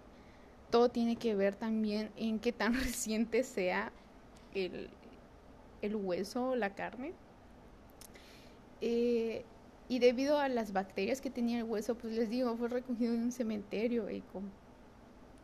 todo 0.70 0.90
tiene 0.90 1.16
que 1.16 1.36
ver 1.36 1.56
también 1.56 2.12
en 2.16 2.40
qué 2.40 2.52
tan 2.52 2.74
reciente 2.84 3.44
sea 3.44 3.92
el, 4.54 4.90
el 5.82 5.96
hueso 5.96 6.56
la 6.56 6.74
carne. 6.76 7.14
Eh, 8.82 9.46
y 9.88 10.00
debido 10.00 10.40
a 10.40 10.48
las 10.48 10.74
bacterias 10.74 11.22
que 11.22 11.30
tenía 11.30 11.60
el 11.60 11.66
hueso, 11.66 11.96
pues 11.96 12.14
les 12.14 12.30
digo, 12.30 12.56
fue 12.56 12.70
recogido 12.70 13.14
en 13.14 13.24
un 13.24 13.32
cementerio 13.32 14.10
y 14.10 14.22
con 14.22 14.50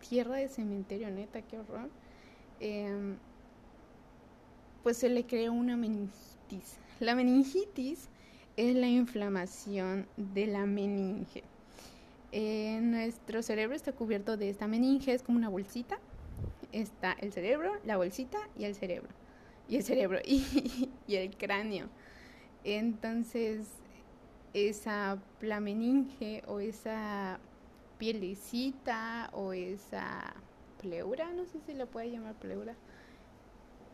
tierra 0.07 0.35
de 0.35 0.47
cementerio, 0.47 1.09
neta, 1.09 1.41
qué 1.41 1.59
horror. 1.59 1.89
Em, 2.59 3.17
pues 4.83 4.97
se 4.97 5.09
le 5.09 5.25
creó 5.25 5.53
una 5.53 5.75
meningitis. 5.77 6.77
La 6.99 7.15
meningitis 7.15 8.09
es 8.55 8.75
la 8.75 8.87
inflamación 8.87 10.07
de 10.17 10.47
la 10.47 10.65
meninge. 10.65 11.43
Eh, 12.31 12.79
nuestro 12.81 13.41
cerebro 13.41 13.75
está 13.75 13.93
cubierto 13.93 14.37
de 14.37 14.49
esta 14.49 14.67
meninge, 14.67 15.13
es 15.13 15.23
como 15.23 15.37
una 15.37 15.49
bolsita. 15.49 15.99
Está 16.71 17.13
el 17.19 17.31
cerebro, 17.31 17.73
la 17.85 17.97
bolsita 17.97 18.37
y 18.57 18.65
el 18.65 18.75
cerebro. 18.75 19.09
Y 19.69 19.77
el 19.77 19.83
cerebro 19.83 20.19
y, 20.25 20.89
y 21.07 21.15
el 21.15 21.35
cráneo. 21.37 21.87
Entonces, 22.63 23.67
esa 24.53 25.21
la 25.41 25.59
meninge 25.59 26.43
o 26.47 26.59
esa 26.59 27.39
pielecita 27.97 29.29
o 29.33 29.53
esa 29.53 30.35
pleura, 30.81 31.31
no 31.33 31.45
sé 31.45 31.59
si 31.65 31.73
la 31.73 31.85
puede 31.85 32.11
llamar 32.11 32.35
pleura, 32.35 32.75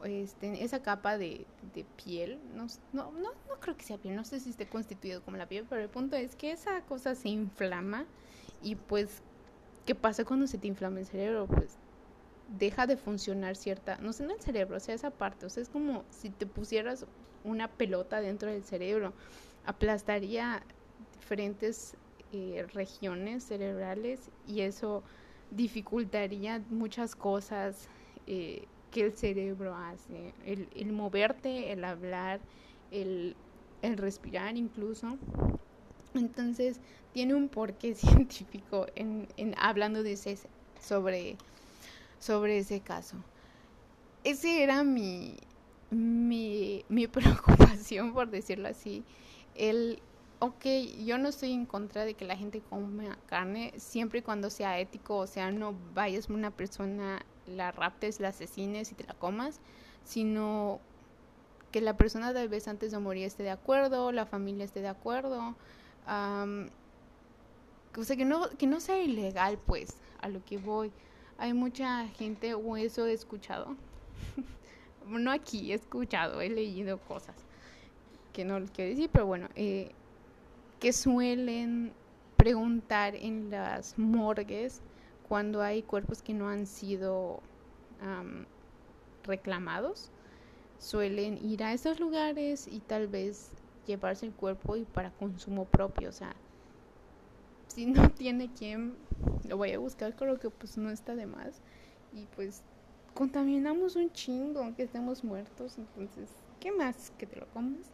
este, 0.04 0.64
esa 0.64 0.82
capa 0.82 1.18
de, 1.18 1.45
de 1.74 1.86
piel, 2.04 2.39
no, 2.56 2.68
no, 2.91 3.12
no, 3.12 3.32
no, 3.47 3.60
creo 3.60 3.78
que 3.78 3.84
sea 3.84 3.97
piel, 3.97 4.16
no 4.16 4.26
sé 4.26 4.39
si 4.39 4.49
esté 4.49 4.68
constituido 4.68 5.22
como 5.24 5.38
la 5.38 5.47
piel, 5.47 5.66
pero 5.70 5.82
el 5.82 5.89
punto 5.89 6.16
es 6.16 6.36
que 6.36 6.51
esa 6.51 6.82
cosa 6.82 7.16
se 7.16 7.30
inflama 7.30 8.06
y 8.62 8.76
pues, 8.76 9.22
¿qué 9.86 9.95
pasa 9.95 10.26
cuando 10.26 10.47
se 10.47 10.58
te 10.58 10.68
inflama 10.68 10.99
el 10.99 11.06
cerebro? 11.06 11.47
Pues 11.47 11.78
deja 12.60 12.86
de 12.86 12.97
funcionar 12.97 13.56
cierta, 13.56 13.97
no 13.97 14.14
sé, 14.14 14.26
no 14.26 14.34
el 14.34 14.41
cerebro, 14.41 14.78
o 14.78 14.80
sea, 14.80 14.93
esa 14.95 15.12
parte, 15.12 15.45
o 15.45 15.49
sea, 15.49 15.64
es 15.64 15.70
como 15.70 16.04
si 16.10 16.30
te 16.30 16.45
pusieras 16.45 17.06
una 17.43 17.70
pelota 17.70 18.22
dentro 18.22 18.51
del 18.51 18.64
cerebro, 18.64 19.14
aplastaría 19.66 20.64
diferentes 21.20 21.95
eh, 22.34 22.65
regiones 22.73 23.43
cerebrales 23.43 24.31
y 24.47 24.61
eso 24.61 25.03
dificultaría 25.51 26.61
muchas 26.69 27.15
cosas 27.15 27.88
eh, 28.25 28.65
que 28.91 29.01
el 29.01 29.13
cerebro 29.13 29.75
hace, 29.75 30.34
el, 30.45 30.67
el 30.75 30.93
moverte, 30.93 31.71
el 31.71 31.84
hablar, 31.84 32.39
el, 32.91 33.36
el, 33.84 33.97
respirar 33.97 34.57
incluso. 34.57 35.17
Entonces 36.15 36.79
tiene 37.11 37.36
un 37.36 37.49
porqué 37.49 37.93
científico 37.95 38.88
en, 38.95 39.27
en 39.38 39.53
hablando 39.59 40.01
de 40.01 40.13
ese, 40.13 40.38
sobre, 40.81 41.38
sobre 42.19 42.57
ese 42.59 42.79
caso. 42.81 43.17
Ese 44.23 44.63
era 44.63 44.84
mi, 44.84 45.36
mi, 45.91 46.84
mi 46.89 47.07
preocupación, 47.07 48.13
por 48.13 48.29
decirlo 48.29 48.69
así. 48.69 49.03
El, 49.55 50.01
ok, 50.44 50.66
yo 51.06 51.18
no 51.18 51.30
estoy 51.30 51.54
en 51.54 51.66
contra 51.66 52.04
de 52.04 52.16
que 52.16 52.26
la 52.26 52.36
gente 52.36 52.60
coma 52.60 53.18
carne, 53.28 53.72
siempre 53.78 54.20
y 54.20 54.22
cuando 54.22 54.50
sea 54.50 54.78
ético, 54.78 55.16
o 55.16 55.28
sea, 55.28 55.52
no 55.52 55.74
vayas 55.94 56.28
una 56.30 56.52
persona, 56.52 57.26
la 57.48 57.72
raptes, 57.72 58.20
la 58.20 58.28
asesines 58.30 58.91
y 58.91 58.96
te 58.96 59.06
la 59.06 59.14
comas, 59.14 59.62
sino 60.04 60.82
que 61.72 61.80
la 61.80 61.96
persona 61.96 62.34
tal 62.34 62.50
vez 62.50 62.68
antes 62.68 62.91
de 62.91 63.00
morir 63.00 63.24
esté 63.24 63.44
de 63.44 63.52
acuerdo, 63.52 64.12
la 64.12 64.26
familia 64.26 64.66
esté 64.66 64.82
de 64.82 64.89
acuerdo, 64.89 65.56
o 66.06 68.04
sea, 68.04 68.18
que 68.18 68.26
no, 68.26 68.50
que 68.50 68.68
no 68.68 68.82
sea 68.82 69.02
ilegal, 69.02 69.58
pues, 69.66 69.96
a 70.20 70.28
lo 70.28 70.44
que 70.44 70.58
voy. 70.58 70.91
Hay 71.38 71.54
mucha 71.54 72.06
gente, 72.10 72.54
o 72.54 72.76
eso 72.76 73.06
he 73.06 73.14
escuchado, 73.14 73.78
no 75.08 75.32
aquí, 75.32 75.72
he 75.72 75.76
escuchado, 75.76 76.41
he 76.41 76.50
leído 76.50 76.98
cosas 76.98 77.36
que 78.34 78.44
no 78.44 78.60
les 78.60 78.72
quiero 78.72 78.89
decir, 78.89 79.10
pero 79.14 79.26
bueno, 79.26 79.48
eh, 79.56 79.91
que 80.84 80.91
suelen 80.91 81.93
preguntar 82.36 83.15
en 83.15 83.49
las 83.49 83.97
morgues 83.97 84.81
cuando 85.29 85.61
hay 85.61 85.81
cuerpos 85.81 86.21
que 86.21 86.34
no 86.34 86.49
han 86.49 86.65
sido 86.65 87.39
reclamados. 89.23 90.11
Suelen 90.79 91.39
ir 91.41 91.63
a 91.63 91.71
estos 91.71 92.01
lugares 92.01 92.67
y 92.67 92.81
tal 92.81 93.07
vez 93.07 93.51
llevarse 93.88 94.25
el 94.25 94.34
cuerpo 94.34 94.75
y 94.75 94.84
para 94.84 95.11
consumo 95.11 95.63
propio. 95.63 96.09
O 96.09 96.11
sea, 96.11 96.36
si 97.67 97.86
no 97.86 98.09
tiene 98.17 98.51
quien 98.51 98.97
lo 99.47 99.57
vaya 99.57 99.77
a 99.77 99.79
buscar, 99.79 100.13
creo 100.17 100.38
que 100.38 100.49
pues 100.49 100.77
no 100.77 100.89
está 100.89 101.15
de 101.15 101.27
más. 101.27 101.61
Y 102.11 102.25
pues 102.36 102.61
contaminamos 103.13 103.95
un 103.95 104.11
chingo 104.11 104.59
aunque 104.59 104.84
estemos 104.84 105.23
muertos. 105.23 105.77
Entonces, 105.77 106.29
¿qué 106.59 106.73
más 106.73 107.13
que 107.17 107.25
te 107.25 107.39
lo 107.39 107.47
comas? 107.53 107.93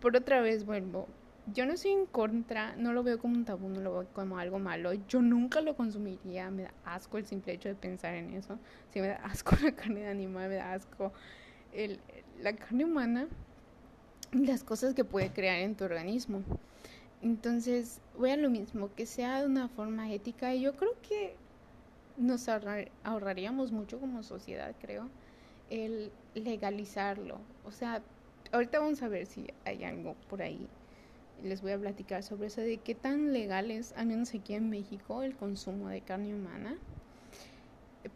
Por 0.00 0.16
otra 0.16 0.40
vez 0.40 0.64
vuelvo 0.64 1.06
yo 1.52 1.66
no 1.66 1.72
estoy 1.72 1.92
en 1.92 2.06
contra, 2.06 2.74
no 2.76 2.92
lo 2.92 3.02
veo 3.02 3.18
como 3.18 3.34
un 3.34 3.44
tabú, 3.44 3.68
no 3.68 3.80
lo 3.80 3.92
veo 3.92 4.06
como 4.12 4.38
algo 4.38 4.58
malo. 4.58 4.92
Yo 5.08 5.22
nunca 5.22 5.60
lo 5.60 5.76
consumiría, 5.76 6.50
me 6.50 6.64
da 6.64 6.74
asco 6.84 7.18
el 7.18 7.26
simple 7.26 7.54
hecho 7.54 7.68
de 7.68 7.74
pensar 7.74 8.14
en 8.14 8.34
eso. 8.34 8.58
Si 8.92 9.00
me 9.00 9.08
da 9.08 9.16
asco 9.16 9.56
la 9.62 9.72
carne 9.72 10.00
de 10.00 10.08
animal, 10.08 10.48
me 10.48 10.56
da 10.56 10.72
asco 10.72 11.12
el, 11.72 12.00
la 12.42 12.54
carne 12.54 12.84
humana, 12.84 13.28
las 14.32 14.64
cosas 14.64 14.94
que 14.94 15.04
puede 15.04 15.30
crear 15.32 15.58
en 15.58 15.74
tu 15.74 15.84
organismo. 15.84 16.42
Entonces, 17.22 18.00
voy 18.16 18.30
a 18.30 18.36
lo 18.36 18.50
mismo, 18.50 18.90
que 18.94 19.06
sea 19.06 19.40
de 19.40 19.46
una 19.46 19.68
forma 19.68 20.10
ética 20.12 20.54
y 20.54 20.62
yo 20.62 20.74
creo 20.76 20.92
que 21.06 21.34
nos 22.16 22.48
ahorraríamos 22.48 23.72
mucho 23.72 23.98
como 23.98 24.22
sociedad, 24.22 24.74
creo, 24.80 25.08
el 25.68 26.10
legalizarlo. 26.34 27.38
O 27.64 27.72
sea, 27.72 28.02
ahorita 28.52 28.78
vamos 28.78 29.02
a 29.02 29.08
ver 29.08 29.26
si 29.26 29.46
hay 29.64 29.84
algo 29.84 30.14
por 30.28 30.42
ahí 30.42 30.68
les 31.42 31.62
voy 31.62 31.72
a 31.72 31.78
platicar 31.78 32.22
sobre 32.22 32.48
eso, 32.48 32.60
de 32.60 32.78
qué 32.78 32.94
tan 32.94 33.32
legal 33.32 33.70
es, 33.70 33.92
al 33.96 34.06
menos 34.06 34.34
aquí 34.34 34.54
en 34.54 34.70
México, 34.70 35.22
el 35.22 35.36
consumo 35.36 35.88
de 35.88 36.00
carne 36.00 36.34
humana. 36.34 36.76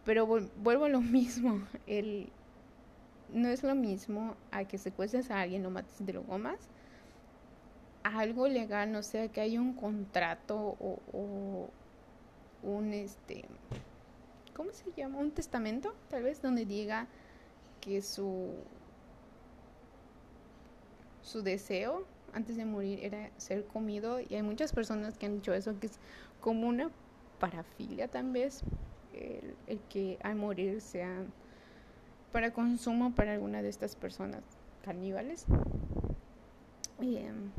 Pero 0.04 0.26
vuelvo 0.26 0.84
a 0.84 0.88
lo 0.88 1.00
mismo, 1.02 1.62
el, 1.86 2.28
no 3.32 3.48
es 3.48 3.62
lo 3.62 3.74
mismo 3.74 4.36
a 4.50 4.64
que 4.64 4.78
secuestres 4.78 5.30
a 5.30 5.40
alguien, 5.40 5.62
lo 5.62 5.70
mates 5.70 5.98
te 6.04 6.12
lo 6.12 6.22
comas, 6.22 6.58
a 8.02 8.18
algo 8.18 8.48
legal, 8.48 8.92
no 8.92 9.02
sé, 9.02 9.30
que 9.30 9.40
hay 9.40 9.58
un 9.58 9.74
contrato 9.74 10.56
o, 10.56 10.98
o 11.12 11.70
un, 12.62 12.92
este, 12.92 13.44
¿cómo 14.54 14.72
se 14.72 14.90
llama? 14.92 15.18
Un 15.18 15.30
testamento, 15.30 15.94
tal 16.08 16.22
vez, 16.22 16.42
donde 16.42 16.64
diga 16.64 17.06
que 17.80 18.02
su, 18.02 18.54
su 21.22 21.42
deseo 21.42 22.06
antes 22.34 22.56
de 22.56 22.64
morir 22.64 23.00
era 23.02 23.30
ser 23.36 23.66
comido 23.66 24.20
y 24.20 24.34
hay 24.34 24.42
muchas 24.42 24.72
personas 24.72 25.16
que 25.16 25.26
han 25.26 25.36
dicho 25.36 25.54
eso, 25.54 25.78
que 25.78 25.86
es 25.86 25.98
como 26.40 26.68
una 26.68 26.90
parafilia 27.38 28.08
tal 28.08 28.32
vez, 28.32 28.62
el, 29.12 29.54
el 29.66 29.80
que 29.88 30.18
al 30.22 30.36
morir 30.36 30.80
sea 30.80 31.24
para 32.32 32.52
consumo 32.52 33.14
para 33.14 33.32
alguna 33.32 33.62
de 33.62 33.68
estas 33.68 33.94
personas 33.94 34.42
caníbales. 34.82 35.46
Y, 37.00 37.16
em, 37.16 37.50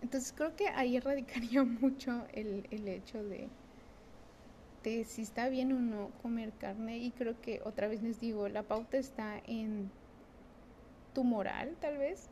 entonces 0.00 0.32
creo 0.32 0.56
que 0.56 0.68
ahí 0.68 0.98
radicaría 0.98 1.62
mucho 1.64 2.26
el, 2.32 2.66
el 2.70 2.88
hecho 2.88 3.22
de, 3.22 3.48
de 4.82 5.04
si 5.04 5.22
está 5.22 5.48
bien 5.48 5.72
o 5.72 5.80
no 5.80 6.10
comer 6.22 6.52
carne 6.52 6.98
y 6.98 7.10
creo 7.12 7.40
que 7.40 7.60
otra 7.64 7.88
vez 7.88 8.02
les 8.02 8.20
digo, 8.20 8.48
la 8.48 8.62
pauta 8.62 8.96
está 8.96 9.40
en 9.46 9.90
tu 11.12 11.24
moral 11.24 11.76
tal 11.80 11.98
vez, 11.98 12.30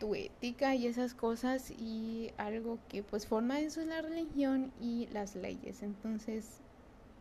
tu 0.00 0.14
ética 0.16 0.74
y 0.74 0.86
esas 0.86 1.14
cosas 1.14 1.70
y 1.70 2.32
algo 2.38 2.78
que 2.88 3.04
pues 3.04 3.26
forma 3.26 3.60
eso 3.60 3.80
es 3.82 3.86
la 3.86 4.02
religión 4.02 4.72
y 4.80 5.06
las 5.12 5.36
leyes. 5.36 5.82
Entonces 5.82 6.58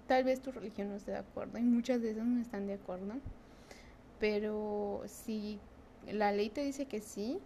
tal 0.07 0.23
vez 0.23 0.41
tu 0.41 0.51
religión 0.51 0.89
no 0.89 0.95
esté 0.95 1.11
de 1.11 1.17
acuerdo 1.17 1.59
y 1.59 1.61
muchas 1.61 2.01
de 2.01 2.11
esas 2.11 2.25
no 2.25 2.41
están 2.41 2.65
de 2.65 2.73
acuerdo, 2.73 3.13
pero 4.17 5.03
si 5.05 5.59
la 6.07 6.31
ley 6.31 6.49
te 6.49 6.63
dice 6.63 6.85
que 6.85 7.01
sí, 7.01 7.37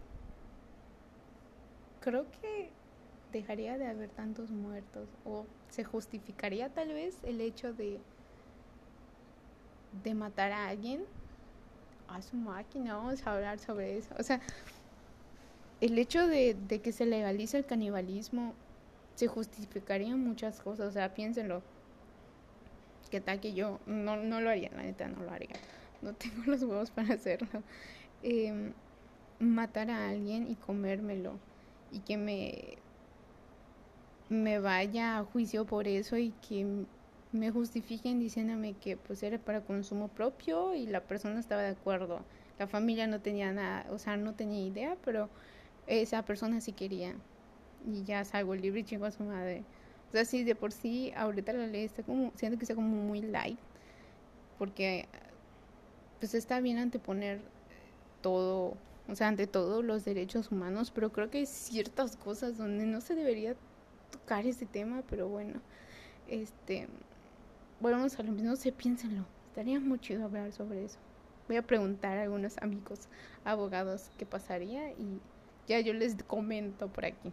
creo 2.00 2.24
que 2.30 2.70
dejaría 3.32 3.76
de 3.76 3.86
haber 3.86 4.10
tantos 4.10 4.50
muertos 4.50 5.08
o 5.24 5.44
se 5.68 5.82
justificaría 5.82 6.68
tal 6.68 6.88
vez 6.88 7.18
el 7.24 7.40
hecho 7.40 7.74
de 7.74 8.00
de 10.04 10.14
matar 10.14 10.52
a 10.52 10.68
alguien 10.68 11.02
a 12.08 12.22
su 12.22 12.36
máquina 12.36 12.96
vamos 12.96 13.26
a 13.26 13.34
hablar 13.34 13.58
sobre 13.58 13.98
eso 13.98 14.14
o 14.18 14.22
sea 14.22 14.40
el 15.84 15.98
hecho 15.98 16.26
de, 16.26 16.56
que 16.82 16.92
se 16.92 17.04
legalice 17.04 17.58
el 17.58 17.66
canibalismo 17.66 18.54
se 19.16 19.26
justificaría 19.26 20.16
muchas 20.16 20.58
cosas 20.62 20.88
o 20.88 20.92
sea 20.92 21.12
piénsenlo. 21.12 21.62
Que 23.10 23.20
tal 23.20 23.38
que 23.38 23.52
yo 23.52 23.80
no, 23.84 24.16
no 24.16 24.40
lo 24.40 24.48
haría 24.48 24.70
la 24.70 24.82
neta 24.82 25.08
no 25.08 25.22
lo 25.22 25.30
haría. 25.30 25.56
No 26.00 26.14
tengo 26.14 26.42
los 26.46 26.62
huevos 26.62 26.90
para 26.90 27.12
hacerlo. 27.12 27.62
Eh, 28.22 28.72
matar 29.38 29.90
a 29.90 30.08
alguien 30.08 30.50
y 30.50 30.54
comérmelo 30.54 31.34
y 31.92 31.98
que 31.98 32.16
me, 32.16 32.78
me 34.30 34.60
vaya 34.60 35.18
a 35.18 35.24
juicio 35.24 35.66
por 35.66 35.86
eso 35.86 36.16
y 36.16 36.30
que 36.48 36.86
me 37.32 37.50
justifiquen 37.50 38.20
diciéndome 38.20 38.72
que 38.72 38.96
pues 38.96 39.22
era 39.22 39.36
para 39.36 39.60
consumo 39.60 40.08
propio 40.08 40.74
y 40.74 40.86
la 40.86 41.02
persona 41.02 41.38
estaba 41.40 41.60
de 41.60 41.72
acuerdo. 41.72 42.24
La 42.58 42.68
familia 42.68 43.06
no 43.06 43.20
tenía 43.20 43.52
nada, 43.52 43.84
o 43.90 43.98
sea, 43.98 44.16
no 44.16 44.34
tenía 44.34 44.64
idea, 44.64 44.96
pero 45.04 45.28
esa 45.86 46.24
persona 46.24 46.60
sí 46.60 46.72
quería. 46.72 47.14
Y 47.86 48.02
ya 48.04 48.24
salgo 48.24 48.54
libre 48.54 48.80
y 48.80 48.84
chingo 48.84 49.06
a 49.06 49.10
su 49.10 49.24
madre. 49.24 49.64
O 50.08 50.12
sea, 50.12 50.24
sí, 50.24 50.44
de 50.44 50.54
por 50.54 50.72
sí, 50.72 51.12
ahorita 51.16 51.52
la 51.52 51.66
ley 51.66 51.84
está 51.84 52.02
como, 52.02 52.32
siento 52.36 52.58
que 52.58 52.64
está 52.64 52.74
como 52.74 52.88
muy 52.88 53.20
light, 53.20 53.58
porque 54.58 55.06
pues 56.20 56.34
está 56.34 56.60
bien 56.60 56.78
anteponer 56.78 57.40
todo 58.22 58.76
o 59.08 59.14
sea, 59.14 59.28
ante 59.28 59.46
todo 59.46 59.82
los 59.82 60.04
derechos 60.04 60.50
humanos, 60.50 60.90
pero 60.90 61.12
creo 61.12 61.30
que 61.30 61.38
hay 61.38 61.46
ciertas 61.46 62.16
cosas 62.16 62.56
donde 62.56 62.86
no 62.86 63.00
se 63.00 63.14
debería 63.14 63.54
tocar 64.10 64.46
ese 64.46 64.64
tema, 64.64 65.02
pero 65.10 65.28
bueno, 65.28 65.60
este, 66.28 66.88
volvemos 67.80 68.18
a 68.18 68.22
lo 68.22 68.32
mismo, 68.32 68.56
se 68.56 68.72
piénsenlo, 68.72 69.26
estaría 69.48 69.78
muy 69.78 69.98
chido 69.98 70.24
hablar 70.24 70.52
sobre 70.52 70.84
eso. 70.84 70.98
Voy 71.48 71.56
a 71.56 71.62
preguntar 71.62 72.16
a 72.16 72.22
algunos 72.22 72.56
amigos 72.58 73.08
abogados 73.44 74.10
qué 74.16 74.24
pasaría 74.24 74.92
y 74.92 75.20
ya 75.66 75.80
yo 75.80 75.92
les 75.92 76.22
comento 76.24 76.88
por 76.88 77.04
aquí. 77.04 77.32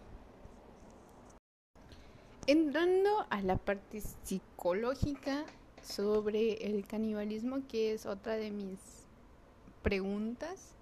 Entrando 2.47 3.25
a 3.29 3.41
la 3.41 3.57
parte 3.57 4.01
psicológica 4.01 5.45
sobre 5.81 6.53
el 6.65 6.85
canibalismo, 6.85 7.67
que 7.67 7.93
es 7.93 8.05
otra 8.05 8.35
de 8.35 8.51
mis 8.51 8.79
preguntas, 9.83 10.75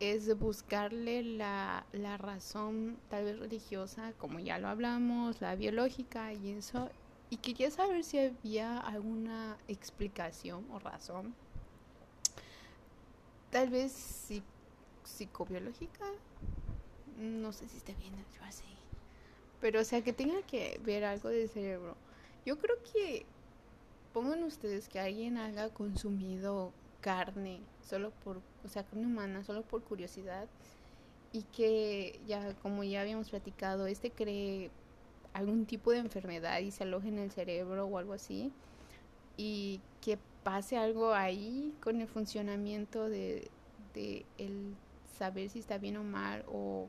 es 0.00 0.38
buscarle 0.38 1.22
la, 1.22 1.86
la 1.92 2.16
razón 2.16 2.98
tal 3.08 3.24
vez 3.24 3.38
religiosa, 3.38 4.12
como 4.18 4.38
ya 4.38 4.58
lo 4.58 4.68
hablamos, 4.68 5.40
la 5.40 5.54
biológica 5.56 6.32
y 6.32 6.52
eso. 6.52 6.90
Y 7.30 7.38
quería 7.38 7.70
saber 7.70 8.04
si 8.04 8.18
había 8.18 8.78
alguna 8.78 9.56
explicación 9.68 10.64
o 10.70 10.78
razón, 10.78 11.34
tal 13.50 13.70
vez 13.70 13.92
psicobiológica, 15.06 16.04
no 17.18 17.52
sé 17.52 17.68
si 17.68 17.78
está 17.78 17.92
bien 17.94 18.14
yo 18.34 18.42
así, 18.44 18.64
pero 19.60 19.80
o 19.80 19.84
sea 19.84 20.02
que 20.02 20.12
tenga 20.12 20.42
que 20.42 20.80
ver 20.84 21.04
algo 21.04 21.28
del 21.28 21.48
cerebro. 21.48 21.96
Yo 22.44 22.58
creo 22.58 22.76
que 22.92 23.24
pongan 24.12 24.42
ustedes 24.44 24.88
que 24.88 25.00
alguien 25.00 25.36
haya 25.38 25.68
consumido 25.70 26.72
carne, 27.00 27.60
solo 27.88 28.10
por, 28.24 28.40
o 28.64 28.68
sea, 28.68 28.84
carne 28.84 29.06
humana, 29.06 29.44
solo 29.44 29.62
por 29.62 29.82
curiosidad, 29.82 30.46
y 31.32 31.42
que 31.42 32.18
ya, 32.26 32.54
como 32.62 32.82
ya 32.84 33.00
habíamos 33.02 33.30
platicado, 33.30 33.86
este 33.86 34.10
cree 34.10 34.70
algún 35.32 35.66
tipo 35.66 35.90
de 35.90 35.98
enfermedad 35.98 36.60
y 36.60 36.70
se 36.70 36.84
aloja 36.84 37.08
en 37.08 37.18
el 37.18 37.30
cerebro 37.30 37.86
o 37.86 37.98
algo 37.98 38.12
así, 38.12 38.52
y 39.36 39.80
que 40.00 40.18
pase 40.42 40.76
algo 40.76 41.12
ahí 41.12 41.74
con 41.82 42.00
el 42.00 42.08
funcionamiento 42.08 43.08
de, 43.08 43.50
de 43.92 44.24
el 44.38 44.74
saber 45.16 45.48
si 45.48 45.58
está 45.58 45.78
bien 45.78 45.96
o 45.96 46.04
mal, 46.04 46.44
o 46.48 46.88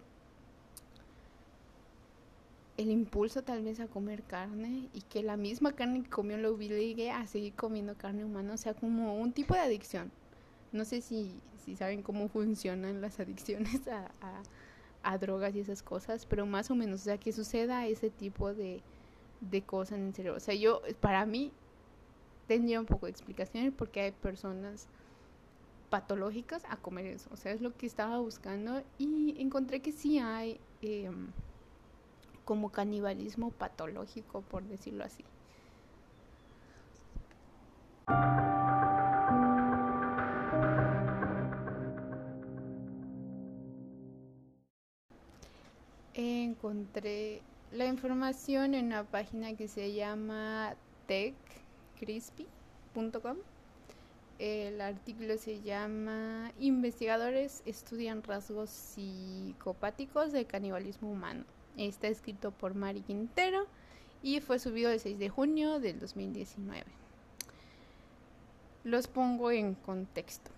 el 2.77 2.91
impulso 2.91 3.41
tal 3.41 3.63
vez 3.63 3.79
a 3.79 3.87
comer 3.87 4.23
carne 4.23 4.89
y 4.93 5.01
que 5.01 5.23
la 5.23 5.35
misma 5.35 5.73
carne 5.73 6.03
que 6.03 6.09
comió 6.09 6.37
lo 6.37 6.53
obligue 6.53 7.09
a 7.09 7.25
seguir 7.25 7.53
comiendo 7.53 7.97
carne 7.97 8.23
humana, 8.23 8.53
o 8.53 8.57
sea, 8.57 8.75
como 8.75 9.17
un 9.17 9.33
tipo 9.33 9.55
de 9.55 9.61
adicción. 9.61 10.11
No 10.71 10.85
sé 10.85 11.01
si, 11.01 11.33
si 11.65 11.75
saben 11.75 12.03
cómo 12.03 12.27
funcionan 12.27 13.01
las 13.01 13.19
adicciones 13.21 13.87
a, 13.87 14.11
a, 15.01 15.17
drogas 15.17 15.55
y 15.55 15.59
esas 15.61 15.81
cosas, 15.81 16.25
pero 16.25 16.45
más 16.45 16.69
o 16.69 16.75
menos, 16.75 17.01
o 17.01 17.03
sea, 17.05 17.17
que 17.17 17.31
suceda 17.31 17.87
ese 17.87 18.11
tipo 18.11 18.53
de, 18.53 18.81
de 19.41 19.61
cosas 19.63 19.97
en 19.97 20.07
el 20.07 20.13
cerebro. 20.13 20.37
O 20.37 20.41
sea, 20.41 20.53
yo, 20.53 20.81
para 20.99 21.25
mí, 21.25 21.51
tendría 22.47 22.79
un 22.79 22.85
poco 22.85 23.07
de 23.07 23.11
explicación 23.11 23.71
porque 23.71 24.01
hay 24.01 24.11
personas 24.11 24.87
patológicas 25.89 26.63
a 26.69 26.77
comer 26.77 27.07
eso. 27.07 27.29
O 27.31 27.37
sea, 27.37 27.51
es 27.51 27.61
lo 27.61 27.75
que 27.75 27.85
estaba 27.85 28.19
buscando 28.19 28.81
y 28.97 29.35
encontré 29.39 29.81
que 29.81 29.91
sí 29.91 30.19
hay... 30.19 30.59
Eh, 30.81 31.11
como 32.47 32.71
canibalismo 32.71 33.51
patológico, 33.51 34.41
por 34.41 34.63
decirlo 34.63 35.03
así. 35.03 35.25
Encontré 46.13 47.41
la 47.73 47.85
información 47.85 48.75
en 48.75 48.85
una 48.85 49.03
página 49.03 49.57
que 49.57 49.67
se 49.67 49.91
llama 49.91 50.75
techcrispy.com. 51.07 53.39
El 54.39 54.81
artículo 54.81 55.35
se 55.39 55.61
llama 55.61 56.51
Investigadores 56.59 57.63
estudian 57.65 58.21
rasgos 58.21 58.69
psicopáticos 58.69 60.31
del 60.31 60.45
canibalismo 60.45 61.11
humano. 61.11 61.43
Está 61.75 62.07
escrito 62.07 62.51
por 62.51 62.75
Mari 62.75 63.01
Quintero 63.01 63.65
y 64.21 64.39
fue 64.41 64.59
subido 64.59 64.91
el 64.91 64.99
6 64.99 65.17
de 65.17 65.29
junio 65.29 65.79
del 65.79 65.99
2019. 65.99 66.85
Los 68.83 69.07
pongo 69.07 69.49
en 69.49 69.73
contexto. 69.73 70.51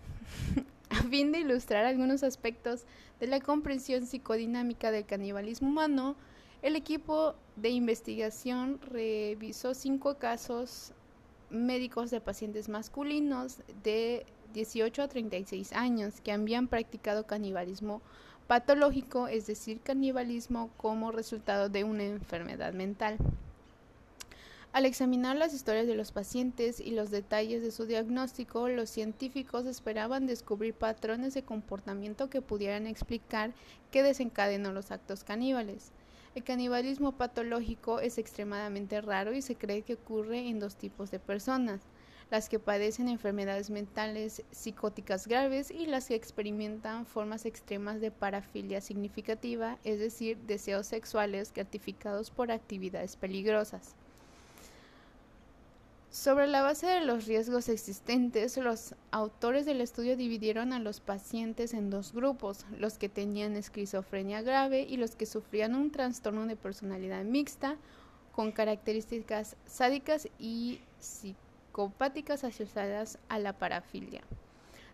A 0.90 1.04
fin 1.04 1.32
de 1.32 1.40
ilustrar 1.40 1.86
algunos 1.86 2.24
aspectos 2.24 2.84
de 3.22 3.28
la 3.28 3.40
comprensión 3.40 4.06
psicodinámica 4.06 4.92
del 4.92 5.06
canibalismo 5.06 5.70
humano, 5.70 6.18
el 6.62 6.76
equipo 6.76 7.36
de 7.56 7.70
investigación 7.70 8.82
revisó 8.82 9.74
cinco 9.74 10.18
casos 10.18 10.92
médicos 11.50 12.12
de 12.12 12.22
pacientes 12.22 12.70
masculinos 12.70 13.58
de 13.84 14.26
18 14.54 15.04
a 15.04 15.08
36 15.08 15.74
años 15.74 16.22
que 16.22 16.32
habían 16.32 16.68
practicado 16.68 17.26
canibalismo 17.26 18.02
patológico, 18.48 19.28
es 19.28 19.46
decir, 19.46 19.80
canibalismo 19.82 20.72
como 20.78 21.12
resultado 21.12 21.70
de 21.70 21.84
una 21.84 22.04
enfermedad 22.04 22.74
mental. 22.74 23.18
Al 24.72 24.86
examinar 24.86 25.36
las 25.36 25.54
historias 25.54 25.88
de 25.88 25.96
los 25.96 26.12
pacientes 26.12 26.80
y 26.80 26.92
los 26.92 27.10
detalles 27.10 27.64
de 27.64 27.72
su 27.72 27.86
diagnóstico, 27.86 28.70
los 28.70 28.90
científicos 28.90 29.66
esperaban 29.66 30.28
descubrir 30.28 30.76
patrones 30.76 31.34
de 31.34 31.42
comportamiento 31.42 32.30
que 32.30 32.42
pudieran 32.42 32.86
explicar 32.86 33.52
qué 33.92 34.04
desencadenó 34.04 34.72
los 34.72 34.92
actos 34.92 35.24
caníbales. 35.24 35.92
El 36.36 36.44
canibalismo 36.44 37.14
patológico 37.14 38.00
es 38.00 38.18
extremadamente 38.18 39.02
raro 39.02 39.34
y 39.34 39.42
se 39.42 39.56
cree 39.56 39.82
que 39.82 39.96
ocurre 39.96 40.48
en 40.48 40.60
dos 40.60 40.76
tipos 40.76 41.12
de 41.12 41.20
personas 41.20 41.82
las 42.30 42.48
que 42.48 42.60
padecen 42.60 43.10
enfermedades 43.10 43.70
mentales 43.70 44.44
psicóticas 44.52 45.28
graves 45.28 45.72
y 45.72 45.88
las 45.88 46.08
que 46.08 46.16
experimentan 46.16 47.06
formas 47.06 47.46
extremas 47.46 48.02
de 48.02 48.12
parafilia 48.12 48.82
significativa, 48.82 49.80
es 49.84 50.00
decir, 50.00 50.38
deseos 50.46 50.86
sexuales 50.86 51.52
gratificados 51.54 52.30
por 52.30 52.52
actividades 52.52 53.16
peligrosas. 53.16 53.96
Sobre 56.12 56.48
la 56.48 56.64
base 56.64 56.88
de 56.88 57.06
los 57.06 57.28
riesgos 57.28 57.70
existentes, 57.70 58.58
los 58.58 58.96
autores 59.12 59.68
del 59.68 59.80
estudio 59.80 60.18
dividieron 60.18 60.74
a 60.74 60.80
los 60.80 61.02
pacientes 61.02 61.76
en 61.76 61.92
dos 61.92 62.14
grupos, 62.14 62.66
los 62.76 62.98
que 62.98 63.10
tenían 63.10 63.56
esquizofrenia 63.56 64.42
grave 64.42 64.82
y 64.90 64.98
los 64.98 65.16
que 65.16 65.28
sufrían 65.28 65.76
un 65.76 65.92
trastorno 65.92 66.48
de 66.48 66.56
personalidad 66.56 67.24
mixta 67.26 67.78
con 68.32 68.52
características 68.52 69.56
sádicas 69.68 70.28
y 70.40 70.82
psicopáticas 71.00 72.44
asociadas 72.44 73.20
a 73.30 73.38
la 73.38 73.54
parafilia. 73.54 74.22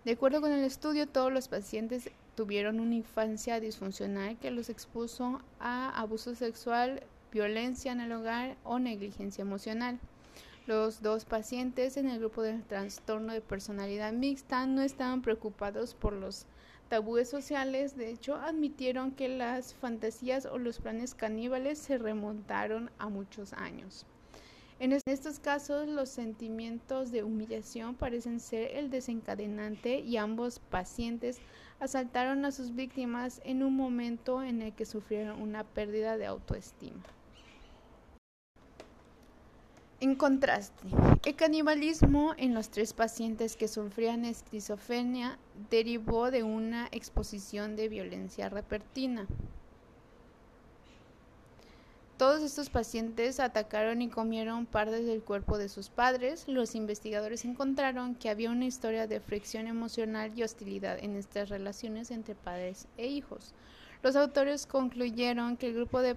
De 0.03 0.11
acuerdo 0.11 0.41
con 0.41 0.51
el 0.51 0.65
estudio, 0.65 1.07
todos 1.07 1.31
los 1.31 1.47
pacientes 1.47 2.09
tuvieron 2.35 2.81
una 2.81 2.95
infancia 2.95 3.61
disfuncional 3.61 4.37
que 4.37 4.51
los 4.51 4.67
expuso 4.67 5.41
a 5.61 5.97
abuso 5.97 6.35
sexual, 6.35 7.03
violencia 7.31 7.93
en 7.93 8.01
el 8.01 8.11
hogar 8.11 8.57
o 8.65 8.79
negligencia 8.79 9.43
emocional. 9.43 9.97
Los 10.67 11.03
dos 11.03 11.25
pacientes 11.25 11.95
en 11.95 12.09
el 12.09 12.17
grupo 12.17 12.41
de 12.41 12.57
trastorno 12.57 13.33
de 13.33 13.41
personalidad 13.41 14.11
mixta 14.13 14.65
no 14.65 14.81
estaban 14.81 15.21
preocupados 15.21 15.93
por 15.93 16.13
los 16.13 16.47
tabúes 16.89 17.29
sociales, 17.29 17.95
de 17.95 18.09
hecho 18.09 18.33
admitieron 18.33 19.11
que 19.11 19.29
las 19.29 19.75
fantasías 19.75 20.47
o 20.47 20.57
los 20.57 20.79
planes 20.79 21.13
caníbales 21.13 21.77
se 21.77 21.99
remontaron 21.99 22.89
a 22.97 23.09
muchos 23.09 23.53
años. 23.53 24.07
En 24.79 24.91
estos 24.91 25.37
casos 25.37 25.87
los 25.87 26.09
sentimientos 26.09 27.11
de 27.11 27.23
humillación 27.23 27.93
parecen 27.93 28.39
ser 28.39 28.71
el 28.75 28.89
desencadenante 28.89 29.99
y 29.99 30.17
ambos 30.17 30.57
pacientes 30.57 31.37
asaltaron 31.79 32.43
a 32.43 32.51
sus 32.51 32.73
víctimas 32.73 33.39
en 33.45 33.61
un 33.61 33.75
momento 33.75 34.41
en 34.41 34.63
el 34.63 34.73
que 34.73 34.85
sufrieron 34.85 35.39
una 35.39 35.63
pérdida 35.63 36.17
de 36.17 36.25
autoestima. 36.25 37.03
En 40.01 40.15
contraste, 40.15 40.89
el 41.23 41.35
canibalismo 41.35 42.33
en 42.35 42.53
los 42.53 42.69
tres 42.69 42.91
pacientes 42.91 43.55
que 43.55 43.69
sufrían 43.69 44.25
esquizofrenia 44.25 45.39
derivó 45.69 46.31
de 46.31 46.43
una 46.43 46.89
exposición 46.91 47.77
de 47.77 47.87
violencia 47.87 48.49
repentina. 48.49 49.25
Todos 52.17 52.43
estos 52.43 52.69
pacientes 52.69 53.39
atacaron 53.39 54.01
y 54.01 54.09
comieron 54.09 54.65
partes 54.65 55.05
del 55.05 55.21
cuerpo 55.21 55.57
de 55.57 55.69
sus 55.69 55.89
padres. 55.89 56.45
Los 56.47 56.75
investigadores 56.75 57.45
encontraron 57.45 58.15
que 58.15 58.29
había 58.29 58.51
una 58.51 58.65
historia 58.65 59.07
de 59.07 59.21
fricción 59.21 59.67
emocional 59.67 60.31
y 60.35 60.43
hostilidad 60.43 61.01
en 61.01 61.15
estas 61.15 61.47
relaciones 61.47 62.11
entre 62.11 62.35
padres 62.35 62.87
e 62.97 63.07
hijos. 63.07 63.53
Los 64.01 64.15
autores 64.17 64.65
concluyeron 64.65 65.57
que 65.57 65.67
el 65.67 65.73
grupo 65.73 66.01
de 66.01 66.15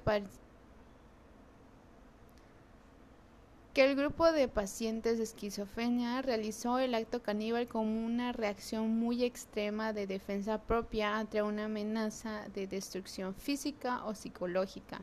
que 3.78 3.84
el 3.84 3.94
grupo 3.94 4.32
de 4.32 4.48
pacientes 4.48 5.18
de 5.18 5.22
esquizofrenia 5.22 6.20
realizó 6.20 6.80
el 6.80 6.96
acto 6.96 7.22
caníbal 7.22 7.68
como 7.68 8.04
una 8.04 8.32
reacción 8.32 8.90
muy 8.98 9.22
extrema 9.22 9.92
de 9.92 10.08
defensa 10.08 10.60
propia 10.60 11.16
ante 11.16 11.42
una 11.42 11.66
amenaza 11.66 12.48
de 12.52 12.66
destrucción 12.66 13.36
física 13.36 14.04
o 14.04 14.16
psicológica. 14.16 15.00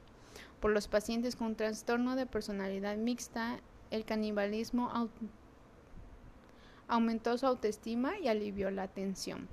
Por 0.60 0.72
los 0.72 0.90
pacientes 0.90 1.38
con 1.38 1.56
trastorno 1.56 2.18
de 2.18 2.26
personalidad 2.26 2.98
mixta, 2.98 3.62
el 3.92 4.04
canibalismo 4.04 4.92
aumentó 6.90 7.38
su 7.38 7.48
autoestima 7.48 8.20
y 8.20 8.28
alivió 8.28 8.72
la 8.72 8.90
tensión. 8.90 9.48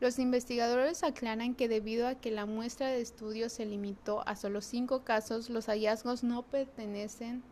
Los 0.00 0.18
investigadores 0.18 1.02
aclaran 1.02 1.54
que 1.54 1.68
debido 1.68 2.06
a 2.06 2.14
que 2.14 2.30
la 2.30 2.46
muestra 2.46 2.88
de 2.88 3.00
estudio 3.00 3.48
se 3.48 3.66
limitó 3.66 4.26
a 4.28 4.36
solo 4.36 4.60
cinco 4.60 5.02
casos, 5.02 5.50
los 5.50 5.66
hallazgos 5.66 6.22
no 6.22 6.42
pertenecen 6.42 7.42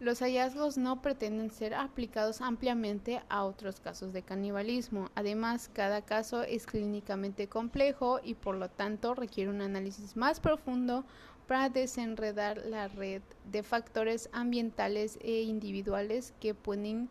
Los 0.00 0.20
hallazgos 0.20 0.78
no 0.78 1.02
pretenden 1.02 1.50
ser 1.50 1.74
aplicados 1.74 2.40
ampliamente 2.40 3.20
a 3.28 3.42
otros 3.42 3.80
casos 3.80 4.12
de 4.12 4.22
canibalismo. 4.22 5.10
Además, 5.16 5.68
cada 5.72 6.02
caso 6.02 6.44
es 6.44 6.66
clínicamente 6.66 7.48
complejo 7.48 8.20
y 8.22 8.34
por 8.34 8.54
lo 8.54 8.70
tanto 8.70 9.16
requiere 9.16 9.50
un 9.50 9.60
análisis 9.60 10.16
más 10.16 10.38
profundo 10.38 11.04
para 11.48 11.68
desenredar 11.68 12.58
la 12.64 12.86
red 12.86 13.22
de 13.50 13.64
factores 13.64 14.30
ambientales 14.32 15.18
e 15.20 15.42
individuales 15.42 16.32
que 16.38 16.54
pueden 16.54 17.08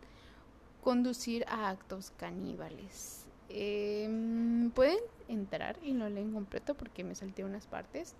conducir 0.82 1.44
a 1.48 1.68
actos 1.70 2.12
caníbales. 2.16 3.26
Em, 3.48 4.70
pueden 4.70 4.98
entrar 5.28 5.78
y 5.82 5.92
lo 5.92 6.08
leen 6.08 6.32
completo 6.32 6.74
porque 6.74 7.04
me 7.04 7.14
salté 7.14 7.44
unas 7.44 7.66
partes. 7.66 8.14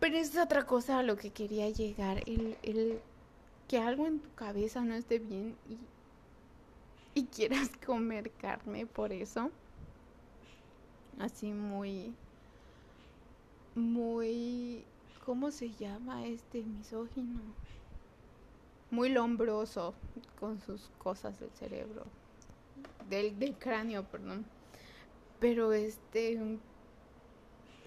Pero 0.00 0.16
es 0.16 0.36
otra 0.36 0.66
cosa 0.66 0.98
a 0.98 1.02
lo 1.02 1.16
que 1.16 1.30
quería 1.30 1.68
llegar, 1.68 2.22
el, 2.26 2.56
el 2.62 3.00
que 3.68 3.78
algo 3.78 4.06
en 4.06 4.20
tu 4.20 4.34
cabeza 4.34 4.82
no 4.82 4.94
esté 4.94 5.18
bien 5.18 5.56
y, 5.68 7.20
y 7.20 7.26
quieras 7.26 7.70
comer 7.86 8.30
carne 8.32 8.86
por 8.86 9.12
eso. 9.12 9.50
Así 11.18 11.52
muy, 11.52 12.14
muy, 13.74 14.84
¿cómo 15.26 15.50
se 15.50 15.70
llama 15.72 16.26
este 16.26 16.62
misógino? 16.62 17.40
Muy 18.90 19.08
lombroso 19.08 19.94
con 20.38 20.60
sus 20.60 20.90
cosas 20.98 21.38
del 21.38 21.50
cerebro, 21.50 22.04
del, 23.08 23.38
del 23.38 23.56
cráneo, 23.56 24.04
perdón. 24.04 24.44
Pero 25.38 25.72
este, 25.72 26.58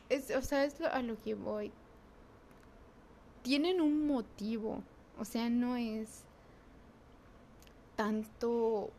es, 0.10 0.32
o 0.32 0.42
sea, 0.42 0.66
es 0.66 0.80
a 0.82 1.02
lo 1.02 1.22
que 1.22 1.36
voy. 1.36 1.72
Tienen 3.42 3.82
un 3.82 4.08
motivo, 4.08 4.82
o 5.20 5.26
sea, 5.26 5.50
no 5.50 5.76
es 5.76 6.24
tanto 7.96 8.90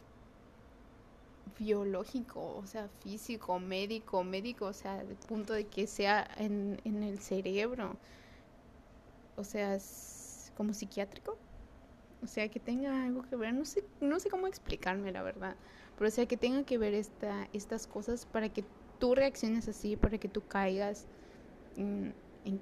biológico, 1.59 2.57
o 2.57 2.67
sea, 2.67 2.89
físico, 3.01 3.59
médico, 3.59 4.23
médico, 4.25 4.67
o 4.67 4.73
sea, 4.73 5.03
de 5.03 5.15
punto 5.15 5.53
de 5.53 5.67
que 5.67 5.87
sea 5.87 6.29
en, 6.37 6.81
en 6.85 7.03
el 7.03 7.21
cerebro, 7.21 7.97
o 9.37 9.45
sea, 9.45 9.75
es 9.75 10.53
como 10.57 10.75
psiquiátrico. 10.75 11.37
O 12.25 12.27
sea, 12.27 12.49
que 12.49 12.59
tenga 12.59 13.05
algo 13.05 13.23
que 13.23 13.37
ver, 13.37 13.53
no 13.53 13.67
sé, 13.67 13.85
no 14.01 14.19
sé 14.19 14.31
cómo 14.31 14.47
explicarme 14.47 15.13
la 15.13 15.23
verdad, 15.23 15.57
pero 15.99 16.09
o 16.09 16.11
sea, 16.11 16.25
que 16.27 16.39
tenga 16.39 16.65
que 16.65 16.79
ver 16.79 16.95
esta, 16.95 17.49
estas 17.53 17.87
cosas 17.87 18.25
para 18.25 18.49
que 18.49 18.65
tú 18.99 19.15
reacciones 19.15 19.69
así, 19.69 19.97
para 19.97 20.17
que 20.17 20.29
tú 20.29 20.41
caigas 20.47 21.07
en, 21.77 22.15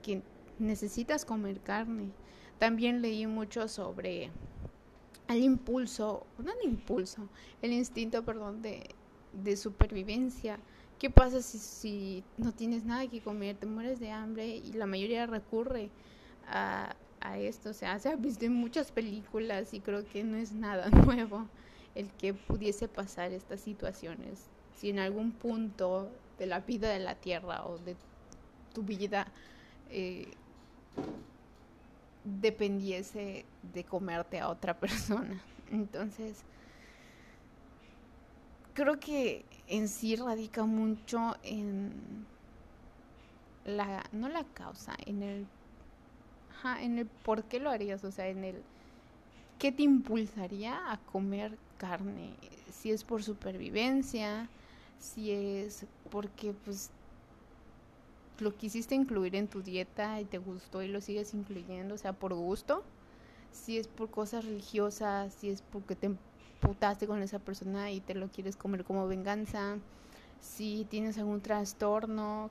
que 0.03 0.23
necesitas 0.59 1.25
comer 1.25 1.61
carne. 1.61 2.11
También 2.59 3.03
leí 3.03 3.27
mucho 3.29 3.69
sobre 3.69 4.31
el 5.29 5.43
impulso, 5.45 6.27
no 6.39 6.53
el 6.53 6.69
impulso, 6.69 7.29
el 7.63 7.73
instinto, 7.73 8.25
perdón, 8.25 8.63
de, 8.63 8.95
de 9.33 9.57
supervivencia. 9.57 10.59
¿Qué 10.99 11.09
pasa 11.09 11.41
si, 11.41 11.59
si 11.59 12.25
no 12.37 12.53
tienes 12.53 12.85
nada 12.85 13.07
que 13.09 13.21
comer, 13.21 13.57
te 13.57 13.67
mueres 13.67 14.01
de 14.01 14.11
hambre 14.11 14.57
y 14.57 14.73
la 14.73 14.87
mayoría 14.87 15.27
recurre 15.27 15.91
a, 16.49 16.97
a 17.23 17.39
esto. 17.39 17.71
O 17.71 17.73
sea, 17.73 17.99
se 18.01 18.11
ha 18.11 18.17
visto 18.17 18.45
en 18.45 18.55
muchas 18.55 18.93
películas 18.93 19.73
y 19.75 19.81
creo 19.81 20.05
que 20.05 20.25
no 20.25 20.37
es 20.37 20.53
nada 20.53 20.89
nuevo 20.91 21.47
el 21.95 22.11
que 22.11 22.35
pudiese 22.35 22.89
pasar 22.89 23.33
estas 23.33 23.61
situaciones. 23.61 24.47
Si 24.77 24.91
en 24.91 24.99
algún 24.99 25.33
punto 25.33 26.11
de 26.39 26.47
la 26.47 26.61
vida 26.61 26.89
de 26.91 26.99
la 26.99 27.15
Tierra 27.15 27.65
o 27.67 27.79
de 27.79 27.97
tu 28.73 28.83
vida 28.83 29.27
eh, 29.91 30.33
dependiese 32.25 33.45
de 33.73 33.85
comerte 33.85 34.41
a 34.41 34.49
otra 34.49 34.79
persona. 34.81 35.41
Entonces, 35.71 36.43
creo 38.75 38.99
que 39.01 39.45
en 39.67 39.89
sí 39.89 40.17
radica 40.17 40.65
mucho 40.65 41.37
en 41.43 42.27
la, 43.65 44.05
no 44.13 44.29
la 44.29 44.45
causa, 44.45 44.95
en 45.07 45.23
el 45.23 45.47
en 46.81 46.99
el 46.99 47.07
por 47.07 47.45
qué 47.45 47.61
lo 47.61 47.71
harías, 47.71 48.05
o 48.05 48.11
sea, 48.11 48.29
en 48.29 48.45
el 48.45 48.63
qué 49.59 49.73
te 49.73 49.83
impulsaría 49.83 50.93
a 50.93 50.99
comer 50.99 51.57
carne, 51.79 52.35
si 52.73 52.91
es 52.91 53.05
por 53.05 53.23
supervivencia, 53.23 54.49
si 54.99 55.31
es 55.31 55.87
porque 56.11 56.53
pues 56.65 56.91
lo 58.39 58.57
quisiste 58.57 58.95
incluir 58.95 59.37
en 59.37 59.49
tu 59.49 59.63
dieta 59.63 60.21
y 60.21 60.25
te 60.25 60.39
gustó 60.39 60.83
y 60.83 60.89
lo 60.89 61.01
sigues 61.01 61.35
incluyendo, 61.35 61.95
o 61.95 61.99
sea, 61.99 62.13
por 62.13 62.35
gusto, 62.35 62.83
si 63.53 63.79
es 63.79 63.87
por 63.87 64.11
cosas 64.11 64.45
religiosas, 64.45 65.35
si 65.35 65.51
es 65.51 65.63
porque 65.63 65.95
te 65.95 66.11
putaste 66.61 67.07
con 67.07 67.23
esa 67.23 67.39
persona 67.39 67.91
y 67.91 68.01
te 68.01 68.15
lo 68.15 68.29
quieres 68.29 68.57
comer 68.57 68.85
como 68.85 69.07
venganza, 69.07 69.77
si 70.41 70.87
tienes 70.91 71.19
algún 71.19 71.41
trastorno, 71.41 72.51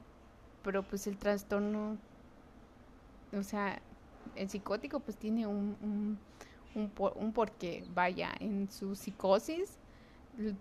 pero 0.64 0.84
pues 0.84 1.08
el 1.08 1.18
trastorno, 1.18 1.98
o 3.34 3.44
sea, 3.44 3.82
el 4.36 4.50
psicótico 4.50 5.00
pues 5.00 5.18
tiene 5.18 5.48
un, 5.48 5.78
un, 5.82 6.20
un, 6.76 6.90
por, 6.90 7.14
un 7.18 7.34
porqué, 7.34 7.84
vaya, 7.94 8.32
en 8.40 8.70
su 8.70 8.96
psicosis 8.96 9.78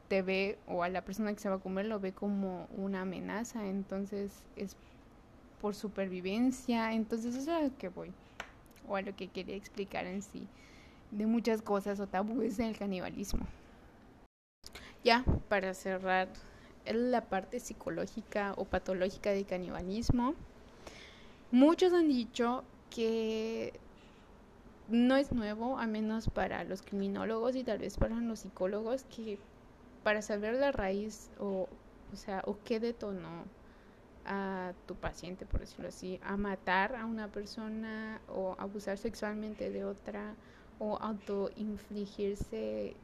te 0.08 0.22
ve 0.22 0.58
o 0.66 0.82
a 0.82 0.88
la 0.88 1.04
persona 1.04 1.32
que 1.32 1.38
se 1.38 1.48
va 1.48 1.56
a 1.56 1.61
comer 1.61 1.86
lo 1.86 2.00
ve 2.00 2.12
como 2.12 2.66
una 2.76 3.02
amenaza, 3.02 3.66
entonces 3.66 4.44
es 4.56 4.76
por 5.61 5.74
supervivencia, 5.74 6.92
entonces 6.92 7.34
eso 7.34 7.50
es 7.50 7.56
a 7.56 7.62
lo 7.62 7.76
que 7.76 7.88
voy, 7.88 8.12
o 8.88 8.96
a 8.96 9.02
lo 9.02 9.14
que 9.14 9.28
quería 9.28 9.56
explicar 9.56 10.06
en 10.06 10.22
sí, 10.22 10.46
de 11.11 11.26
muchas 11.26 11.62
cosas 11.62 12.00
o 12.00 12.06
tabúes 12.06 12.56
del 12.56 12.76
canibalismo. 12.76 13.46
Ya, 15.04 15.24
para 15.48 15.74
cerrar 15.74 16.28
la 16.86 17.22
parte 17.22 17.61
psicológica 17.61 18.54
o 18.56 18.64
patológica 18.64 19.30
del 19.30 19.46
canibalismo, 19.46 20.34
muchos 21.50 21.92
han 21.92 22.08
dicho 22.08 22.64
que 22.91 23.72
no 24.88 25.16
es 25.16 25.32
nuevo, 25.32 25.78
a 25.78 25.86
menos 25.86 26.28
para 26.28 26.64
los 26.64 26.82
criminólogos 26.82 27.55
y 27.57 27.64
tal 27.64 27.78
vez 27.78 27.97
para 27.97 28.16
los 28.16 28.41
psicólogos, 28.41 29.05
que 29.05 29.38
para 30.03 30.22
saber 30.22 30.55
la 30.55 30.72
raíz 30.72 31.30
o, 31.38 31.68
o 32.12 32.16
sea, 32.16 32.43
o 32.47 32.59
qué 32.64 32.80
detonó 32.80 33.45
a 34.24 34.72
tu 34.86 34.97
paciente, 34.97 35.47
por 35.47 35.61
decirlo 35.61 35.88
así, 35.88 36.18
a 36.22 36.36
matar 36.36 36.95
a 36.97 37.07
una 37.07 37.28
persona 37.28 38.20
o 38.28 38.55
abusar 38.59 38.99
sexualmente 38.99 39.70
de 39.70 39.84
otra 39.84 40.34
o 40.78 40.97
autoinfligirse 40.97 42.97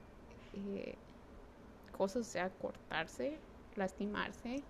eh, 0.53 0.95
cosas, 1.93 2.22
o 2.22 2.30
sea, 2.30 2.51
cortarse, 2.51 3.39
lastimarse 3.74 4.62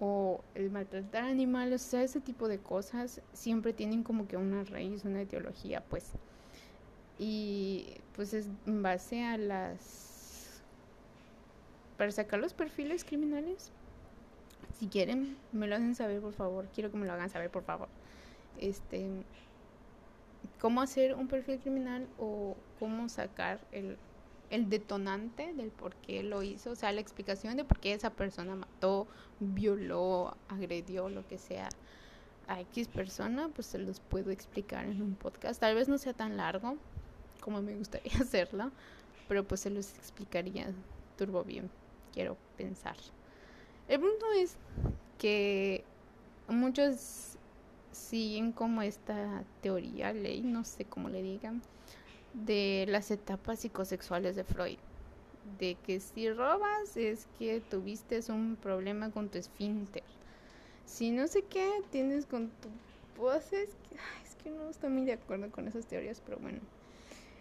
o 0.00 0.42
el 0.54 0.70
maltratar 0.70 1.24
animales, 1.24 1.84
o 1.86 1.90
sea, 1.90 2.02
ese 2.02 2.20
tipo 2.20 2.48
de 2.48 2.58
cosas 2.58 3.20
siempre 3.32 3.72
tienen 3.72 4.02
como 4.02 4.26
que 4.26 4.36
una 4.36 4.64
raíz, 4.64 5.04
una 5.04 5.20
etiología, 5.20 5.82
pues. 5.82 6.12
Y 7.18 7.86
pues 8.16 8.34
es 8.34 8.48
en 8.66 8.82
base 8.82 9.24
a 9.24 9.36
las... 9.38 10.62
Para 11.96 12.10
sacar 12.10 12.40
los 12.40 12.54
perfiles 12.54 13.04
criminales, 13.04 13.70
si 14.78 14.88
quieren, 14.88 15.36
me 15.52 15.68
lo 15.68 15.76
hacen 15.76 15.94
saber, 15.94 16.20
por 16.20 16.32
favor. 16.32 16.66
Quiero 16.74 16.90
que 16.90 16.96
me 16.96 17.06
lo 17.06 17.12
hagan 17.12 17.30
saber, 17.30 17.50
por 17.50 17.62
favor. 17.62 17.88
Este, 18.58 19.06
cómo 20.60 20.80
hacer 20.80 21.14
un 21.14 21.28
perfil 21.28 21.60
criminal 21.60 22.08
o 22.18 22.56
cómo 22.80 23.08
sacar 23.08 23.60
el, 23.70 23.96
el 24.54 24.68
detonante 24.68 25.52
del 25.54 25.70
por 25.70 25.96
qué 25.96 26.22
lo 26.22 26.42
hizo, 26.42 26.70
o 26.70 26.76
sea, 26.76 26.92
la 26.92 27.00
explicación 27.00 27.56
de 27.56 27.64
por 27.64 27.80
qué 27.80 27.92
esa 27.92 28.10
persona 28.10 28.54
mató, 28.54 29.08
violó, 29.40 30.36
agredió, 30.48 31.08
lo 31.08 31.26
que 31.26 31.38
sea 31.38 31.68
a 32.46 32.60
X 32.60 32.88
persona, 32.88 33.48
pues 33.48 33.66
se 33.66 33.78
los 33.78 34.00
puedo 34.00 34.30
explicar 34.30 34.84
en 34.84 35.02
un 35.02 35.14
podcast. 35.14 35.60
Tal 35.60 35.74
vez 35.74 35.88
no 35.88 35.98
sea 35.98 36.12
tan 36.12 36.36
largo 36.36 36.76
como 37.40 37.62
me 37.62 37.74
gustaría 37.74 38.12
hacerlo, 38.20 38.70
pero 39.28 39.44
pues 39.44 39.60
se 39.60 39.70
los 39.70 39.94
explicaría 39.96 40.72
turbo 41.18 41.42
bien, 41.42 41.68
quiero 42.12 42.36
pensar. 42.56 42.96
El 43.88 44.00
punto 44.00 44.26
es 44.36 44.56
que 45.18 45.84
muchos 46.48 47.36
siguen 47.90 48.52
como 48.52 48.82
esta 48.82 49.44
teoría, 49.62 50.12
ley, 50.12 50.42
no 50.42 50.64
sé 50.64 50.84
cómo 50.84 51.08
le 51.08 51.22
digan, 51.22 51.62
de 52.34 52.84
las 52.88 53.10
etapas 53.10 53.60
psicosexuales 53.60 54.36
de 54.36 54.44
Freud. 54.44 54.78
De 55.58 55.76
que 55.86 56.00
si 56.00 56.30
robas 56.30 56.96
es 56.96 57.26
que 57.38 57.60
tuviste 57.60 58.20
un 58.30 58.56
problema 58.60 59.10
con 59.10 59.28
tu 59.28 59.38
esfínter. 59.38 60.02
Si 60.84 61.10
no 61.10 61.26
sé 61.26 61.42
qué 61.42 61.70
tienes 61.90 62.26
con 62.26 62.48
tu 62.48 62.68
poses, 63.16 63.70
es 64.24 64.34
que 64.42 64.50
no 64.50 64.68
estoy 64.68 64.90
muy 64.90 65.04
de 65.04 65.14
acuerdo 65.14 65.50
con 65.50 65.68
esas 65.68 65.86
teorías, 65.86 66.20
pero 66.24 66.38
bueno. 66.38 66.58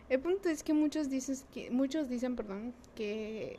El 0.10 0.20
punto 0.20 0.50
es 0.50 0.64
que 0.64 0.74
muchos 0.74 1.10
dicen 1.10 1.38
que 1.54 1.72
muchos 1.72 2.10
dicen, 2.10 2.36
perdón, 2.36 2.74
que 2.96 3.58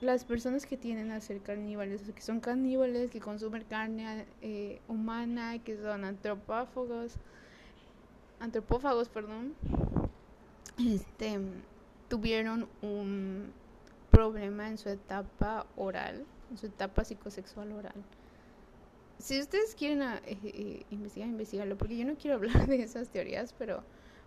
las 0.00 0.24
personas 0.24 0.64
que 0.66 0.76
tienen 0.76 1.10
a 1.10 1.20
ser 1.20 1.40
caníbales, 1.40 2.02
que 2.14 2.22
son 2.22 2.40
caníbales, 2.40 3.10
que 3.10 3.20
consumen 3.20 3.64
carne 3.64 4.26
eh, 4.42 4.80
humana, 4.86 5.58
que 5.58 5.76
son 5.76 6.04
antropófagos, 6.04 7.14
antropófagos, 8.38 9.08
perdón, 9.08 9.54
este, 10.78 11.40
tuvieron 12.08 12.68
un 12.82 13.52
problema 14.10 14.68
en 14.68 14.78
su 14.78 14.88
etapa 14.88 15.66
oral, 15.76 16.24
en 16.50 16.58
su 16.58 16.66
etapa 16.66 17.04
psicosexual 17.04 17.72
oral. 17.72 18.04
Si 19.18 19.40
ustedes 19.40 19.74
quieren 19.74 20.02
ah, 20.02 20.20
eh, 20.26 20.38
eh, 20.44 20.86
investigar, 20.90 21.28
investigarlo, 21.28 21.76
porque 21.76 21.96
yo 21.96 22.04
no 22.04 22.16
quiero 22.16 22.36
hablar 22.38 22.66
de 22.66 22.82
esas 22.82 23.08
teorías, 23.08 23.54
pero 23.58 23.82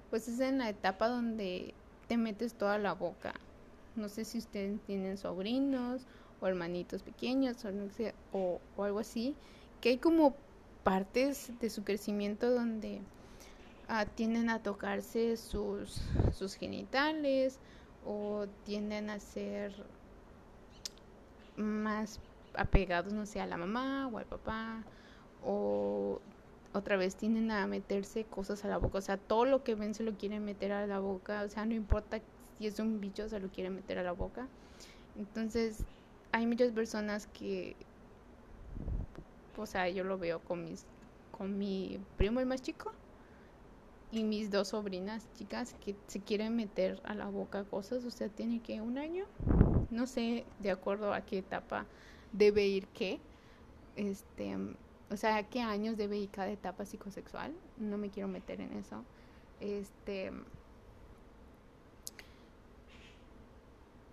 pues 0.10 0.28
es 0.28 0.40
en 0.40 0.58
la 0.58 0.70
etapa 0.70 1.08
donde 1.08 1.74
te 2.08 2.18
metes 2.18 2.54
toda 2.54 2.78
la 2.78 2.94
boca 2.94 3.34
no 3.96 4.10
sé 4.10 4.26
si 4.26 4.38
ustedes 4.38 4.80
tienen 4.82 5.18
sobrinos 5.18 6.06
o 6.40 6.48
hermanitos 6.48 7.04
pequeños 7.04 7.64
o, 7.66 7.72
no 7.72 7.90
sé, 7.90 8.14
o, 8.32 8.60
algo 8.78 9.00
así, 9.00 9.36
que 9.80 9.90
hay 9.90 9.98
como 9.98 10.36
partes 10.84 11.52
de 11.60 11.70
su 11.70 11.84
crecimiento 11.84 12.50
donde 12.52 13.02
ah, 13.92 14.06
tienden 14.06 14.50
a 14.50 14.64
tocarse 14.64 15.36
sus, 15.36 16.02
sus 16.34 16.56
genitales 16.56 17.60
o 18.06 18.48
tienden 18.64 19.10
a 19.10 19.20
ser 19.20 19.74
más 21.58 22.22
apegados, 22.54 23.12
no 23.12 23.26
sé, 23.26 23.42
a 23.42 23.46
la 23.46 23.58
mamá 23.58 24.08
o 24.08 24.18
al 24.18 24.26
papá 24.26 24.82
o 25.44 26.22
otra 26.74 26.96
vez 26.96 27.18
tienden 27.18 27.52
a 27.52 27.68
meterse 27.68 28.24
cosas 28.24 28.64
a 28.64 28.70
la 28.70 28.78
boca, 28.78 29.00
o 29.00 29.02
sea, 29.02 29.18
todo 29.18 29.44
lo 29.44 29.66
que 29.66 29.76
ven 29.76 29.94
se 29.94 30.04
lo 30.04 30.14
quieren 30.14 30.46
meter 30.46 30.72
a 30.72 30.88
la 30.88 31.00
boca, 31.00 31.44
o 31.44 31.50
sea, 31.50 31.66
no 31.66 31.74
importa 31.74 32.22
si 32.58 32.68
es 32.68 32.80
un 32.80 33.02
bicho 33.02 33.28
se 33.28 33.42
lo 33.42 33.50
quiere 33.50 33.70
meter 33.70 34.00
a 34.00 34.04
la 34.04 34.14
boca. 34.14 34.48
Entonces, 35.18 35.84
hay 36.32 36.48
muchas 36.48 36.72
personas 36.72 37.28
que, 37.28 37.76
o 39.58 39.66
sea, 39.66 39.90
yo 39.90 40.06
lo 40.06 40.18
veo 40.18 40.40
con 40.40 40.64
mis, 40.64 40.86
con 41.30 41.58
mi 41.58 42.00
primo 42.16 42.40
el 42.40 42.46
más 42.46 42.62
chico 42.62 42.94
y 44.12 44.24
mis 44.24 44.52
dos 44.52 44.70
sobrinas 44.70 45.28
chicas 45.38 45.76
que 45.84 45.96
se 46.08 46.22
quieren 46.22 46.56
meter 46.56 47.02
a 47.04 47.16
la 47.16 47.28
boca 47.28 47.64
cosas, 47.64 48.04
o 48.06 48.12
sea, 48.12 48.30
tiene 48.30 48.62
que 48.62 48.82
un 48.82 48.98
año, 48.98 49.26
no 49.90 50.08
sé 50.08 50.46
de 50.60 50.72
acuerdo 50.72 51.14
a 51.14 51.22
qué 51.22 51.40
etapa 51.40 51.86
debe 52.34 52.68
ir 52.68 52.88
qué, 52.88 53.20
este, 53.96 54.58
o 55.10 55.18
sea, 55.18 55.38
a 55.38 55.44
qué 55.44 55.62
años 55.62 55.98
debe 55.98 56.18
ir 56.18 56.30
cada 56.30 56.50
etapa 56.52 56.86
psicosexual, 56.86 57.54
no 57.78 57.98
me 57.98 58.10
quiero 58.10 58.28
meter 58.28 58.62
en 58.62 58.74
eso, 58.74 59.04
este, 59.60 60.32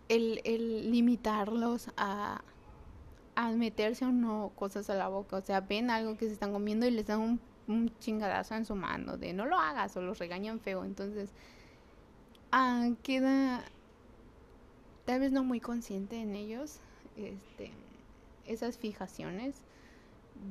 el, 0.08 0.40
el 0.44 0.90
limitarlos 0.90 1.90
a, 1.96 2.42
a 3.34 3.50
meterse 3.52 4.04
o 4.04 4.12
no 4.12 4.52
cosas 4.56 4.90
a 4.90 4.94
la 4.94 5.08
boca. 5.08 5.36
O 5.36 5.42
sea, 5.42 5.60
ven 5.60 5.90
algo 5.90 6.16
que 6.16 6.26
se 6.26 6.32
están 6.32 6.52
comiendo 6.52 6.86
y 6.86 6.90
les 6.90 7.06
dan 7.06 7.20
un, 7.20 7.40
un 7.68 7.92
chingadazo 8.00 8.54
en 8.54 8.64
su 8.64 8.74
mano 8.74 9.16
de 9.16 9.32
no 9.32 9.46
lo 9.46 9.58
hagas 9.58 9.96
o 9.96 10.02
los 10.02 10.18
regañan 10.18 10.60
feo. 10.60 10.84
Entonces, 10.84 11.30
ah, 12.50 12.88
queda 13.02 13.64
tal 15.04 15.20
vez 15.20 15.32
no 15.32 15.42
muy 15.42 15.60
consciente 15.60 16.20
en 16.20 16.34
ellos 16.34 16.80
este, 17.16 17.70
esas 18.46 18.76
fijaciones 18.76 19.62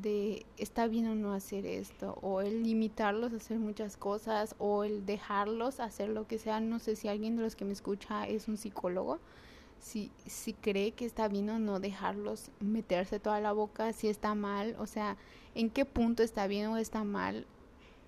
de 0.02 0.46
está 0.58 0.88
bien 0.88 1.08
o 1.08 1.16
no 1.16 1.32
hacer 1.32 1.66
esto, 1.66 2.18
o 2.22 2.42
el 2.42 2.64
limitarlos 2.64 3.34
a 3.34 3.38
hacer 3.38 3.60
muchas 3.60 3.98
cosas, 3.98 4.56
o 4.60 4.84
el 4.84 5.06
dejarlos 5.06 5.80
hacer 5.80 6.10
lo 6.10 6.28
que 6.28 6.40
sea. 6.40 6.60
No 6.60 6.80
sé 6.80 6.96
si 6.96 7.08
alguien 7.08 7.36
de 7.36 7.44
los 7.44 7.56
que 7.56 7.66
me 7.66 7.74
escucha 7.74 8.28
es 8.28 8.48
un 8.48 8.58
psicólogo, 8.58 9.20
si, 9.80 10.12
si 10.26 10.54
cree 10.54 10.92
que 10.92 11.06
está 11.06 11.28
bien 11.28 11.50
o 11.50 11.60
no 11.60 11.80
dejarlos 11.80 12.52
meterse 12.60 13.20
toda 13.20 13.40
la 13.40 13.52
boca, 13.52 13.94
si 13.94 14.08
está 14.08 14.36
mal, 14.36 14.76
o 14.80 14.86
sea, 14.86 15.18
en 15.56 15.70
qué 15.70 15.86
punto 15.86 16.24
está 16.24 16.48
bien 16.48 16.68
o 16.68 16.78
está 16.78 17.04
mal 17.04 17.46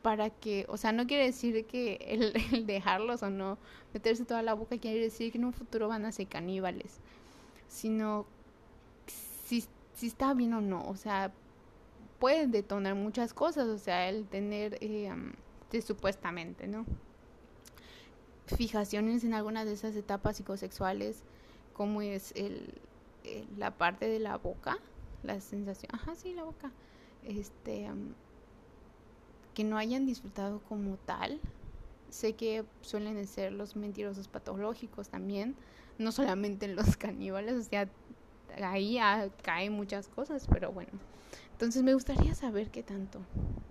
para 0.02 0.30
que, 0.30 0.66
o 0.70 0.78
sea, 0.78 0.92
no 0.92 1.08
quiere 1.08 1.26
decir 1.26 1.66
que 1.66 1.98
el, 2.52 2.66
dejarlos 2.66 3.24
o 3.24 3.30
no 3.30 3.58
meterse 3.94 4.26
toda 4.26 4.42
la 4.42 4.54
boca 4.54 4.78
quiere 4.78 5.00
decir 5.00 5.32
que 5.32 5.38
en 5.38 5.46
un 5.46 5.54
futuro 5.54 5.88
van 5.88 6.06
a 6.06 6.12
ser 6.12 6.28
caníbales, 6.28 7.00
sino 7.68 8.26
si, 9.08 9.66
si 9.96 10.08
está 10.08 10.34
bien 10.34 10.54
o 10.54 10.62
no, 10.62 10.88
o 10.88 10.96
sea, 10.96 11.32
puede 12.20 12.48
detonar 12.48 12.96
muchas 12.96 13.34
cosas, 13.34 13.68
o 13.68 13.78
sea, 13.78 14.10
el 14.10 14.28
tener, 14.28 14.78
eh, 14.82 15.12
supuestamente, 15.82 16.68
¿no? 16.68 16.86
Fijaciones 18.48 19.24
en 19.24 19.34
alguna 19.34 19.64
de 19.64 19.74
esas 19.74 19.96
etapas 19.96 20.38
psicosexuales 20.38 21.24
cómo 21.80 22.02
es 22.02 22.34
el, 22.36 22.74
la 23.58 23.72
parte 23.72 24.10
de 24.10 24.20
la 24.20 24.38
boca, 24.38 24.78
la 25.24 25.40
sensación, 25.40 25.90
ajá, 25.96 26.14
sí, 26.14 26.34
la 26.34 26.44
boca, 26.44 26.74
este, 27.24 27.88
que 29.54 29.64
no 29.64 29.78
hayan 29.78 30.06
disfrutado 30.06 30.60
como 30.68 30.98
tal 30.98 31.40
Sé 32.10 32.34
que 32.34 32.66
suelen 32.82 33.26
ser 33.28 33.54
los 33.54 33.78
mentirosos 33.78 34.28
patológicos 34.28 35.08
también, 35.08 35.56
no 35.98 36.12
solamente 36.12 36.68
los 36.68 36.98
caníbales, 36.98 37.54
o 37.54 37.62
sea, 37.62 37.88
ahí 38.62 39.00
caen 39.42 39.72
muchas 39.72 40.10
cosas, 40.10 40.48
pero 40.52 40.74
bueno. 40.74 40.92
Entonces 41.54 41.82
me 41.82 41.94
gustaría 41.94 42.36
saber 42.36 42.72
qué 42.72 42.84
tanto. 42.84 43.22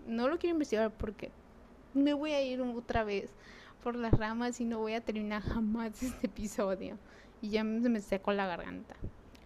No 0.07 0.29
lo 0.29 0.39
quiero 0.39 0.55
investigar 0.55 0.91
porque 0.97 1.31
me 1.93 2.15
voy 2.15 2.31
a 2.31 2.41
ir 2.41 2.63
otra 2.63 3.05
vez 3.05 3.31
por 3.83 3.97
las 3.97 4.13
ramas 4.13 4.63
y 4.63 4.65
no 4.65 4.79
voy 4.79 4.95
a 4.95 5.03
terminar 5.03 5.43
jamás 5.55 6.03
este 6.03 6.27
episodio. 6.27 6.97
Y 7.41 7.51
ya 7.51 7.63
se 7.63 7.89
me 7.89 8.01
secó 8.01 8.33
la 8.33 8.47
garganta. 8.47 8.95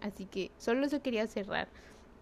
Así 0.01 0.25
que 0.25 0.51
solo 0.57 0.85
eso 0.85 1.01
quería 1.01 1.27
cerrar. 1.27 1.67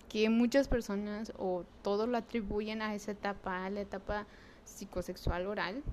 Que 0.10 0.30
muchas 0.30 0.68
personas 0.68 1.32
o 1.38 1.64
todos 1.84 2.08
lo 2.08 2.18
atribuyen 2.18 2.82
a 2.82 2.94
esa 2.94 3.12
etapa, 3.12 3.66
a 3.66 3.70
la 3.70 3.82
etapa 3.82 4.28
psicosexual 4.66 5.48
oral. 5.48 5.84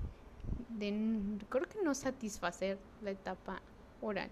De, 0.69 0.91
creo 1.49 1.67
que 1.67 1.81
no 1.83 1.93
satisfacer 1.95 2.77
la 3.01 3.11
etapa 3.11 3.61
oral. 4.01 4.29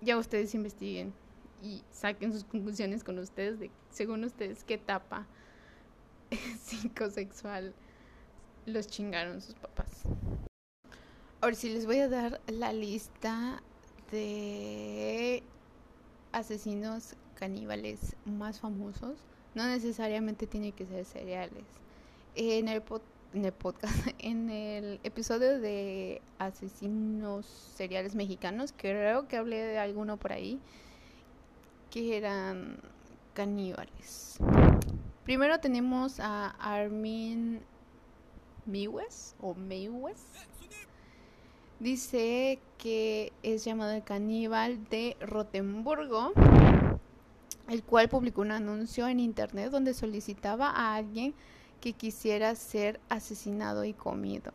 Ya 0.00 0.16
ustedes 0.16 0.54
investiguen 0.54 1.12
y 1.62 1.82
saquen 1.90 2.32
sus 2.32 2.44
conclusiones 2.44 3.02
con 3.02 3.18
ustedes 3.18 3.58
de, 3.58 3.70
según 3.90 4.24
ustedes, 4.24 4.62
qué 4.64 4.74
etapa 4.74 5.26
psicosexual 6.60 7.74
los 8.66 8.86
chingaron 8.88 9.40
sus 9.40 9.54
papás. 9.54 10.02
Ahora 11.40 11.54
sí 11.54 11.70
les 11.70 11.86
voy 11.86 11.98
a 11.98 12.08
dar 12.08 12.40
la 12.46 12.72
lista 12.72 13.62
de 14.10 15.42
asesinos 16.32 17.14
caníbales 17.34 18.16
más 18.24 18.60
famosos. 18.60 19.18
No 19.54 19.66
necesariamente 19.66 20.46
tiene 20.46 20.72
que 20.72 20.86
ser 20.86 21.04
seriales. 21.04 21.64
En 22.34 22.68
el, 22.68 22.82
en 23.32 23.44
el 23.44 23.52
podcast, 23.52 23.94
en 24.18 24.50
el 24.50 25.00
episodio 25.02 25.58
de 25.58 26.20
asesinos 26.38 27.46
seriales 27.74 28.14
mexicanos, 28.14 28.74
creo 28.76 29.28
que 29.28 29.36
hablé 29.36 29.56
de 29.62 29.78
alguno 29.78 30.16
por 30.16 30.32
ahí 30.32 30.60
que 31.90 32.16
eran 32.16 32.78
caníbales. 33.32 34.38
Primero 35.24 35.58
tenemos 35.60 36.20
a 36.20 36.50
Armin 36.60 37.60
Miwes 38.66 39.34
o 39.40 39.54
Meiwes. 39.54 40.22
Dice 41.78 42.58
que 42.78 43.34
es 43.42 43.64
llamado 43.64 43.92
el 43.92 44.02
caníbal 44.02 44.88
de 44.88 45.14
Rotemburgo, 45.20 46.32
el 47.68 47.82
cual 47.82 48.08
publicó 48.08 48.40
un 48.40 48.52
anuncio 48.52 49.06
en 49.08 49.20
internet 49.20 49.70
donde 49.70 49.92
solicitaba 49.92 50.70
a 50.70 50.94
alguien 50.94 51.34
que 51.82 51.92
quisiera 51.92 52.54
ser 52.54 52.98
asesinado 53.10 53.84
y 53.84 53.92
comido. 53.92 54.52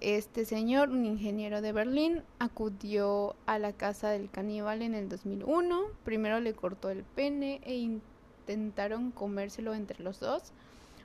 Este 0.00 0.44
señor, 0.44 0.90
un 0.90 1.06
ingeniero 1.06 1.62
de 1.62 1.72
Berlín, 1.72 2.22
acudió 2.38 3.34
a 3.46 3.58
la 3.58 3.72
casa 3.72 4.10
del 4.10 4.30
caníbal 4.30 4.82
en 4.82 4.94
el 4.94 5.08
2001. 5.08 5.80
Primero 6.04 6.38
le 6.40 6.52
cortó 6.52 6.90
el 6.90 7.02
pene 7.02 7.62
e 7.64 7.76
intentaron 7.76 9.10
comérselo 9.10 9.74
entre 9.74 10.02
los 10.02 10.20
dos. 10.20 10.52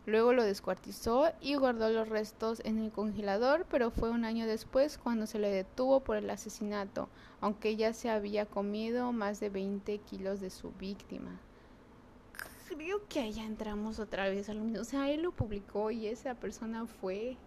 Luego 0.06 0.34
lo 0.34 0.43
descuartizó 0.43 1.32
y 1.41 1.56
guardó 1.56 1.89
los 1.89 2.10
restos 2.10 2.62
en 2.64 2.78
el 2.78 2.91
congelador, 2.91 3.66
pero 3.70 3.89
fue 3.89 4.12
un 4.12 4.24
año 4.24 4.45
después 4.45 4.97
cuando 4.97 5.26
se 5.26 5.39
le 5.39 5.49
detuvo 5.49 6.01
por 6.01 6.18
el 6.18 6.30
asesinato, 6.30 7.10
aunque 7.41 7.76
ya 7.76 7.93
se 7.93 8.10
había 8.10 8.45
comido 8.45 9.12
más 9.12 9.39
de 9.39 9.49
20 9.49 9.97
kilos 9.99 10.41
de 10.41 10.51
su 10.51 10.72
víctima. 10.72 11.39
Creo 12.68 13.08
que 13.08 13.22
allá 13.22 13.45
entramos 13.45 13.99
otra 13.99 14.30
vez 14.30 14.49
al 14.49 14.60
mismo. 14.60 14.82
O 14.82 14.84
sea, 14.84 15.10
él 15.10 15.22
lo 15.22 15.32
publicó 15.32 15.91
y 15.91 16.08
esa 16.08 16.36
persona 16.36 16.86
fue 16.86 17.38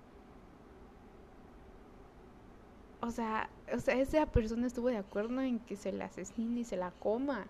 o 3.01 3.11
sea, 3.11 3.49
o 3.73 3.79
sea, 3.79 3.95
esa 3.95 4.27
persona 4.27 4.67
estuvo 4.67 4.89
de 4.89 4.97
acuerdo 4.97 5.41
en 5.41 5.61
que 5.61 5.77
se 5.77 5.93
la 5.93 6.07
asesine 6.07 6.61
y 6.61 6.65
se 6.65 6.77
la 6.77 6.91
coma. 6.91 7.47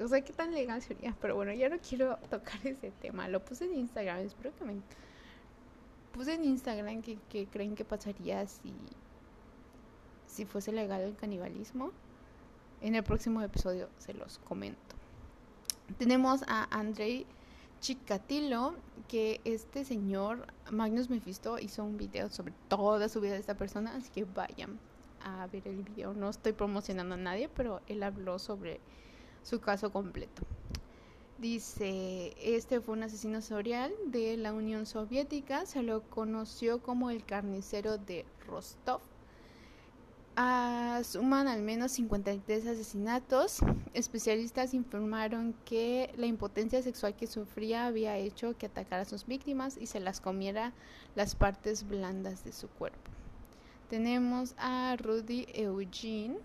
O 0.00 0.08
sea, 0.08 0.22
qué 0.22 0.32
tan 0.32 0.52
legal 0.52 0.82
sería. 0.82 1.16
Pero 1.20 1.36
bueno, 1.36 1.52
ya 1.52 1.68
no 1.68 1.76
quiero 1.78 2.16
tocar 2.30 2.58
ese 2.64 2.90
tema. 3.00 3.28
Lo 3.28 3.44
puse 3.44 3.64
en 3.64 3.74
Instagram. 3.74 4.18
Espero 4.20 4.54
que 4.56 4.64
me. 4.64 4.74
Puse 6.12 6.34
en 6.34 6.44
Instagram 6.44 7.02
que, 7.02 7.46
creen 7.46 7.74
que 7.74 7.84
pasaría 7.84 8.46
si. 8.46 8.72
Si 10.26 10.44
fuese 10.44 10.72
legal 10.72 11.02
el 11.02 11.16
canibalismo. 11.16 11.92
En 12.80 12.94
el 12.94 13.02
próximo 13.02 13.40
episodio 13.40 13.88
se 13.98 14.12
los 14.14 14.38
comento. 14.38 14.96
Tenemos 15.98 16.42
a 16.48 16.66
Andrei 16.76 17.26
Chikatilo, 17.80 18.74
que 19.08 19.40
este 19.44 19.84
señor, 19.84 20.46
Magnus 20.70 21.10
Mephisto, 21.10 21.58
hizo 21.58 21.84
un 21.84 21.96
video 21.96 22.30
sobre 22.30 22.52
toda 22.68 23.08
su 23.08 23.20
vida 23.20 23.34
de 23.34 23.40
esta 23.40 23.56
persona, 23.56 23.94
así 23.94 24.10
que 24.10 24.24
vayan 24.24 24.78
a 25.22 25.46
ver 25.48 25.66
el 25.68 25.82
video. 25.82 26.14
No 26.14 26.30
estoy 26.30 26.52
promocionando 26.52 27.14
a 27.14 27.18
nadie, 27.18 27.48
pero 27.48 27.80
él 27.86 28.02
habló 28.02 28.38
sobre 28.38 28.80
su 29.44 29.60
caso 29.60 29.92
completo. 29.92 30.42
Dice, 31.38 32.34
este 32.42 32.80
fue 32.80 32.94
un 32.96 33.04
asesino 33.04 33.40
serial 33.40 33.92
de 34.06 34.36
la 34.36 34.52
Unión 34.52 34.86
Soviética, 34.86 35.66
se 35.66 35.82
lo 35.82 36.02
conoció 36.02 36.82
como 36.82 37.10
el 37.10 37.24
carnicero 37.24 37.98
de 37.98 38.24
Rostov 38.48 39.00
suman 41.04 41.46
al 41.48 41.62
menos 41.62 41.92
53 41.92 42.66
asesinatos. 42.66 43.58
Especialistas 43.92 44.74
informaron 44.74 45.54
que 45.64 46.12
la 46.16 46.26
impotencia 46.26 46.82
sexual 46.82 47.14
que 47.14 47.26
sufría 47.26 47.86
había 47.86 48.16
hecho 48.16 48.56
que 48.56 48.66
atacara 48.66 49.02
a 49.02 49.06
sus 49.06 49.26
víctimas 49.26 49.76
y 49.76 49.86
se 49.86 50.00
las 50.00 50.20
comiera 50.20 50.72
las 51.14 51.34
partes 51.34 51.86
blandas 51.86 52.44
de 52.44 52.52
su 52.52 52.68
cuerpo. 52.68 53.10
Tenemos 53.88 54.54
a 54.58 54.96
Rudy 54.96 55.46
Eugene, 55.54 56.38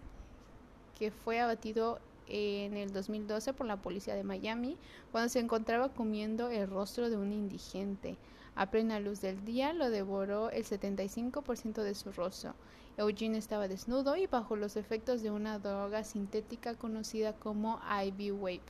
que 0.97 1.10
fue 1.12 1.39
abatido 1.39 2.00
en 2.30 2.78
el 2.78 2.94
2012 2.94 3.54
por 3.54 3.66
la 3.68 3.82
policía 3.82 4.16
de 4.16 4.24
Miami 4.24 4.78
cuando 5.12 5.30
se 5.30 5.40
encontraba 5.40 5.90
comiendo 5.90 6.50
el 6.50 6.70
rostro 6.70 7.10
de 7.10 7.18
un 7.18 7.34
indigente. 7.34 8.18
A 8.56 8.70
plena 8.72 9.00
luz 9.00 9.22
del 9.22 9.44
día 9.46 9.74
lo 9.74 9.90
devoró 9.90 10.50
el 10.50 10.64
75% 10.64 11.82
de 11.82 11.96
su 11.96 12.12
rostro. 12.12 12.56
Eugene 12.98 13.38
estaba 13.38 13.68
desnudo 13.68 14.18
y 14.18 14.28
bajo 14.28 14.56
los 14.56 14.76
efectos 14.76 15.22
de 15.22 15.32
una 15.32 15.60
droga 15.60 16.04
sintética 16.04 16.76
conocida 16.76 17.34
como 17.34 17.80
Ivy 18.04 18.32
Wave. 18.32 18.62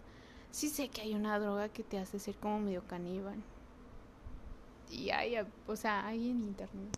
Sí 0.51 0.69
sé 0.69 0.89
que 0.89 1.01
hay 1.01 1.15
una 1.15 1.39
droga 1.39 1.69
que 1.69 1.83
te 1.83 1.97
hace 1.97 2.19
ser 2.19 2.35
como 2.35 2.59
medio 2.59 2.83
caníbal. 2.87 3.41
Y 4.91 5.09
hay, 5.09 5.35
o 5.67 5.75
sea, 5.75 6.05
hay 6.05 6.29
en 6.29 6.39
internet. 6.39 6.97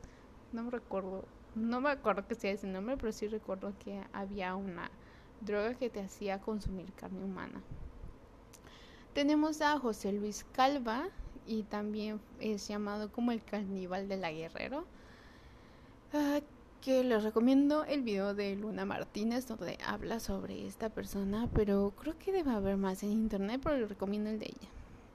No 0.51 0.64
me 0.64 0.72
recuerdo, 0.72 1.24
no 1.55 1.80
me 1.80 1.91
acuerdo 1.91 2.28
que 2.28 2.36
sea 2.36 2.51
ese 2.51 2.68
nombre, 2.68 2.97
pero 2.97 3.12
sí 3.12 3.28
recuerdo 3.28 3.74
que 3.80 4.01
había 4.12 4.55
una 4.55 4.91
droga 5.41 5.73
que 5.75 5.89
te 5.89 6.01
hacía 6.01 6.39
consumir 6.39 6.91
carne 6.93 7.23
humana. 7.23 7.61
Tenemos 9.13 9.61
a 9.61 9.77
José 9.77 10.13
Luis 10.13 10.45
Calva 10.53 11.09
y 11.45 11.63
también 11.63 12.21
es 12.39 12.67
llamado 12.67 13.11
como 13.11 13.31
el 13.31 13.43
caníbal 13.43 14.07
de 14.07 14.17
la 14.17 14.31
Guerrero. 14.31 14.85
Ah, 16.13 16.39
que 16.81 17.03
les 17.03 17.23
recomiendo 17.23 17.83
el 17.83 18.01
video 18.01 18.33
de 18.33 18.55
Luna 18.55 18.85
Martínez 18.85 19.47
donde 19.47 19.77
habla 19.85 20.19
sobre 20.19 20.65
esta 20.65 20.89
persona, 20.89 21.47
pero 21.53 21.93
creo 21.95 22.17
que 22.17 22.31
debe 22.31 22.51
haber 22.51 22.75
más 22.75 23.03
en 23.03 23.11
internet, 23.11 23.61
pero 23.63 23.77
les 23.77 23.89
recomiendo 23.89 24.31
el 24.31 24.39
de 24.39 24.47
ella. 24.47 24.69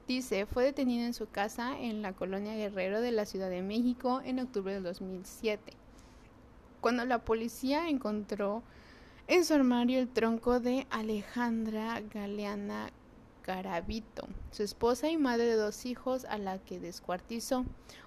Dice, 0.07 0.45
fue 0.45 0.63
detenido 0.63 1.05
en 1.05 1.13
su 1.13 1.29
casa 1.29 1.77
en 1.77 2.01
la 2.01 2.13
colonia 2.13 2.55
Guerrero 2.55 3.01
de 3.01 3.11
la 3.11 3.25
Ciudad 3.25 3.49
de 3.49 3.61
México 3.61 4.21
en 4.23 4.39
octubre 4.39 4.73
de 4.73 4.79
2007. 4.79 5.73
Cuando 6.79 7.03
la 7.03 7.25
policía 7.25 7.89
encontró 7.89 8.63
en 9.27 9.43
su 9.43 9.53
armario 9.53 9.99
el 9.99 10.07
tronco 10.07 10.61
de 10.61 10.87
Alejandra 10.89 12.01
Galeana 12.13 12.91
Garavito, 13.45 14.27
su 14.51 14.63
esposa 14.63 15.09
y 15.09 15.17
madre 15.17 15.45
de 15.45 15.55
dos 15.55 15.85
hijos 15.85 16.23
a 16.25 16.37
la 16.37 16.59
que 16.59 16.79
descuartizó. 16.79 17.65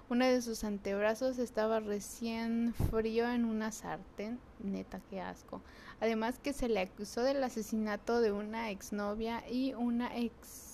Uno 0.09 0.25
de 0.25 0.41
sus 0.41 0.63
antebrazos 0.63 1.37
estaba 1.37 1.79
recién 1.79 2.73
frío 2.89 3.29
en 3.29 3.45
una 3.45 3.71
sartén, 3.71 4.39
neta 4.63 4.99
que 5.09 5.21
asco. 5.21 5.61
Además 5.99 6.39
que 6.39 6.53
se 6.53 6.69
le 6.69 6.79
acusó 6.79 7.21
del 7.21 7.43
asesinato 7.43 8.19
de 8.19 8.31
una 8.31 8.71
exnovia 8.71 9.43
y 9.47 9.73
una 9.73 10.17
ex 10.17 10.71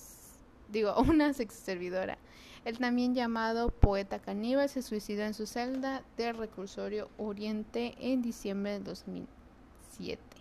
digo, 0.70 0.94
una 1.08 1.30
ex 1.30 1.54
servidora. 1.54 2.16
El 2.64 2.78
también 2.78 3.14
llamado 3.14 3.68
poeta 3.68 4.18
caníbal 4.18 4.68
se 4.68 4.82
suicidó 4.82 5.24
en 5.24 5.34
su 5.34 5.46
celda 5.46 6.02
del 6.16 6.36
reclusorio 6.36 7.10
Oriente 7.18 7.94
en 7.98 8.22
diciembre 8.22 8.72
de 8.72 8.80
2007. 8.80 10.37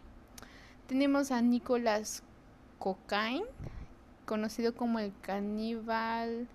Tenemos 0.88 1.32
a 1.32 1.42
Nicolás 1.42 2.24
Cocaine, 2.80 3.44
conocido 4.26 4.74
como 4.74 5.00
el 5.00 5.12
caníbal 5.22 6.48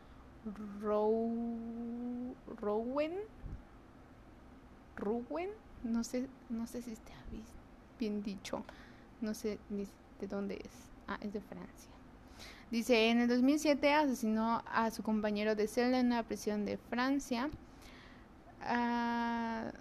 Rowen. 0.80 3.12
Rowen, 4.96 5.50
no 5.84 6.02
sé, 6.02 6.28
no 6.48 6.66
sé 6.66 6.80
si 6.80 6.92
está 6.92 7.12
bien 7.98 8.22
dicho, 8.22 8.64
no 9.20 9.34
sé 9.34 9.58
de 9.68 10.26
dónde 10.26 10.62
es. 10.64 10.72
Ah, 11.06 11.18
es 11.20 11.34
de 11.34 11.42
Francia. 11.42 11.90
Dice, 12.70 13.10
en 13.10 13.20
el 13.20 13.28
2007 13.28 13.92
asesinó 13.92 14.62
a 14.66 14.90
su 14.90 15.02
compañero 15.02 15.54
de 15.54 15.68
celda 15.68 16.00
en 16.00 16.06
una 16.06 16.22
prisión 16.22 16.64
de 16.64 16.78
Francia. 16.78 17.50
ah, 18.62 19.72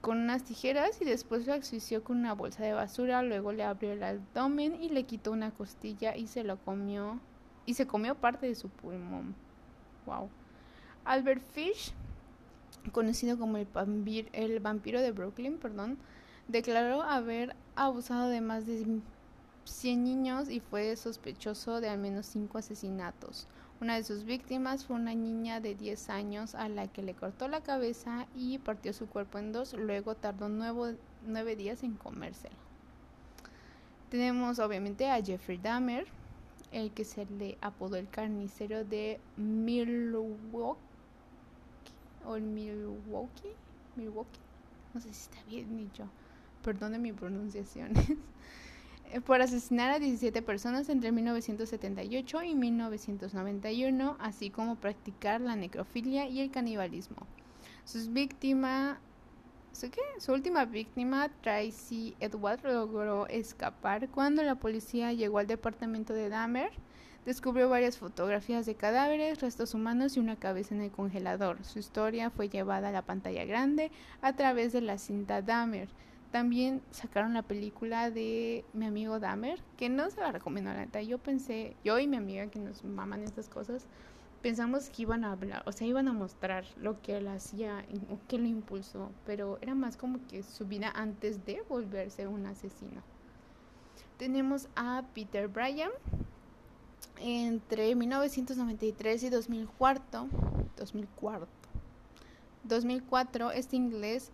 con 0.00 0.18
unas 0.18 0.44
tijeras 0.44 1.00
y 1.00 1.04
después 1.04 1.46
lo 1.46 1.54
asfixió 1.54 2.04
con 2.04 2.18
una 2.18 2.34
bolsa 2.34 2.62
de 2.62 2.72
basura, 2.72 3.22
luego 3.22 3.52
le 3.52 3.64
abrió 3.64 3.92
el 3.92 4.02
abdomen 4.02 4.80
y 4.80 4.90
le 4.90 5.04
quitó 5.04 5.32
una 5.32 5.50
costilla 5.50 6.16
y 6.16 6.28
se 6.28 6.44
lo 6.44 6.56
comió 6.58 7.20
y 7.66 7.74
se 7.74 7.86
comió 7.86 8.14
parte 8.14 8.46
de 8.46 8.54
su 8.54 8.68
pulmón. 8.68 9.34
Wow. 10.06 10.30
Albert 11.04 11.42
Fish, 11.52 11.92
conocido 12.92 13.38
como 13.38 13.56
el, 13.58 13.68
el 14.32 14.60
vampiro 14.60 15.00
de 15.00 15.10
Brooklyn, 15.10 15.58
perdón, 15.58 15.98
declaró 16.46 17.02
haber 17.02 17.54
abusado 17.76 18.28
de 18.28 18.40
más 18.40 18.66
de 18.66 19.00
100 19.64 20.04
niños 20.04 20.48
y 20.48 20.60
fue 20.60 20.96
sospechoso 20.96 21.80
de 21.80 21.88
al 21.88 21.98
menos 21.98 22.26
5 22.26 22.58
asesinatos. 22.58 23.48
Una 23.80 23.94
de 23.94 24.02
sus 24.02 24.24
víctimas 24.24 24.84
fue 24.84 24.96
una 24.96 25.14
niña 25.14 25.60
de 25.60 25.76
10 25.76 26.10
años 26.10 26.56
a 26.56 26.68
la 26.68 26.88
que 26.88 27.00
le 27.00 27.14
cortó 27.14 27.46
la 27.46 27.60
cabeza 27.60 28.26
y 28.34 28.58
partió 28.58 28.92
su 28.92 29.06
cuerpo 29.06 29.38
en 29.38 29.52
dos, 29.52 29.72
luego 29.74 30.16
tardó 30.16 30.48
9 30.48 31.56
días 31.56 31.84
en 31.84 31.94
comérselo. 31.94 32.56
Tenemos 34.10 34.58
obviamente 34.58 35.08
a 35.08 35.22
Jeffrey 35.22 35.58
Dahmer, 35.58 36.08
el 36.72 36.90
que 36.90 37.04
se 37.04 37.26
le 37.26 37.56
apodó 37.60 37.96
el 37.96 38.08
carnicero 38.08 38.84
de 38.84 39.20
Milwaukee 39.36 40.80
o 42.26 42.36
Milwaukee, 42.36 43.54
Milwaukee, 43.94 44.40
no 44.92 45.00
sé 45.00 45.12
si 45.12 45.20
está 45.30 45.38
bien 45.48 45.76
dicho, 45.76 46.08
perdone 46.64 46.98
mi 46.98 47.12
pronunciación. 47.12 47.92
Por 49.24 49.40
asesinar 49.40 49.90
a 49.90 49.98
17 49.98 50.42
personas 50.42 50.88
entre 50.88 51.12
1978 51.12 52.42
y 52.42 52.54
1991, 52.54 54.16
así 54.20 54.50
como 54.50 54.76
practicar 54.76 55.40
la 55.40 55.56
necrofilia 55.56 56.28
y 56.28 56.40
el 56.40 56.50
canibalismo. 56.50 57.26
Sus 57.84 58.12
víctimas. 58.12 58.98
Su 60.18 60.32
última 60.32 60.64
víctima, 60.64 61.28
Tracy 61.40 62.16
Edward, 62.20 62.64
logró 62.64 63.26
escapar 63.28 64.08
cuando 64.08 64.42
la 64.42 64.56
policía 64.56 65.12
llegó 65.12 65.38
al 65.38 65.46
departamento 65.46 66.12
de 66.14 66.28
Dahmer. 66.28 66.70
Descubrió 67.24 67.68
varias 67.68 67.96
fotografías 67.98 68.66
de 68.66 68.74
cadáveres, 68.74 69.40
restos 69.40 69.74
humanos 69.74 70.16
y 70.16 70.20
una 70.20 70.36
cabeza 70.36 70.74
en 70.74 70.80
el 70.80 70.90
congelador. 70.90 71.64
Su 71.64 71.78
historia 71.78 72.30
fue 72.30 72.48
llevada 72.48 72.88
a 72.88 72.92
la 72.92 73.02
pantalla 73.02 73.44
grande 73.44 73.92
a 74.20 74.34
través 74.34 74.72
de 74.72 74.80
la 74.80 74.98
cinta 74.98 75.42
Dahmer. 75.42 75.88
También 76.30 76.82
sacaron 76.90 77.32
la 77.32 77.42
película 77.42 78.10
de 78.10 78.64
mi 78.74 78.86
amigo 78.86 79.18
Dahmer, 79.18 79.62
que 79.78 79.88
no 79.88 80.10
se 80.10 80.20
la 80.20 80.30
recomiendo, 80.30 80.70
la 80.72 80.80
neta. 80.80 81.00
Yo 81.00 81.18
pensé, 81.18 81.74
yo 81.84 81.98
y 81.98 82.06
mi 82.06 82.18
amiga 82.18 82.48
que 82.48 82.58
nos 82.58 82.84
maman 82.84 83.22
estas 83.22 83.48
cosas, 83.48 83.86
pensamos 84.42 84.90
que 84.90 85.02
iban 85.02 85.24
a 85.24 85.32
hablar, 85.32 85.62
o 85.66 85.72
sea, 85.72 85.86
iban 85.86 86.06
a 86.06 86.12
mostrar 86.12 86.64
lo 86.76 87.00
que 87.00 87.16
él 87.16 87.28
hacía 87.28 87.84
o 88.10 88.18
que 88.28 88.38
lo 88.38 88.46
impulsó, 88.46 89.10
pero 89.24 89.58
era 89.62 89.74
más 89.74 89.96
como 89.96 90.18
que 90.28 90.42
su 90.42 90.66
vida 90.66 90.92
antes 90.94 91.44
de 91.46 91.62
volverse 91.68 92.26
un 92.26 92.46
asesino. 92.46 93.02
Tenemos 94.18 94.68
a 94.76 95.04
Peter 95.14 95.48
Bryan. 95.48 95.90
Entre 97.20 97.96
1993 97.96 99.24
y 99.24 99.28
2004, 99.28 100.28
2004, 100.76 101.48
2004 102.62 103.50
este 103.50 103.74
inglés 103.74 104.30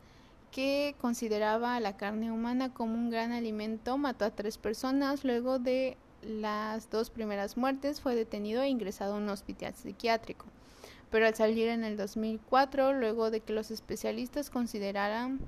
que 0.55 0.95
consideraba 1.01 1.81
la 1.81 1.97
carne 1.97 2.31
humana 2.31 2.73
como 2.73 2.95
un 2.95 3.11
gran 3.11 3.33
alimento, 3.33 3.99
mató 3.99 4.25
a 4.25 4.31
tres 4.31 4.57
personas. 4.57 5.25
Luego 5.25 5.59
de 5.59 5.97
las 6.23 6.89
dos 6.91 7.11
primeras 7.11 7.57
muertes 7.57 8.01
fue 8.01 8.15
detenido 8.15 8.63
e 8.63 8.69
ingresado 8.69 9.15
a 9.15 9.19
un 9.19 9.29
hospital 9.29 9.75
psiquiátrico. 9.75 10.47
Pero 11.11 11.27
al 11.27 11.35
salir 11.35 11.67
en 11.67 11.83
el 11.83 11.97
2004, 11.97 12.93
luego 12.93 13.33
de 13.33 13.41
que 13.41 13.53
los 13.53 13.73
especialistas 13.73 14.49
consideraran 14.49 15.41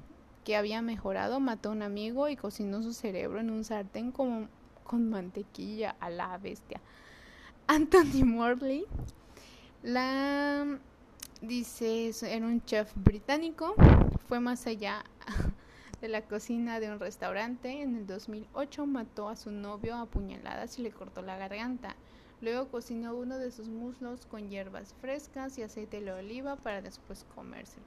que 0.42 0.57
había 0.57 0.82
mejorado, 0.82 1.38
mató 1.38 1.68
a 1.68 1.72
un 1.72 1.82
amigo 1.82 2.28
y 2.28 2.34
cocinó 2.34 2.82
su 2.82 2.92
cerebro 2.92 3.38
en 3.38 3.50
un 3.50 3.62
sartén 3.62 4.11
como 4.11 4.48
con 4.82 5.09
mantequilla 5.09 5.94
a 6.00 6.11
la 6.11 6.36
bestia. 6.38 6.80
Anthony 7.68 8.24
Morley, 8.24 8.86
la 9.84 10.80
dice, 11.47 12.12
era 12.22 12.47
un 12.47 12.64
chef 12.64 12.92
británico 12.97 13.74
fue 14.28 14.40
más 14.40 14.66
allá 14.66 15.05
de 16.01 16.09
la 16.09 16.22
cocina 16.22 16.80
de 16.80 16.90
un 16.90 16.99
restaurante. 16.99 17.82
En 17.82 17.97
el 17.97 18.07
2008 18.07 18.86
mató 18.86 19.28
a 19.28 19.36
su 19.36 19.51
novio 19.51 19.94
a 19.94 20.07
puñaladas 20.07 20.78
y 20.78 20.82
le 20.82 20.90
cortó 20.90 21.22
la 21.22 21.36
garganta. 21.36 21.94
Luego 22.40 22.68
cocinó 22.68 23.14
uno 23.14 23.38
de 23.38 23.51
sus 23.51 23.68
muslos 23.68 24.26
con 24.26 24.51
hierbas 24.51 24.94
frescas 25.01 25.57
y 25.59 25.62
aceite 25.62 26.01
de 26.01 26.12
oliva 26.12 26.57
para 26.57 26.82
después 26.82 27.24
comérselo. 27.34 27.86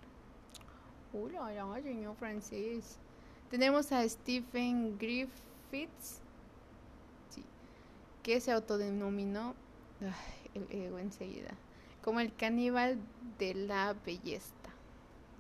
Hola, 1.14 1.82
señor 1.84 2.16
francés. 2.16 2.97
Tenemos 3.51 3.91
a 3.91 4.07
Stephen 4.07 4.97
Griffiths, 4.97 6.22
que 8.24 8.39
se 8.39 8.51
autodenominó 8.51 9.55
el 10.53 10.68
ego 10.70 10.99
enseguida 10.99 11.51
como 12.04 12.20
el 12.20 12.34
caníbal 12.36 12.97
de 13.38 13.54
la 13.54 13.95
belleza. 14.06 14.54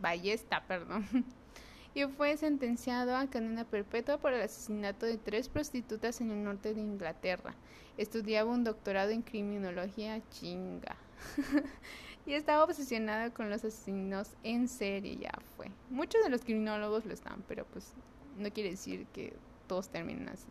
Ballesta, 0.01 0.63
perdón, 0.65 1.05
y 1.93 2.03
fue 2.05 2.37
sentenciado 2.37 3.15
a 3.15 3.27
cadena 3.27 3.65
perpetua 3.65 4.17
por 4.17 4.33
el 4.33 4.41
asesinato 4.41 5.05
de 5.05 5.17
tres 5.17 5.49
prostitutas 5.49 6.21
en 6.21 6.31
el 6.31 6.43
norte 6.43 6.73
de 6.73 6.81
Inglaterra. 6.81 7.53
Estudiaba 7.97 8.49
un 8.49 8.63
doctorado 8.63 9.11
en 9.11 9.21
criminología 9.21 10.21
chinga. 10.29 10.95
y 12.25 12.33
estaba 12.33 12.63
obsesionado 12.63 13.33
con 13.33 13.49
los 13.49 13.63
asesinos 13.63 14.35
en 14.43 14.67
serie, 14.67 15.17
ya 15.17 15.31
fue. 15.57 15.71
Muchos 15.89 16.23
de 16.23 16.29
los 16.29 16.43
criminólogos 16.43 17.05
lo 17.05 17.13
están, 17.13 17.43
pero 17.47 17.65
pues 17.65 17.93
no 18.37 18.49
quiere 18.51 18.71
decir 18.71 19.05
que 19.07 19.35
todos 19.67 19.89
terminen 19.89 20.29
así. 20.29 20.47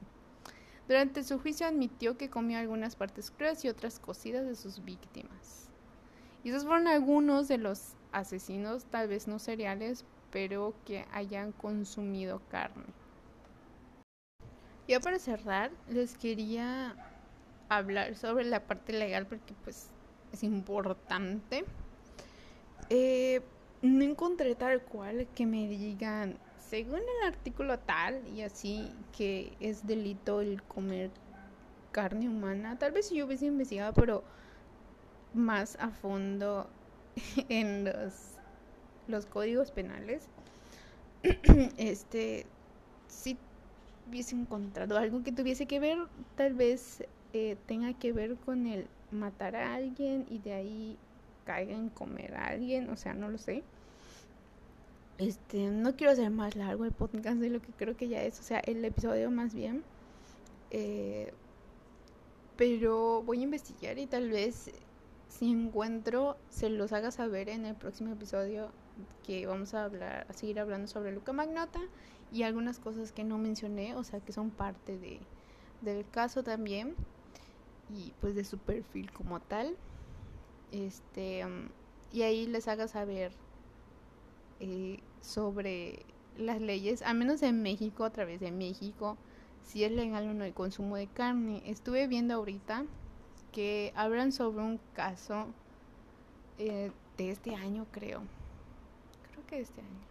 Durante 0.88 1.22
su 1.22 1.38
juicio 1.38 1.66
admitió 1.66 2.16
que 2.16 2.30
comió 2.30 2.58
algunas 2.58 2.96
partes 2.96 3.30
crudas 3.30 3.64
y 3.64 3.68
otras 3.68 3.98
cocidas 3.98 4.46
de 4.46 4.56
sus 4.56 4.84
víctimas. 4.84 5.67
Y 6.44 6.50
esos 6.50 6.64
fueron 6.64 6.86
algunos 6.86 7.48
de 7.48 7.58
los 7.58 7.94
asesinos, 8.12 8.84
tal 8.86 9.08
vez 9.08 9.26
no 9.26 9.38
seriales, 9.38 10.04
pero 10.30 10.74
que 10.84 11.04
hayan 11.12 11.52
consumido 11.52 12.40
carne. 12.50 12.84
Ya 14.86 15.00
para 15.00 15.18
cerrar, 15.18 15.70
les 15.88 16.16
quería 16.16 16.94
hablar 17.68 18.16
sobre 18.16 18.44
la 18.44 18.66
parte 18.66 18.92
legal 18.92 19.26
porque 19.26 19.54
pues 19.64 19.90
es 20.32 20.42
importante. 20.42 21.64
Eh, 22.88 23.42
no 23.82 24.02
encontré 24.02 24.54
tal 24.54 24.80
cual 24.82 25.26
que 25.34 25.46
me 25.46 25.68
digan, 25.68 26.38
según 26.58 27.00
el 27.00 27.28
artículo 27.28 27.78
tal 27.78 28.26
y 28.28 28.42
así, 28.42 28.90
que 29.16 29.52
es 29.60 29.86
delito 29.86 30.40
el 30.40 30.62
comer 30.62 31.10
carne 31.92 32.28
humana. 32.28 32.78
Tal 32.78 32.92
vez 32.92 33.08
si 33.08 33.16
yo 33.16 33.26
hubiese 33.26 33.46
investigado, 33.46 33.92
pero 33.92 34.24
más 35.34 35.76
a 35.80 35.90
fondo 35.90 36.68
en 37.48 37.84
los, 37.84 38.12
los 39.06 39.26
códigos 39.26 39.70
penales, 39.70 40.28
este, 41.76 42.46
si 43.08 43.36
hubiese 44.08 44.34
encontrado 44.34 44.96
algo 44.96 45.22
que 45.22 45.32
tuviese 45.32 45.66
que 45.66 45.80
ver, 45.80 45.98
tal 46.36 46.54
vez 46.54 47.04
eh, 47.32 47.56
tenga 47.66 47.92
que 47.92 48.12
ver 48.12 48.36
con 48.36 48.66
el 48.66 48.86
matar 49.10 49.56
a 49.56 49.74
alguien 49.74 50.26
y 50.30 50.38
de 50.38 50.52
ahí 50.52 50.98
caiga 51.44 51.74
en 51.74 51.88
comer 51.90 52.34
a 52.34 52.46
alguien, 52.46 52.90
o 52.90 52.96
sea, 52.96 53.14
no 53.14 53.28
lo 53.28 53.38
sé. 53.38 53.62
Este, 55.18 55.68
no 55.70 55.96
quiero 55.96 56.12
hacer 56.12 56.30
más 56.30 56.54
largo 56.54 56.84
el 56.84 56.92
podcast 56.92 57.38
de 57.38 57.50
lo 57.50 57.60
que 57.60 57.72
creo 57.72 57.96
que 57.96 58.08
ya 58.08 58.22
es, 58.22 58.38
o 58.38 58.42
sea, 58.42 58.60
el 58.60 58.84
episodio 58.84 59.30
más 59.30 59.54
bien. 59.54 59.82
Eh, 60.70 61.32
pero 62.56 63.22
voy 63.22 63.40
a 63.40 63.44
investigar 63.44 63.98
y 63.98 64.06
tal 64.06 64.30
vez 64.30 64.70
si 65.28 65.50
encuentro, 65.50 66.36
se 66.48 66.70
los 66.70 66.92
haga 66.92 67.10
saber 67.10 67.48
en 67.48 67.66
el 67.66 67.74
próximo 67.74 68.12
episodio 68.12 68.70
que 69.24 69.46
vamos 69.46 69.74
a 69.74 69.84
hablar, 69.84 70.26
a 70.28 70.32
seguir 70.32 70.58
hablando 70.58 70.88
sobre 70.88 71.12
Luca 71.12 71.32
Magnota 71.32 71.80
y 72.32 72.42
algunas 72.42 72.78
cosas 72.78 73.12
que 73.12 73.24
no 73.24 73.38
mencioné, 73.38 73.94
o 73.94 74.04
sea, 74.04 74.20
que 74.20 74.32
son 74.32 74.50
parte 74.50 74.98
de, 74.98 75.20
del 75.82 76.08
caso 76.10 76.42
también 76.42 76.94
y 77.90 78.12
pues 78.20 78.34
de 78.34 78.44
su 78.44 78.58
perfil 78.58 79.12
como 79.12 79.40
tal. 79.40 79.76
Este, 80.72 81.44
um, 81.44 81.68
y 82.12 82.22
ahí 82.22 82.46
les 82.46 82.68
haga 82.68 82.88
saber 82.88 83.32
eh, 84.60 85.00
sobre 85.20 86.04
las 86.36 86.60
leyes, 86.60 87.02
al 87.02 87.16
menos 87.16 87.42
en 87.42 87.62
México, 87.62 88.04
a 88.04 88.10
través 88.10 88.40
de 88.40 88.50
México, 88.50 89.16
si 89.62 89.84
es 89.84 89.92
legal 89.92 90.28
o 90.28 90.34
no 90.34 90.44
el 90.44 90.54
consumo 90.54 90.96
de 90.96 91.06
carne. 91.06 91.62
Estuve 91.66 92.06
viendo 92.06 92.34
ahorita 92.34 92.84
que 93.52 93.92
hablan 93.96 94.32
sobre 94.32 94.62
un 94.62 94.80
caso 94.94 95.46
eh, 96.58 96.90
de 97.16 97.30
este 97.30 97.54
año, 97.54 97.86
creo. 97.90 98.22
Creo 99.30 99.46
que 99.46 99.60
este 99.60 99.80
año. 99.80 100.08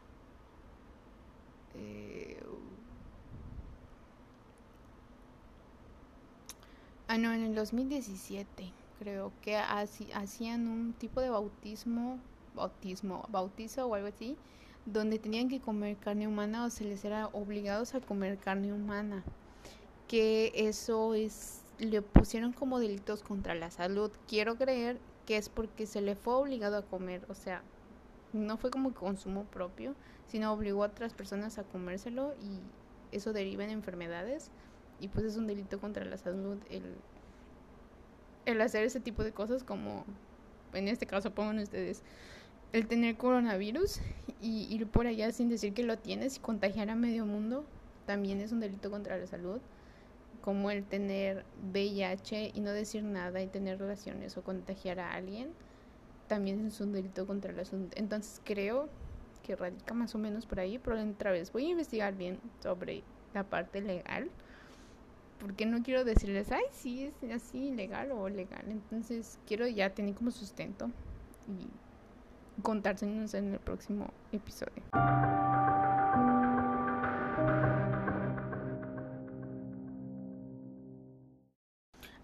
Eh, 1.76 2.43
ah, 7.07 7.18
no, 7.18 7.34
en 7.34 7.43
el 7.43 7.55
2017 7.55 8.72
creo 8.99 9.31
que 9.41 9.55
hacían 9.55 10.68
un 10.68 10.93
tipo 10.93 11.22
de 11.22 11.30
bautismo 11.30 12.19
bautismo, 12.57 13.26
bautizo 13.30 13.88
o 13.88 13.95
algo 13.95 14.07
así, 14.07 14.35
donde 14.85 15.19
tenían 15.19 15.47
que 15.47 15.61
comer 15.61 15.95
carne 15.97 16.27
humana 16.27 16.65
o 16.65 16.69
se 16.69 16.84
les 16.84 17.05
era 17.05 17.27
obligados 17.27 17.95
a 17.95 18.01
comer 18.01 18.38
carne 18.38 18.73
humana. 18.73 19.23
Que 20.07 20.51
eso 20.55 21.14
es, 21.14 21.61
le 21.80 22.02
pusieron 22.02 22.54
como 22.54 22.80
delitos 22.80 23.24
contra 23.24 23.56
la 23.56 23.72
salud. 23.72 24.12
Quiero 24.28 24.58
creer 24.58 24.98
que 25.26 25.38
es 25.38 25.49
porque 25.49 25.86
se 25.86 26.02
le 26.02 26.16
fue 26.16 26.36
obligado 26.36 26.78
a 26.78 26.82
comer, 26.84 27.26
o 27.30 27.36
sea, 27.36 27.62
no 28.34 28.58
fue 28.58 28.72
como 28.72 28.94
consumo 28.94 29.45
propio, 29.45 29.95
sino 30.28 30.52
obligó 30.52 30.84
a 30.84 30.88
otras 30.88 31.14
personas 31.14 31.58
a 31.58 31.64
comérselo 31.64 32.34
y 32.41 33.16
eso 33.16 33.34
deriva 33.34 33.64
en 33.64 33.70
enfermedades 33.70 34.52
y 34.99 35.08
pues 35.08 35.26
es 35.26 35.38
un 35.38 35.48
delito 35.48 35.80
contra 35.80 36.04
la 36.06 36.18
salud 36.18 36.58
el, 36.70 36.84
el 38.45 38.62
hacer 38.62 38.84
ese 38.84 38.99
tipo 38.99 39.24
de 39.24 39.32
cosas 39.32 39.64
como 39.64 40.06
en 40.74 40.88
este 40.88 41.06
caso 41.06 41.32
pongan 41.32 41.60
ustedes 41.60 42.04
el 42.74 42.88
tener 42.88 43.16
coronavirus 43.16 44.02
y 44.41 44.68
ir 44.74 44.88
por 44.88 45.08
allá 45.08 45.32
sin 45.32 45.49
decir 45.49 45.74
que 45.74 45.84
lo 45.84 45.98
tienes 45.98 46.38
y 46.38 46.40
contagiar 46.40 46.90
a 46.90 46.95
medio 46.95 47.26
mundo 47.26 47.66
también 48.06 48.41
es 48.41 48.52
un 48.52 48.60
delito 48.60 48.91
contra 48.91 49.18
la 49.18 49.28
salud 49.28 49.62
como 50.48 50.72
el 50.72 50.86
tener 50.86 51.44
VIH 51.74 52.53
y 52.56 52.61
no 52.61 52.72
decir 52.72 53.03
nada 53.03 53.41
y 53.41 53.48
tener 53.48 53.80
relaciones 53.80 54.38
o 54.38 54.44
contagiar 54.44 54.98
a 54.98 55.11
alguien 55.11 55.49
también 56.30 56.68
es 56.68 56.80
un 56.80 56.94
delito 56.94 57.28
contra 57.28 57.52
la 57.52 57.65
salud 57.65 57.90
entonces 57.98 58.40
creo 58.45 58.88
que 59.44 59.57
radica 59.57 59.94
más 59.94 60.15
o 60.15 60.18
menos 60.18 60.45
por 60.45 60.61
ahí 60.61 60.80
pero 60.80 61.02
otra 61.02 61.32
vez 61.32 61.52
voy 61.52 61.65
a 61.65 61.72
investigar 61.72 62.15
bien 62.15 62.40
sobre 62.64 63.03
la 63.34 63.44
parte 63.44 63.82
legal 63.82 64.30
porque 65.41 65.65
no 65.65 65.84
quiero 65.84 66.06
decirles 66.06 66.49
ay 66.53 66.64
sí 66.72 67.11
es 67.22 67.32
así 67.34 67.72
legal 67.72 68.14
o 68.14 68.30
legal 68.30 68.64
entonces 68.69 69.40
quiero 69.48 69.68
ya 69.68 69.90
tener 69.90 70.15
como 70.15 70.32
sustento 70.32 70.90
y 71.49 72.61
contárselos 72.61 73.34
en 73.34 73.52
el 73.52 73.60
próximo 73.60 74.14
episodio. 74.32 74.82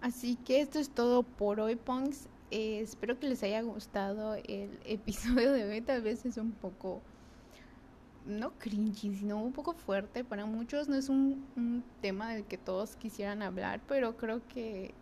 Así 0.03 0.35
que 0.35 0.59
esto 0.59 0.79
es 0.79 0.89
todo 0.89 1.23
por 1.23 1.61
hoy, 1.61 1.77
Punks. 1.77 2.27
Eh, 2.51 2.81
espero 2.81 3.17
que 3.17 3.29
les 3.29 3.41
haya 3.41 3.61
gustado 3.61 4.35
el 4.35 4.77
episodio 4.85 5.53
de 5.53 5.63
hoy. 5.63 5.79
Tal 5.79 6.01
vez 6.01 6.25
es 6.25 6.35
un 6.35 6.51
poco, 6.51 7.01
no 8.25 8.51
cringy, 8.59 9.15
sino 9.15 9.41
un 9.41 9.53
poco 9.53 9.71
fuerte 9.71 10.25
para 10.25 10.45
muchos. 10.45 10.89
No 10.89 10.97
es 10.97 11.07
un, 11.07 11.45
un 11.55 11.85
tema 12.01 12.33
del 12.33 12.43
que 12.43 12.57
todos 12.57 12.97
quisieran 12.97 13.41
hablar, 13.41 13.79
pero 13.87 14.17
creo 14.17 14.45
que 14.49 14.93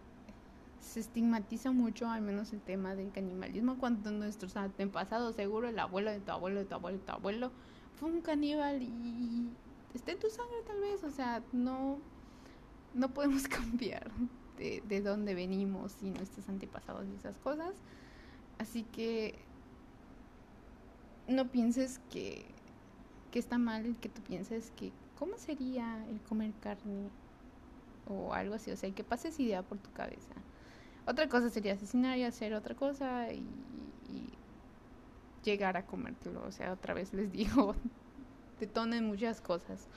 se 0.79 0.99
estigmatiza 0.99 1.71
mucho, 1.71 2.07
al 2.07 2.21
menos 2.21 2.53
el 2.53 2.61
tema 2.61 2.93
del 2.93 3.11
canibalismo, 3.11 3.79
cuando 3.79 4.11
nuestros 4.11 4.55
antepasados, 4.55 5.35
seguro 5.35 5.67
el 5.67 5.79
abuelo 5.79 6.11
de 6.11 6.19
tu 6.19 6.31
abuelo, 6.31 6.59
de 6.59 6.65
tu 6.65 6.75
abuelo, 6.75 6.99
de 6.99 7.05
tu 7.05 7.11
abuelo, 7.11 7.51
fue 7.95 8.11
un 8.11 8.21
caníbal 8.21 8.83
y 8.83 9.49
está 9.95 10.11
en 10.11 10.19
tu 10.19 10.29
sangre 10.29 10.57
tal 10.67 10.79
vez, 10.79 11.03
o 11.03 11.09
sea, 11.09 11.41
no, 11.51 11.97
no 12.93 13.11
podemos 13.11 13.47
cambiar 13.47 14.11
de, 14.61 14.83
de 14.87 15.01
dónde 15.01 15.33
venimos 15.33 15.95
y 16.01 16.11
nuestros 16.11 16.47
antepasados 16.47 17.07
y 17.07 17.15
esas 17.15 17.37
cosas. 17.37 17.73
Así 18.59 18.83
que 18.83 19.35
no 21.27 21.47
pienses 21.47 21.99
que, 22.11 22.45
que 23.31 23.39
está 23.39 23.57
mal 23.57 23.95
que 23.99 24.09
tú 24.09 24.21
pienses 24.21 24.71
que 24.75 24.91
cómo 25.17 25.37
sería 25.37 26.05
el 26.09 26.19
comer 26.21 26.51
carne 26.61 27.09
o 28.07 28.33
algo 28.33 28.55
así, 28.55 28.71
o 28.71 28.77
sea, 28.77 28.91
que 28.91 29.03
pases 29.03 29.39
idea 29.39 29.63
por 29.63 29.77
tu 29.77 29.91
cabeza. 29.91 30.33
Otra 31.07 31.27
cosa 31.27 31.49
sería 31.49 31.73
asesinar 31.73 32.17
y 32.17 32.23
hacer 32.23 32.53
otra 32.53 32.75
cosa 32.75 33.31
y, 33.33 33.45
llegar 35.43 35.75
a 35.75 35.87
comértelo. 35.87 36.43
O 36.45 36.51
sea, 36.51 36.71
otra 36.71 36.93
vez 36.93 37.13
les 37.13 37.31
digo, 37.31 37.73
detonen 38.59 39.07
muchas 39.07 39.41
cosas. 39.41 39.87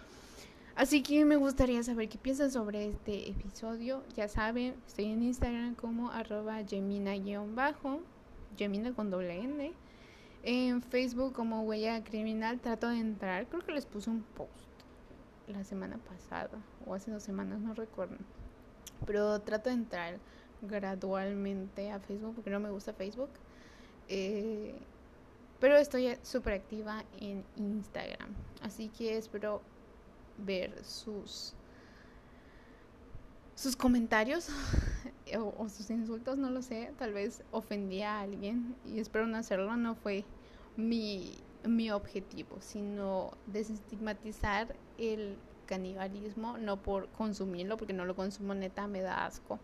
Así 0.77 1.05
que 1.05 1.25
me 1.25 1.37
gustaría 1.37 1.81
saber 1.85 2.09
qué 2.09 2.19
piensan 2.19 2.51
sobre 2.51 2.89
este 2.89 3.31
episodio. 3.31 4.03
Ya 4.17 4.27
saben, 4.27 4.75
estoy 4.89 5.05
en 5.05 5.23
Instagram 5.23 5.77
como 5.77 6.11
arroba 6.11 6.65
gemina-bajo, 6.65 8.01
gemina 8.57 8.93
con 8.93 9.09
doble 9.09 9.39
N. 9.39 9.73
En 10.43 10.83
Facebook 10.83 11.33
como 11.33 11.63
huella 11.63 12.03
criminal 12.03 12.59
trato 12.59 12.89
de 12.89 12.99
entrar. 12.99 13.47
Creo 13.47 13.65
que 13.65 13.71
les 13.71 13.87
puse 13.87 14.11
un 14.11 14.23
post 14.23 14.51
la 15.47 15.63
semana 15.63 15.97
pasada 15.99 16.59
o 16.87 16.95
hace 16.95 17.13
dos 17.13 17.23
semanas, 17.23 17.61
no 17.61 17.75
recuerdo. 17.75 18.17
Pero 19.07 19.41
trato 19.43 19.71
de 19.71 19.77
entrar 19.77 20.19
gradualmente 20.61 21.93
a 21.93 22.01
Facebook 22.01 22.35
porque 22.35 22.51
no 22.51 22.59
me 22.59 22.71
gusta 22.71 22.93
Facebook. 22.93 23.31
Eh, 24.09 24.75
pero 25.61 25.77
estoy 25.77 26.19
súper 26.23 26.55
activa 26.55 27.05
en 27.21 27.45
Instagram. 27.57 28.35
Así 28.61 28.89
que 28.89 29.17
espero 29.17 29.63
ver 30.39 30.85
sus 30.85 31.55
sus 33.55 33.77
comentarios 33.77 34.49
o, 35.59 35.69
sus 35.69 35.89
insultos, 35.91 36.39
no 36.39 36.51
lo 36.51 36.61
sé. 36.61 36.93
Tal 36.99 37.13
vez 37.13 37.43
ofendí 37.53 38.03
a 38.03 38.21
alguien 38.21 38.75
y 38.85 38.99
espero 38.99 39.27
no 39.27 39.37
hacerlo. 39.37 39.77
No 39.77 39.95
fue 39.95 40.25
mi, 40.77 41.39
mi 41.65 41.91
objetivo, 41.91 42.57
sino 42.61 43.31
desestigmatizar 43.47 44.75
el 44.99 45.37
canibalismo, 45.67 46.59
no 46.59 46.83
por 46.83 47.09
consumirlo, 47.11 47.77
porque 47.77 47.93
no 47.93 48.05
lo 48.05 48.17
consumo 48.17 48.55
neta, 48.55 48.87
me 48.87 49.01
da 49.01 49.25
asco 49.25 49.61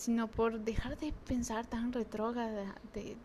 sino 0.00 0.28
por 0.28 0.60
dejar 0.60 0.96
de 0.98 1.12
pensar 1.26 1.66
tan 1.66 1.92
retrógrada 1.92 2.74
de, 2.94 3.16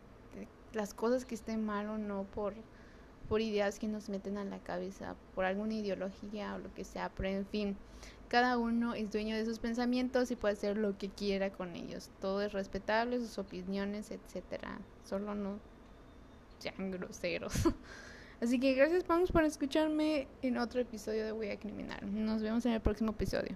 las 0.73 0.93
cosas 0.93 1.23
que 1.23 1.35
estén 1.35 1.65
mal 1.65 1.87
o 1.87 1.97
no, 1.97 2.23
por, 2.23 2.53
por 3.27 3.41
ideas 3.41 3.79
que 3.79 3.87
nos 3.87 4.09
meten 4.09 4.37
a 4.37 4.43
la 4.43 4.59
cabeza, 4.59 5.15
por 5.33 5.45
alguna 5.45 5.73
ideología 5.73 6.55
o 6.55 6.59
lo 6.59 6.73
que 6.73 6.83
sea, 6.83 7.11
pero 7.15 7.29
en 7.29 7.45
fin, 7.45 7.77
cada 8.27 8.57
uno 8.57 8.93
es 8.93 9.11
dueño 9.11 9.35
de 9.35 9.45
sus 9.45 9.59
pensamientos 9.59 10.31
y 10.31 10.35
puede 10.35 10.53
hacer 10.53 10.77
lo 10.77 10.97
que 10.97 11.09
quiera 11.09 11.51
con 11.51 11.75
ellos. 11.75 12.09
Todo 12.19 12.41
es 12.41 12.53
respetable, 12.53 13.19
sus 13.19 13.37
opiniones, 13.37 14.11
etcétera. 14.11 14.79
Solo 15.03 15.35
no 15.35 15.59
sean 16.59 16.91
groseros. 16.91 17.53
Así 18.41 18.59
que 18.59 18.73
gracias, 18.73 19.03
Pams, 19.03 19.31
por 19.31 19.43
escucharme 19.43 20.27
en 20.41 20.57
otro 20.57 20.81
episodio 20.81 21.25
de 21.25 21.31
Voy 21.31 21.49
a 21.49 21.57
Criminal. 21.57 22.01
Nos 22.03 22.41
vemos 22.41 22.65
en 22.65 22.73
el 22.73 22.81
próximo 22.81 23.11
episodio. 23.11 23.55